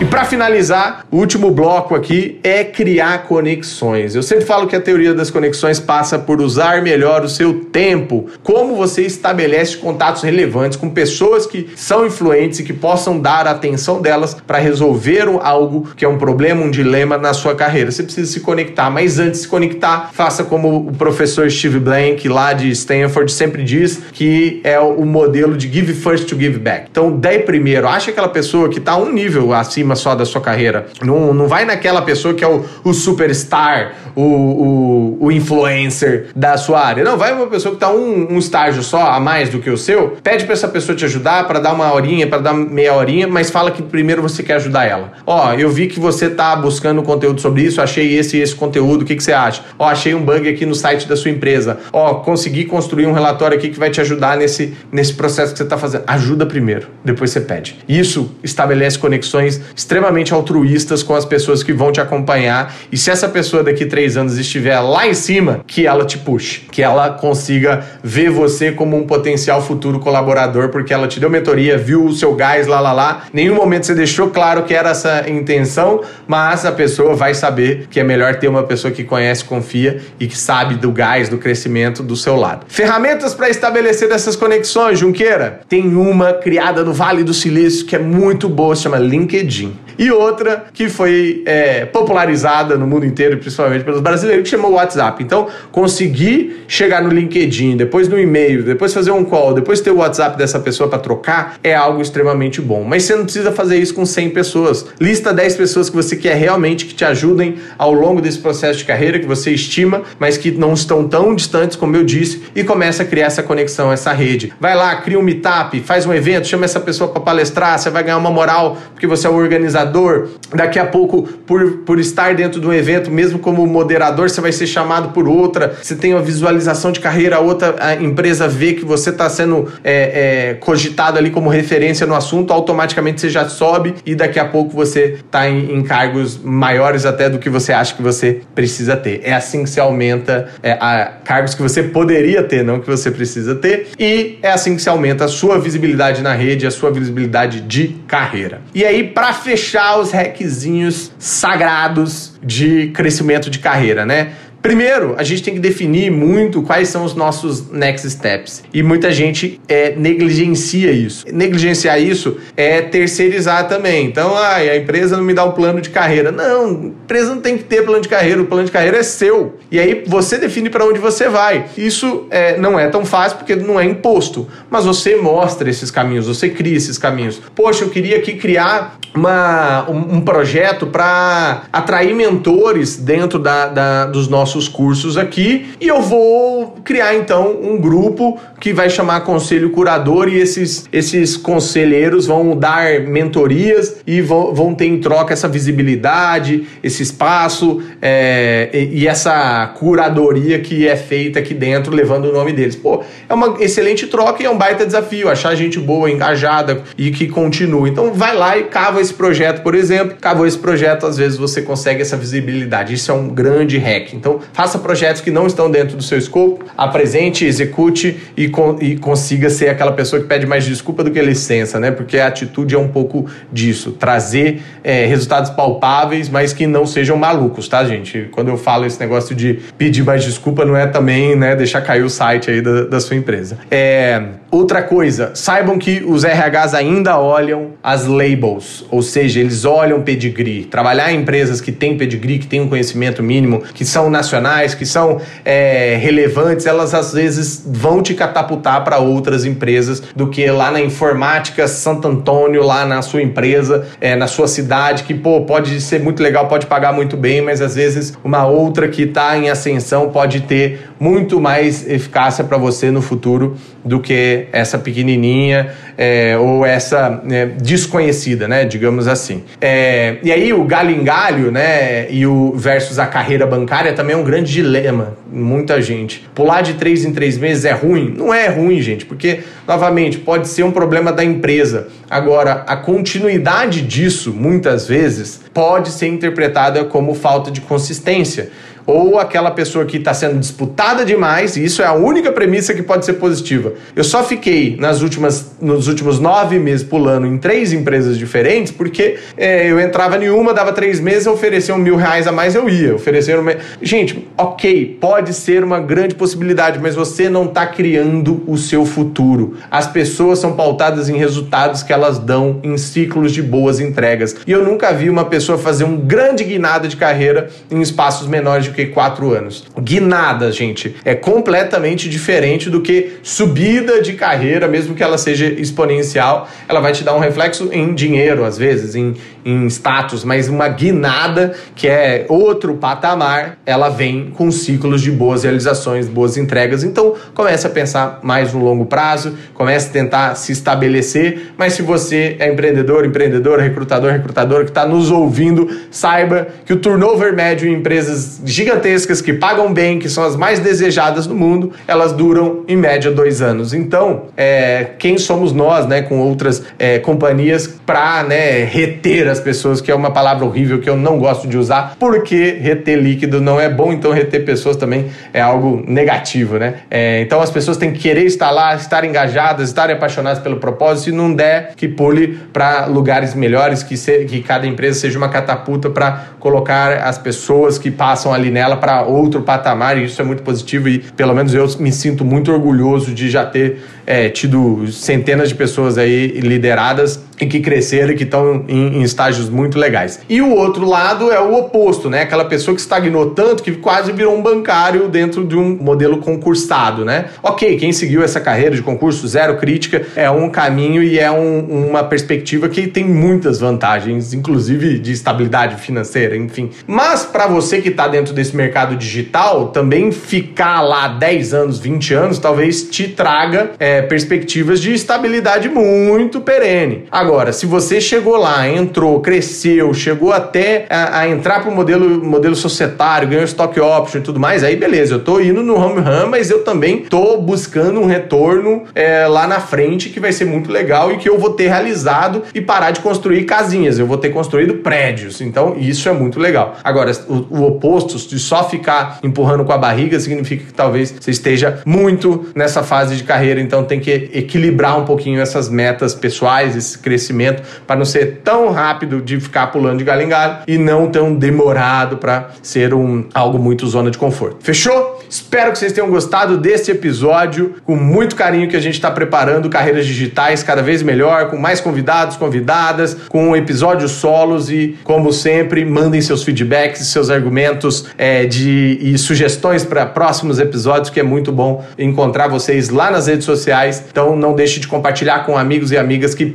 E 0.00 0.04
para 0.04 0.24
finalizar, 0.24 1.06
o 1.08 1.18
último 1.18 1.52
bloco 1.52 1.94
aqui 1.94 2.40
é 2.42 2.64
criar 2.64 3.28
conexões. 3.28 4.16
Eu 4.16 4.24
sempre 4.24 4.44
falo 4.44 4.66
que 4.66 4.74
a 4.74 4.80
teoria 4.80 5.14
das 5.14 5.30
conexões 5.30 5.78
passa 5.78 6.18
por 6.18 6.40
usar 6.40 6.82
melhor 6.82 7.22
o 7.22 7.28
seu 7.28 7.66
tempo. 7.66 8.26
Como 8.42 8.74
você 8.74 9.02
estabelece 9.02 9.76
contatos 9.76 10.22
relevantes 10.22 10.76
com 10.76 10.90
pessoas 10.90 11.46
que 11.46 11.70
são 11.76 12.04
influentes 12.04 12.58
e 12.58 12.64
que 12.64 12.72
possam 12.72 13.20
dar 13.20 13.46
a 13.46 13.52
atenção 13.52 14.02
delas 14.02 14.34
para 14.34 14.58
resolver 14.58 15.28
algo 15.40 15.88
que 15.96 16.04
é 16.04 16.08
um 16.08 16.18
problema, 16.18 16.64
um 16.64 16.70
dilema 16.72 17.16
na 17.16 17.32
sua 17.32 17.54
carreira. 17.54 17.92
Você 17.92 18.02
precisa 18.02 18.30
se 18.32 18.40
conectar, 18.40 18.90
mas 18.90 19.20
antes 19.20 19.40
de 19.40 19.46
se 19.46 19.48
conectar, 19.48 20.10
faça 20.12 20.42
como 20.42 20.88
o 20.88 20.92
professor 20.92 21.48
Steve 21.48 21.78
Blank 21.78 22.28
lá 22.28 22.52
de 22.52 22.68
Stanford 22.70 23.30
sempre 23.30 23.62
diz, 23.62 24.02
que 24.12 24.60
é 24.64 24.78
o 24.80 25.06
modelo 25.06 25.56
de 25.56 25.72
give 25.72 25.94
first 25.94 26.28
to 26.28 26.36
give 26.36 26.58
back. 26.58 26.88
Então, 26.90 27.12
dê 27.12 27.38
primeiro. 27.38 27.86
Acha 27.86 28.10
aquela 28.10 28.28
pessoa 28.28 28.68
que 28.68 28.80
está 28.80 28.96
um 28.96 29.12
nível 29.12 29.52
acima 29.52 29.83
só 29.94 30.14
da 30.14 30.24
sua 30.24 30.40
carreira. 30.40 30.86
Não, 31.02 31.34
não 31.34 31.48
vai 31.48 31.64
naquela 31.64 32.02
pessoa 32.02 32.32
que 32.34 32.44
é 32.44 32.48
o, 32.48 32.64
o 32.84 32.94
superstar, 32.94 33.94
o, 34.14 34.22
o, 34.22 35.16
o 35.26 35.32
influencer 35.32 36.28
da 36.34 36.56
sua 36.56 36.80
área. 36.80 37.04
Não, 37.04 37.18
vai 37.18 37.32
uma 37.32 37.46
pessoa 37.46 37.74
que 37.74 37.76
está 37.76 37.90
um, 37.90 38.34
um 38.34 38.38
estágio 38.38 38.82
só 38.82 39.10
a 39.10 39.20
mais 39.20 39.48
do 39.48 39.58
que 39.58 39.70
o 39.70 39.76
seu. 39.76 40.16
Pede 40.22 40.44
para 40.44 40.52
essa 40.52 40.68
pessoa 40.68 40.96
te 40.96 41.04
ajudar, 41.04 41.46
para 41.46 41.58
dar 41.58 41.72
uma 41.72 41.92
horinha, 41.92 42.26
para 42.26 42.38
dar 42.38 42.54
meia 42.54 42.94
horinha, 42.94 43.26
mas 43.26 43.50
fala 43.50 43.70
que 43.70 43.82
primeiro 43.82 44.22
você 44.22 44.42
quer 44.42 44.54
ajudar 44.54 44.84
ela. 44.84 45.12
Ó, 45.26 45.52
eu 45.54 45.68
vi 45.70 45.88
que 45.88 45.98
você 45.98 46.30
tá 46.30 46.54
buscando 46.54 47.02
conteúdo 47.02 47.40
sobre 47.40 47.62
isso, 47.62 47.80
achei 47.80 48.16
esse 48.16 48.38
esse 48.38 48.54
conteúdo, 48.54 49.02
o 49.02 49.04
que, 49.04 49.16
que 49.16 49.22
você 49.22 49.32
acha? 49.32 49.62
Ó, 49.78 49.88
achei 49.88 50.14
um 50.14 50.22
bug 50.22 50.48
aqui 50.48 50.64
no 50.64 50.74
site 50.74 51.08
da 51.08 51.16
sua 51.16 51.30
empresa. 51.30 51.78
Ó, 51.92 52.14
consegui 52.16 52.64
construir 52.64 53.06
um 53.06 53.12
relatório 53.12 53.56
aqui 53.56 53.70
que 53.70 53.78
vai 53.78 53.90
te 53.90 54.00
ajudar 54.00 54.36
nesse, 54.36 54.74
nesse 54.92 55.14
processo 55.14 55.52
que 55.52 55.58
você 55.58 55.64
está 55.64 55.76
fazendo. 55.76 56.04
Ajuda 56.06 56.46
primeiro, 56.46 56.88
depois 57.04 57.30
você 57.30 57.40
pede. 57.40 57.78
Isso 57.88 58.34
estabelece 58.42 58.98
conexões 58.98 59.60
extremamente 59.74 60.32
altruístas 60.32 61.02
com 61.02 61.14
as 61.14 61.24
pessoas 61.24 61.62
que 61.62 61.72
vão 61.72 61.92
te 61.92 62.00
acompanhar. 62.00 62.74
E 62.90 62.96
se 62.96 63.10
essa 63.10 63.28
pessoa 63.28 63.62
daqui 63.62 63.86
três 63.86 64.16
anos 64.16 64.38
estiver 64.38 64.78
lá 64.80 65.06
em 65.06 65.14
cima, 65.14 65.60
que 65.66 65.86
ela 65.86 66.04
te 66.04 66.18
puxe, 66.18 66.62
que 66.70 66.82
ela 66.82 67.10
consiga 67.10 67.84
ver 68.02 68.30
você 68.30 68.72
como 68.72 68.96
um 68.96 69.06
potencial 69.06 69.62
futuro 69.62 69.98
colaborador, 69.98 70.68
porque 70.68 70.92
ela 70.92 71.08
te 71.08 71.18
deu 71.18 71.30
mentoria, 71.30 71.76
viu 71.76 72.04
o 72.04 72.12
seu 72.12 72.34
gás 72.34 72.66
lá, 72.66 72.80
lá, 72.80 72.92
lá. 72.92 73.24
Nenhum 73.32 73.54
momento 73.54 73.86
você 73.86 73.94
deixou 73.94 74.30
claro 74.30 74.62
que 74.62 74.74
era 74.74 74.90
essa 74.90 75.28
intenção, 75.28 76.02
mas 76.26 76.64
a 76.64 76.72
pessoa 76.72 77.14
vai 77.14 77.34
saber 77.34 77.88
que 77.90 77.98
é 77.98 78.04
melhor 78.04 78.36
ter 78.36 78.48
uma 78.48 78.62
pessoa 78.62 78.92
que 78.92 79.04
conhece, 79.04 79.44
confia 79.44 80.00
e 80.18 80.26
que 80.26 80.36
sabe 80.36 80.76
do 80.76 80.90
gás, 80.90 81.28
do 81.28 81.38
crescimento 81.38 82.02
do 82.02 82.16
seu 82.16 82.36
lado. 82.36 82.66
Ferramentas 82.68 83.34
para 83.34 83.48
estabelecer 83.48 84.10
essas 84.10 84.36
conexões, 84.36 84.98
Junqueira? 84.98 85.60
Tem 85.68 85.94
uma 85.96 86.32
criada 86.32 86.84
no 86.84 86.92
Vale 86.92 87.24
do 87.24 87.34
Silício 87.34 87.86
que 87.86 87.96
é 87.96 87.98
muito 87.98 88.48
boa, 88.48 88.74
chama 88.76 88.98
LinkedIn 88.98 89.63
e 89.98 90.10
outra 90.10 90.64
que 90.72 90.88
foi 90.88 91.42
é, 91.46 91.84
popularizada 91.84 92.76
no 92.76 92.86
mundo 92.86 93.06
inteiro, 93.06 93.38
principalmente 93.38 93.84
pelos 93.84 94.00
brasileiros, 94.00 94.44
que 94.44 94.48
chamou 94.48 94.72
WhatsApp. 94.72 95.22
Então, 95.22 95.48
conseguir 95.70 96.64
chegar 96.66 97.02
no 97.02 97.08
LinkedIn, 97.08 97.76
depois 97.76 98.08
no 98.08 98.18
e-mail, 98.18 98.62
depois 98.62 98.92
fazer 98.92 99.10
um 99.10 99.24
call, 99.24 99.54
depois 99.54 99.80
ter 99.80 99.90
o 99.90 99.98
WhatsApp 99.98 100.36
dessa 100.36 100.58
pessoa 100.58 100.88
para 100.88 100.98
trocar, 100.98 101.58
é 101.62 101.74
algo 101.74 102.00
extremamente 102.00 102.60
bom. 102.60 102.84
Mas 102.84 103.04
você 103.04 103.14
não 103.14 103.24
precisa 103.24 103.52
fazer 103.52 103.76
isso 103.78 103.94
com 103.94 104.04
100 104.04 104.30
pessoas. 104.30 104.86
Lista 105.00 105.32
10 105.32 105.56
pessoas 105.56 105.88
que 105.88 105.96
você 105.96 106.16
quer 106.16 106.34
realmente 106.34 106.86
que 106.86 106.94
te 106.94 107.04
ajudem 107.04 107.56
ao 107.78 107.92
longo 107.92 108.20
desse 108.20 108.38
processo 108.38 108.78
de 108.78 108.84
carreira, 108.84 109.18
que 109.18 109.26
você 109.26 109.50
estima, 109.50 110.02
mas 110.18 110.36
que 110.36 110.50
não 110.50 110.72
estão 110.72 111.06
tão 111.06 111.34
distantes, 111.34 111.76
como 111.76 111.96
eu 111.96 112.04
disse, 112.04 112.42
e 112.54 112.64
começa 112.64 113.02
a 113.02 113.06
criar 113.06 113.26
essa 113.26 113.42
conexão, 113.42 113.92
essa 113.92 114.12
rede. 114.12 114.52
Vai 114.60 114.74
lá, 114.74 114.96
cria 114.96 115.18
um 115.18 115.22
meetup, 115.22 115.80
faz 115.80 116.06
um 116.06 116.12
evento, 116.12 116.46
chama 116.46 116.64
essa 116.64 116.80
pessoa 116.80 117.10
para 117.10 117.20
palestrar, 117.20 117.78
você 117.78 117.90
vai 117.90 118.02
ganhar 118.02 118.18
uma 118.18 118.30
moral 118.30 118.76
porque 118.92 119.06
você 119.06 119.26
é 119.26 119.30
o 119.30 119.34
organizador 119.34 119.53
moderador. 119.84 120.28
Daqui 120.54 120.78
a 120.78 120.86
pouco, 120.86 121.22
por, 121.22 121.78
por 121.78 121.98
estar 121.98 122.34
dentro 122.34 122.60
de 122.60 122.66
um 122.66 122.72
evento, 122.72 123.10
mesmo 123.10 123.38
como 123.38 123.66
moderador, 123.66 124.30
você 124.30 124.40
vai 124.40 124.52
ser 124.52 124.66
chamado 124.66 125.10
por 125.10 125.28
outra. 125.28 125.74
Você 125.82 125.94
tem 125.94 126.14
uma 126.14 126.22
visualização 126.22 126.92
de 126.92 127.00
carreira, 127.00 127.40
outra 127.40 127.74
a 127.78 127.94
empresa 127.94 128.48
vê 128.48 128.72
que 128.74 128.84
você 128.84 129.10
está 129.10 129.28
sendo 129.28 129.68
é, 129.82 130.50
é, 130.50 130.54
cogitado 130.54 131.18
ali 131.18 131.30
como 131.30 131.48
referência 131.48 132.06
no 132.06 132.14
assunto, 132.14 132.52
automaticamente 132.52 133.20
você 133.20 133.28
já 133.28 133.48
sobe 133.48 133.94
e 134.06 134.14
daqui 134.14 134.38
a 134.38 134.44
pouco 134.44 134.74
você 134.74 135.18
está 135.24 135.48
em, 135.48 135.74
em, 135.74 135.82
cargos 135.82 136.38
maiores 136.42 137.04
até 137.04 137.28
do 137.28 137.38
que 137.38 137.50
você 137.50 137.72
acha 137.72 137.94
que 137.94 138.02
você 138.02 138.40
precisa 138.54 138.96
ter. 138.96 139.20
É 139.24 139.34
assim 139.34 139.64
que 139.64 139.70
se 139.70 139.80
aumenta 139.80 140.48
é, 140.62 140.72
a, 140.72 141.12
cargos 141.24 141.54
que 141.54 141.62
você 141.62 141.82
poderia 141.82 142.42
ter, 142.42 142.64
não 142.64 142.80
que 142.80 142.86
você 142.86 143.10
precisa 143.10 143.54
ter. 143.54 143.88
E 143.98 144.38
é 144.42 144.52
assim 144.52 144.76
que 144.76 144.82
se 144.82 144.88
aumenta 144.88 145.24
a 145.24 145.28
sua 145.28 145.58
visibilidade 145.58 146.22
na 146.22 146.32
rede, 146.32 146.66
a 146.66 146.70
sua 146.70 146.90
visibilidade 146.90 147.60
de 147.60 147.96
carreira. 148.06 148.60
E 148.74 148.84
aí, 148.84 149.04
para 149.04 149.32
fechar 149.44 149.98
os 149.98 150.10
requisinhos 150.10 151.12
sagrados 151.18 152.32
de 152.42 152.88
crescimento 152.88 153.50
de 153.50 153.58
carreira, 153.58 154.06
né? 154.06 154.32
Primeiro, 154.64 155.14
a 155.18 155.22
gente 155.22 155.42
tem 155.42 155.52
que 155.52 155.60
definir 155.60 156.10
muito 156.10 156.62
quais 156.62 156.88
são 156.88 157.04
os 157.04 157.14
nossos 157.14 157.70
next 157.70 158.10
steps. 158.10 158.64
E 158.72 158.82
muita 158.82 159.12
gente 159.12 159.60
é, 159.68 159.94
negligencia 159.94 160.90
isso. 160.90 161.26
Negligenciar 161.30 162.00
isso 162.00 162.38
é 162.56 162.80
terceirizar 162.80 163.68
também. 163.68 164.06
Então, 164.06 164.34
ah, 164.34 164.54
a 164.54 164.74
empresa 164.74 165.18
não 165.18 165.22
me 165.22 165.34
dá 165.34 165.44
um 165.44 165.50
plano 165.50 165.82
de 165.82 165.90
carreira. 165.90 166.32
Não, 166.32 166.64
a 166.64 166.72
empresa 166.72 167.34
não 167.34 167.42
tem 167.42 167.58
que 167.58 167.64
ter 167.64 167.84
plano 167.84 168.00
de 168.00 168.08
carreira. 168.08 168.40
O 168.40 168.46
plano 168.46 168.64
de 168.64 168.72
carreira 168.72 168.96
é 168.96 169.02
seu. 169.02 169.58
E 169.70 169.78
aí 169.78 170.02
você 170.06 170.38
define 170.38 170.70
para 170.70 170.86
onde 170.86 170.98
você 170.98 171.28
vai. 171.28 171.66
Isso 171.76 172.26
é, 172.30 172.56
não 172.56 172.80
é 172.80 172.88
tão 172.88 173.04
fácil 173.04 173.36
porque 173.36 173.54
não 173.54 173.78
é 173.78 173.84
imposto. 173.84 174.48
Mas 174.70 174.86
você 174.86 175.14
mostra 175.14 175.68
esses 175.68 175.90
caminhos, 175.90 176.26
você 176.26 176.48
cria 176.48 176.74
esses 176.74 176.96
caminhos. 176.96 177.38
Poxa, 177.54 177.84
eu 177.84 177.90
queria 177.90 178.16
aqui 178.16 178.32
criar 178.36 178.98
uma, 179.14 179.88
um, 179.90 180.16
um 180.16 180.20
projeto 180.22 180.86
para 180.86 181.64
atrair 181.72 182.14
mentores 182.14 182.96
dentro 182.96 183.38
da, 183.38 183.66
da, 183.68 184.06
dos 184.06 184.26
nossos 184.26 184.53
nossos 184.54 184.68
cursos 184.68 185.16
aqui 185.16 185.74
e 185.80 185.88
eu 185.88 186.00
vou 186.00 186.76
criar 186.84 187.14
então 187.14 187.58
um 187.60 187.76
grupo 187.76 188.38
que 188.60 188.72
vai 188.72 188.88
chamar 188.88 189.20
Conselho 189.20 189.70
Curador 189.70 190.28
e 190.28 190.38
esses, 190.38 190.88
esses 190.92 191.36
conselheiros 191.36 192.26
vão 192.26 192.56
dar 192.56 193.00
mentorias 193.00 193.96
e 194.06 194.20
vão, 194.20 194.54
vão 194.54 194.74
ter 194.74 194.86
em 194.86 194.98
troca 194.98 195.32
essa 195.32 195.48
visibilidade, 195.48 196.66
esse 196.82 197.02
espaço 197.02 197.82
é, 198.00 198.70
e, 198.72 199.00
e 199.02 199.08
essa 199.08 199.66
curadoria 199.78 200.60
que 200.60 200.86
é 200.86 200.96
feita 200.96 201.40
aqui 201.40 201.52
dentro, 201.52 201.94
levando 201.94 202.26
o 202.26 202.32
nome 202.32 202.52
deles. 202.52 202.76
Pô, 202.76 203.02
é 203.28 203.34
uma 203.34 203.56
excelente 203.60 204.06
troca 204.06 204.42
e 204.42 204.46
é 204.46 204.50
um 204.50 204.56
baita 204.56 204.86
desafio 204.86 205.28
achar 205.28 205.54
gente 205.54 205.78
boa, 205.80 206.10
engajada 206.10 206.82
e 206.96 207.10
que 207.10 207.26
continue. 207.26 207.90
Então 207.90 208.12
vai 208.14 208.34
lá 208.34 208.56
e 208.56 208.64
cava 208.64 209.00
esse 209.00 209.12
projeto, 209.12 209.62
por 209.62 209.74
exemplo. 209.74 210.16
Cavou 210.20 210.46
esse 210.46 210.58
projeto, 210.58 211.06
às 211.06 211.16
vezes 211.16 211.36
você 211.36 211.60
consegue 211.60 212.02
essa 212.02 212.16
visibilidade. 212.16 212.94
Isso 212.94 213.10
é 213.10 213.14
um 213.14 213.28
grande 213.28 213.78
hack. 213.78 214.14
Então 214.14 214.40
faça 214.52 214.78
projetos 214.78 215.20
que 215.20 215.30
não 215.30 215.46
estão 215.46 215.70
dentro 215.70 215.96
do 215.96 216.02
seu 216.02 216.18
escopo, 216.18 216.64
apresente, 216.76 217.44
execute 217.44 218.16
e, 218.36 218.48
con 218.48 218.76
e 218.80 218.96
consiga 218.96 219.50
ser 219.50 219.68
aquela 219.68 219.92
pessoa 219.92 220.20
que 220.20 220.28
pede 220.28 220.46
mais 220.46 220.64
desculpa 220.64 221.02
do 221.02 221.10
que 221.10 221.20
licença, 221.20 221.80
né? 221.80 221.90
Porque 221.90 222.18
a 222.18 222.26
atitude 222.26 222.74
é 222.74 222.78
um 222.78 222.88
pouco 222.88 223.26
disso, 223.52 223.92
trazer 223.92 224.62
é, 224.82 225.06
resultados 225.06 225.50
palpáveis, 225.50 226.28
mas 226.28 226.52
que 226.52 226.66
não 226.66 226.86
sejam 226.86 227.16
malucos, 227.16 227.68
tá, 227.68 227.84
gente? 227.84 228.28
Quando 228.32 228.48
eu 228.48 228.56
falo 228.56 228.86
esse 228.86 228.98
negócio 229.00 229.34
de 229.34 229.60
pedir 229.76 230.04
mais 230.04 230.24
desculpa, 230.24 230.64
não 230.64 230.76
é 230.76 230.86
também, 230.86 231.36
né, 231.36 231.56
deixar 231.56 231.80
cair 231.80 232.02
o 232.02 232.10
site 232.10 232.50
aí 232.50 232.60
da, 232.60 232.84
da 232.84 233.00
sua 233.00 233.16
empresa. 233.16 233.58
É, 233.70 234.22
outra 234.54 234.82
coisa, 234.82 235.32
saibam 235.34 235.78
que 235.78 236.04
os 236.06 236.24
RHs 236.24 236.74
ainda 236.74 237.18
olham 237.18 237.72
as 237.82 238.06
labels, 238.06 238.84
ou 238.90 239.02
seja, 239.02 239.40
eles 239.40 239.64
olham 239.64 240.02
pedigree. 240.02 240.64
Trabalhar 240.64 241.12
em 241.12 241.20
empresas 241.20 241.60
que 241.60 241.72
têm 241.72 241.96
pedigree, 241.96 242.38
que 242.38 242.46
têm 242.46 242.60
um 242.60 242.68
conhecimento 242.68 243.22
mínimo, 243.22 243.62
que 243.74 243.84
são 243.84 244.08
nacionais, 244.08 244.74
que 244.74 244.86
são 244.86 245.20
é, 245.44 245.96
relevantes, 246.00 246.66
elas 246.66 246.94
às 246.94 247.12
vezes 247.12 247.64
vão 247.66 248.02
te 248.02 248.14
catapultar 248.14 248.84
para 248.84 248.98
outras 248.98 249.44
empresas 249.44 250.02
do 250.14 250.28
que 250.28 250.46
lá 250.50 250.70
na 250.70 250.80
informática 250.80 251.66
Santo 251.66 252.06
Antônio, 252.06 252.62
lá 252.62 252.86
na 252.86 253.02
sua 253.02 253.22
empresa, 253.22 253.86
é, 254.00 254.14
na 254.14 254.26
sua 254.26 254.46
cidade, 254.46 255.02
que 255.02 255.14
pô, 255.14 255.42
pode 255.42 255.80
ser 255.80 256.00
muito 256.00 256.22
legal, 256.22 256.46
pode 256.46 256.66
pagar 256.66 256.92
muito 256.92 257.16
bem, 257.16 257.40
mas 257.40 257.60
às 257.60 257.74
vezes 257.74 258.16
uma 258.22 258.46
outra 258.46 258.88
que 258.88 259.02
está 259.02 259.36
em 259.36 259.50
ascensão 259.50 260.10
pode 260.10 260.42
ter 260.42 260.90
muito 261.00 261.40
mais 261.40 261.88
eficácia 261.88 262.44
para 262.44 262.56
você 262.56 262.90
no 262.90 263.02
futuro 263.02 263.56
do 263.84 264.00
que 264.00 264.43
essa 264.52 264.78
pequenininha 264.78 265.74
é, 265.96 266.36
ou 266.36 266.64
essa 266.64 267.22
é, 267.30 267.46
desconhecida, 267.46 268.48
né? 268.48 268.64
Digamos 268.64 269.06
assim. 269.08 269.44
É, 269.60 270.16
e 270.22 270.32
aí 270.32 270.52
o 270.52 270.64
galho 270.64 270.90
em 270.90 271.04
galho, 271.04 271.50
né? 271.50 272.10
E 272.10 272.26
o 272.26 272.52
versus 272.54 272.98
a 272.98 273.06
carreira 273.06 273.46
bancária 273.46 273.92
também 273.92 274.14
é 274.14 274.18
um 274.18 274.24
grande 274.24 274.52
dilema. 274.52 275.16
Muita 275.30 275.80
gente. 275.80 276.28
Pular 276.34 276.62
de 276.62 276.74
três 276.74 277.04
em 277.04 277.12
três 277.12 277.38
meses 277.38 277.64
é 277.64 277.72
ruim? 277.72 278.14
Não 278.16 278.32
é 278.32 278.48
ruim, 278.48 278.80
gente, 278.80 279.04
porque 279.04 279.40
novamente 279.66 280.18
pode 280.18 280.48
ser 280.48 280.62
um 280.62 280.70
problema 280.70 281.12
da 281.12 281.24
empresa. 281.24 281.88
Agora, 282.08 282.64
a 282.66 282.76
continuidade 282.76 283.80
disso, 283.82 284.32
muitas 284.32 284.86
vezes, 284.86 285.40
pode 285.52 285.90
ser 285.90 286.08
interpretada 286.08 286.84
como 286.84 287.14
falta 287.14 287.50
de 287.50 287.60
consistência 287.60 288.50
ou 288.86 289.18
aquela 289.18 289.50
pessoa 289.50 289.84
que 289.84 289.96
está 289.96 290.12
sendo 290.12 290.38
disputada 290.38 291.04
demais, 291.04 291.56
e 291.56 291.64
isso 291.64 291.82
é 291.82 291.86
a 291.86 291.92
única 291.92 292.30
premissa 292.32 292.74
que 292.74 292.82
pode 292.82 293.04
ser 293.04 293.14
positiva. 293.14 293.74
Eu 293.94 294.04
só 294.04 294.22
fiquei 294.22 294.76
nas 294.78 295.02
últimas, 295.02 295.56
nos 295.60 295.88
últimos 295.88 296.18
nove 296.18 296.58
meses 296.58 296.86
pulando 296.86 297.26
em 297.26 297.38
três 297.38 297.72
empresas 297.72 298.18
diferentes, 298.18 298.72
porque 298.72 299.18
é, 299.36 299.70
eu 299.70 299.80
entrava 299.80 300.22
em 300.22 300.28
uma, 300.28 300.52
dava 300.52 300.72
três 300.72 301.00
meses, 301.00 301.26
ofereciam 301.26 301.78
mil 301.78 301.96
reais 301.96 302.26
a 302.26 302.32
mais, 302.32 302.54
eu 302.54 302.68
ia. 302.68 302.94
Ofereceram. 302.94 303.44
Gente, 303.80 304.28
ok, 304.36 304.98
pode 305.00 305.32
ser 305.32 305.64
uma 305.64 305.80
grande 305.80 306.14
possibilidade, 306.14 306.78
mas 306.78 306.94
você 306.94 307.28
não 307.28 307.46
está 307.46 307.66
criando 307.66 308.42
o 308.46 308.56
seu 308.56 308.84
futuro. 308.84 309.56
As 309.70 309.86
pessoas 309.86 310.38
são 310.38 310.52
pautadas 310.52 311.08
em 311.08 311.16
resultados 311.16 311.82
que 311.82 311.92
elas 311.92 312.18
dão 312.18 312.60
em 312.62 312.76
ciclos 312.76 313.32
de 313.32 313.42
boas 313.42 313.80
entregas. 313.80 314.36
E 314.46 314.52
eu 314.52 314.64
nunca 314.64 314.92
vi 314.92 315.08
uma 315.08 315.24
pessoa 315.24 315.58
fazer 315.58 315.84
um 315.84 315.96
grande 315.96 316.44
guinada 316.44 316.86
de 316.86 316.96
carreira 316.96 317.48
em 317.70 317.80
espaços 317.80 318.26
menores 318.26 318.64
de 318.64 318.73
que 318.74 318.86
quatro 318.86 319.32
anos. 319.32 319.66
Guinada, 319.80 320.50
gente, 320.52 320.96
é 321.04 321.14
completamente 321.14 322.08
diferente 322.08 322.68
do 322.68 322.80
que 322.80 323.18
subida 323.22 324.02
de 324.02 324.14
carreira, 324.14 324.68
mesmo 324.68 324.94
que 324.94 325.02
ela 325.02 325.18
seja 325.18 325.46
exponencial. 325.46 326.48
Ela 326.68 326.80
vai 326.80 326.92
te 326.92 327.04
dar 327.04 327.14
um 327.14 327.18
reflexo 327.18 327.68
em 327.72 327.94
dinheiro, 327.94 328.44
às 328.44 328.58
vezes, 328.58 328.94
em, 328.94 329.14
em 329.44 329.66
status, 329.66 330.24
mas 330.24 330.48
uma 330.48 330.68
guinada, 330.68 331.54
que 331.74 331.88
é 331.88 332.26
outro 332.28 332.74
patamar, 332.74 333.58
ela 333.64 333.88
vem 333.88 334.30
com 334.30 334.50
ciclos 334.50 335.00
de 335.00 335.10
boas 335.10 335.44
realizações, 335.44 336.08
boas 336.08 336.36
entregas. 336.36 336.82
Então, 336.82 337.14
comece 337.34 337.66
a 337.66 337.70
pensar 337.70 338.20
mais 338.22 338.52
no 338.52 338.64
longo 338.64 338.86
prazo, 338.86 339.36
comece 339.54 339.88
a 339.88 339.92
tentar 339.92 340.34
se 340.34 340.52
estabelecer. 340.52 341.52
Mas 341.56 341.74
se 341.74 341.82
você 341.82 342.36
é 342.38 342.50
empreendedor, 342.50 343.04
empreendedor, 343.04 343.58
recrutador, 343.58 344.12
recrutador 344.12 344.64
que 344.64 344.70
está 344.70 344.86
nos 344.86 345.10
ouvindo, 345.10 345.68
saiba 345.90 346.48
que 346.64 346.72
o 346.72 346.76
turnover 346.76 347.34
médio 347.34 347.68
em 347.68 347.74
empresas 347.74 348.40
gigantes 348.44 348.63
gigantescas 348.64 349.20
que 349.20 349.34
pagam 349.34 349.72
bem, 349.72 349.98
que 349.98 350.08
são 350.08 350.24
as 350.24 350.36
mais 350.36 350.58
desejadas 350.58 351.26
no 351.26 351.34
mundo, 351.34 351.72
elas 351.86 352.12
duram 352.12 352.64
em 352.66 352.76
média 352.76 353.10
dois 353.10 353.42
anos. 353.42 353.74
Então, 353.74 354.22
é, 354.36 354.92
quem 354.98 355.18
somos 355.18 355.52
nós, 355.52 355.86
né, 355.86 356.00
com 356.00 356.18
outras 356.20 356.62
é, 356.78 356.98
companhias, 356.98 357.66
para 357.66 358.22
né, 358.22 358.64
reter 358.64 359.28
as 359.28 359.38
pessoas, 359.38 359.80
que 359.80 359.90
é 359.90 359.94
uma 359.94 360.10
palavra 360.10 360.44
horrível 360.44 360.80
que 360.80 360.88
eu 360.88 360.96
não 360.96 361.18
gosto 361.18 361.46
de 361.46 361.58
usar, 361.58 361.96
porque 361.98 362.58
reter 362.60 362.98
líquido 362.98 363.40
não 363.40 363.60
é 363.60 363.68
bom, 363.68 363.92
então 363.92 364.10
reter 364.12 364.44
pessoas 364.44 364.76
também 364.76 365.10
é 365.32 365.40
algo 365.40 365.84
negativo, 365.86 366.58
né? 366.58 366.76
É, 366.90 367.20
então 367.20 367.40
as 367.40 367.50
pessoas 367.50 367.76
têm 367.76 367.92
que 367.92 367.98
querer 367.98 368.24
estar 368.24 368.50
lá, 368.50 368.74
estar 368.74 369.04
engajadas, 369.04 369.68
estarem 369.68 369.94
apaixonadas 369.94 370.38
pelo 370.38 370.56
propósito, 370.56 371.10
e 371.10 371.12
não 371.12 371.34
der 371.34 371.72
que 371.76 371.86
pule 371.86 372.38
para 372.52 372.86
lugares 372.86 373.34
melhores, 373.34 373.82
que, 373.82 373.96
se, 373.96 374.24
que 374.24 374.42
cada 374.42 374.66
empresa 374.66 375.00
seja 375.00 375.18
uma 375.18 375.28
catapulta 375.28 375.90
para 375.90 376.28
colocar 376.40 376.92
as 376.92 377.18
pessoas 377.18 377.78
que 377.78 377.90
passam 377.90 378.32
ali 378.32 378.53
nela 378.54 378.76
para 378.76 379.02
outro 379.02 379.42
patamar, 379.42 379.98
e 379.98 380.04
isso 380.04 380.22
é 380.22 380.24
muito 380.24 380.44
positivo 380.44 380.88
e 380.88 381.00
pelo 381.00 381.34
menos 381.34 381.52
eu 381.52 381.68
me 381.80 381.90
sinto 381.90 382.24
muito 382.24 382.52
orgulhoso 382.52 383.12
de 383.12 383.28
já 383.28 383.44
ter 383.44 383.84
é, 384.06 384.28
tido 384.28 384.86
centenas 384.92 385.48
de 385.48 385.56
pessoas 385.56 385.98
aí 385.98 386.28
lideradas 386.40 387.20
e 387.40 387.46
que 387.46 387.60
cresceram 387.60 388.12
e 388.12 388.16
que 388.16 388.24
estão 388.24 388.64
em, 388.68 388.98
em, 388.98 389.02
estágios 389.02 389.48
muito 389.48 389.78
legais. 389.78 390.20
E 390.28 390.40
o 390.40 390.54
outro 390.54 390.88
lado 390.88 391.30
é 391.30 391.40
o 391.40 391.54
oposto, 391.54 392.08
né? 392.08 392.22
Aquela 392.22 392.44
pessoa 392.44 392.74
que 392.74 392.80
estagnou 392.80 393.30
tanto 393.30 393.62
que 393.62 393.72
quase 393.72 394.12
virou 394.12 394.36
um 394.36 394.42
bancário 394.42 395.08
dentro 395.08 395.44
de 395.44 395.56
um 395.56 395.76
modelo 395.76 396.18
concursado, 396.18 397.04
né? 397.04 397.26
Ok, 397.42 397.76
quem 397.76 397.92
seguiu 397.92 398.22
essa 398.22 398.40
carreira 398.40 398.74
de 398.74 398.82
concurso 398.82 399.26
zero 399.26 399.56
crítica 399.56 400.06
é 400.16 400.30
um 400.30 400.48
caminho 400.48 401.02
e 401.02 401.18
é 401.18 401.30
um, 401.30 401.88
uma 401.88 402.04
perspectiva 402.04 402.68
que 402.68 402.86
tem 402.86 403.04
muitas 403.04 403.60
vantagens, 403.60 404.32
inclusive 404.32 404.98
de 404.98 405.12
estabilidade 405.12 405.76
financeira, 405.76 406.36
enfim. 406.36 406.70
Mas 406.86 407.24
para 407.24 407.46
você 407.46 407.80
que 407.80 407.88
está 407.88 408.08
dentro 408.08 408.32
desse 408.32 408.56
mercado 408.56 408.96
digital, 408.96 409.68
também 409.68 410.12
ficar 410.12 410.80
lá 410.82 411.08
10 411.08 411.54
anos, 411.54 411.78
20 411.78 412.14
anos, 412.14 412.38
talvez 412.38 412.82
te 412.84 413.08
traga 413.08 413.72
é, 413.78 414.02
perspectivas 414.02 414.80
de 414.80 414.92
estabilidade 414.92 415.68
muito 415.68 416.40
perene. 416.40 417.04
Se 417.52 417.66
você 417.66 418.00
chegou 418.00 418.36
lá, 418.36 418.68
entrou, 418.68 419.20
cresceu, 419.20 419.92
chegou 419.94 420.32
até 420.32 420.86
a, 420.90 421.20
a 421.20 421.28
entrar 421.28 421.60
para 421.60 421.70
o 421.70 421.74
modelo, 421.74 422.24
modelo 422.24 422.54
societário, 422.54 423.28
ganhou 423.28 423.44
stock 423.44 423.78
option 423.80 424.20
e 424.20 424.22
tudo 424.22 424.40
mais, 424.40 424.62
aí 424.62 424.76
beleza, 424.76 425.14
eu 425.14 425.20
tô 425.20 425.40
indo 425.40 425.62
no 425.62 425.76
home 425.76 426.00
run, 426.00 426.28
mas 426.28 426.50
eu 426.50 426.62
também 426.62 426.98
tô 426.98 427.38
buscando 427.38 428.00
um 428.00 428.06
retorno 428.06 428.84
é, 428.94 429.26
lá 429.26 429.46
na 429.46 429.60
frente 429.60 430.10
que 430.10 430.20
vai 430.20 430.32
ser 430.32 430.44
muito 430.44 430.70
legal 430.70 431.12
e 431.12 431.16
que 431.16 431.28
eu 431.28 431.38
vou 431.38 431.50
ter 431.50 431.68
realizado 431.68 432.42
e 432.54 432.60
parar 432.60 432.90
de 432.90 433.00
construir 433.00 433.44
casinhas, 433.44 433.98
eu 433.98 434.06
vou 434.06 434.16
ter 434.16 434.30
construído 434.30 434.74
prédios. 434.74 435.40
Então, 435.40 435.76
isso 435.78 436.08
é 436.08 436.12
muito 436.12 436.38
legal. 436.38 436.76
Agora, 436.82 437.12
o, 437.28 437.58
o 437.58 437.66
oposto, 437.66 438.16
de 438.28 438.38
só 438.38 438.68
ficar 438.68 439.18
empurrando 439.22 439.64
com 439.64 439.72
a 439.72 439.78
barriga, 439.78 440.18
significa 440.20 440.64
que 440.64 440.72
talvez 440.72 441.14
você 441.18 441.30
esteja 441.30 441.80
muito 441.84 442.46
nessa 442.54 442.82
fase 442.82 443.16
de 443.16 443.24
carreira, 443.24 443.60
então 443.60 443.84
tem 443.84 444.00
que 444.00 444.30
equilibrar 444.32 444.98
um 444.98 445.04
pouquinho 445.04 445.40
essas 445.40 445.68
metas 445.68 446.14
pessoais, 446.14 446.76
esse 446.76 446.98
crescimento 446.98 447.13
crescimento 447.14 447.62
para 447.86 447.96
não 447.96 448.04
ser 448.04 448.40
tão 448.42 448.70
rápido 448.70 449.20
de 449.20 449.38
ficar 449.38 449.68
pulando 449.68 449.98
de 449.98 450.04
galho 450.04 450.22
em 450.22 450.28
galho 450.28 450.58
e 450.66 450.76
não 450.76 451.08
tão 451.08 451.34
demorado 451.34 452.16
para 452.16 452.50
ser 452.62 452.92
um 452.92 453.26
algo 453.32 453.58
muito 453.58 453.86
zona 453.86 454.10
de 454.10 454.18
conforto. 454.18 454.56
Fechou? 454.60 455.14
Espero 455.28 455.72
que 455.72 455.78
vocês 455.78 455.92
tenham 455.92 456.08
gostado 456.10 456.56
desse 456.58 456.90
episódio 456.90 457.76
com 457.84 457.96
muito 457.96 458.36
carinho 458.36 458.68
que 458.68 458.76
a 458.76 458.80
gente 458.80 458.94
está 458.94 459.10
preparando 459.10 459.68
carreiras 459.68 460.06
digitais 460.06 460.62
cada 460.62 460.82
vez 460.82 461.02
melhor, 461.02 461.50
com 461.50 461.56
mais 461.56 461.80
convidados, 461.80 462.36
convidadas, 462.36 463.16
com 463.28 463.56
episódios 463.56 464.12
solos 464.12 464.70
e 464.70 464.96
como 465.02 465.32
sempre 465.32 465.84
mandem 465.84 466.20
seus 466.20 466.42
feedbacks, 466.42 467.06
seus 467.06 467.30
argumentos 467.30 468.06
é, 468.18 468.44
de 468.44 468.98
e 469.00 469.16
sugestões 469.18 469.84
para 469.84 470.06
próximos 470.06 470.58
episódios 470.58 471.10
que 471.10 471.20
é 471.20 471.22
muito 471.22 471.50
bom 471.50 471.84
encontrar 471.98 472.48
vocês 472.48 472.88
lá 472.90 473.10
nas 473.10 473.26
redes 473.26 473.44
sociais. 473.44 474.04
Então 474.10 474.36
não 474.36 474.54
deixe 474.54 474.78
de 474.78 474.86
compartilhar 474.86 475.44
com 475.44 475.56
amigos 475.56 475.90
e 475.90 475.96
amigas 475.96 476.34
que 476.34 476.46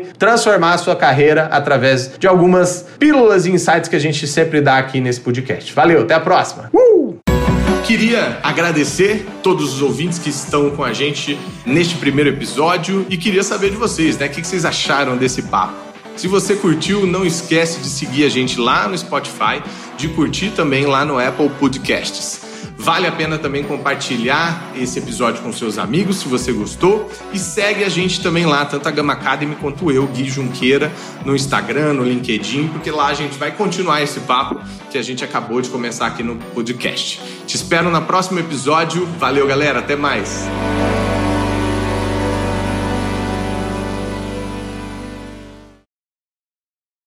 podem 0.00 0.12
transformar 0.18 0.74
a 0.74 0.78
sua 0.78 0.96
carreira 0.96 1.46
através 1.46 2.12
de 2.18 2.26
algumas 2.26 2.86
pílulas 2.98 3.46
e 3.46 3.50
insights 3.50 3.88
que 3.88 3.96
a 3.96 4.00
gente 4.00 4.26
sempre 4.26 4.60
dá 4.60 4.78
aqui 4.78 5.00
nesse 5.00 5.20
podcast. 5.20 5.72
Valeu, 5.74 6.02
até 6.02 6.14
a 6.14 6.20
próxima! 6.20 6.70
Uh! 6.72 7.18
Queria 7.84 8.38
agradecer 8.42 9.26
todos 9.42 9.74
os 9.74 9.82
ouvintes 9.82 10.18
que 10.18 10.30
estão 10.30 10.70
com 10.70 10.84
a 10.84 10.92
gente 10.92 11.38
neste 11.66 11.96
primeiro 11.96 12.30
episódio 12.30 13.04
e 13.10 13.16
queria 13.16 13.42
saber 13.42 13.70
de 13.70 13.76
vocês, 13.76 14.16
né? 14.16 14.26
O 14.26 14.30
que 14.30 14.46
vocês 14.46 14.64
acharam 14.64 15.16
desse 15.16 15.42
papo? 15.42 15.74
Se 16.16 16.28
você 16.28 16.54
curtiu, 16.54 17.06
não 17.06 17.24
esquece 17.24 17.80
de 17.80 17.88
seguir 17.88 18.24
a 18.24 18.28
gente 18.28 18.60
lá 18.60 18.86
no 18.86 18.96
Spotify, 18.96 19.62
de 19.96 20.08
curtir 20.08 20.50
também 20.50 20.86
lá 20.86 21.04
no 21.04 21.18
Apple 21.18 21.48
Podcasts. 21.58 22.49
Vale 22.82 23.06
a 23.06 23.12
pena 23.12 23.36
também 23.36 23.62
compartilhar 23.62 24.72
esse 24.74 24.98
episódio 24.98 25.42
com 25.42 25.52
seus 25.52 25.76
amigos, 25.76 26.16
se 26.16 26.28
você 26.28 26.50
gostou. 26.50 27.10
E 27.30 27.38
segue 27.38 27.84
a 27.84 27.90
gente 27.90 28.22
também 28.22 28.46
lá, 28.46 28.64
tanto 28.64 28.88
a 28.88 28.90
Gama 28.90 29.12
Academy 29.12 29.54
quanto 29.56 29.90
eu, 29.90 30.06
Gui 30.06 30.24
Junqueira, 30.24 30.90
no 31.22 31.36
Instagram, 31.36 31.92
no 31.92 32.04
LinkedIn, 32.04 32.68
porque 32.68 32.90
lá 32.90 33.08
a 33.08 33.14
gente 33.14 33.36
vai 33.36 33.52
continuar 33.52 34.02
esse 34.02 34.20
papo 34.20 34.62
que 34.90 34.96
a 34.96 35.02
gente 35.02 35.22
acabou 35.22 35.60
de 35.60 35.68
começar 35.68 36.06
aqui 36.06 36.22
no 36.22 36.36
podcast. 36.54 37.20
Te 37.46 37.54
espero 37.54 37.90
no 37.90 38.00
próximo 38.00 38.38
episódio. 38.38 39.04
Valeu, 39.18 39.46
galera. 39.46 39.80
Até 39.80 39.94
mais. 39.94 40.48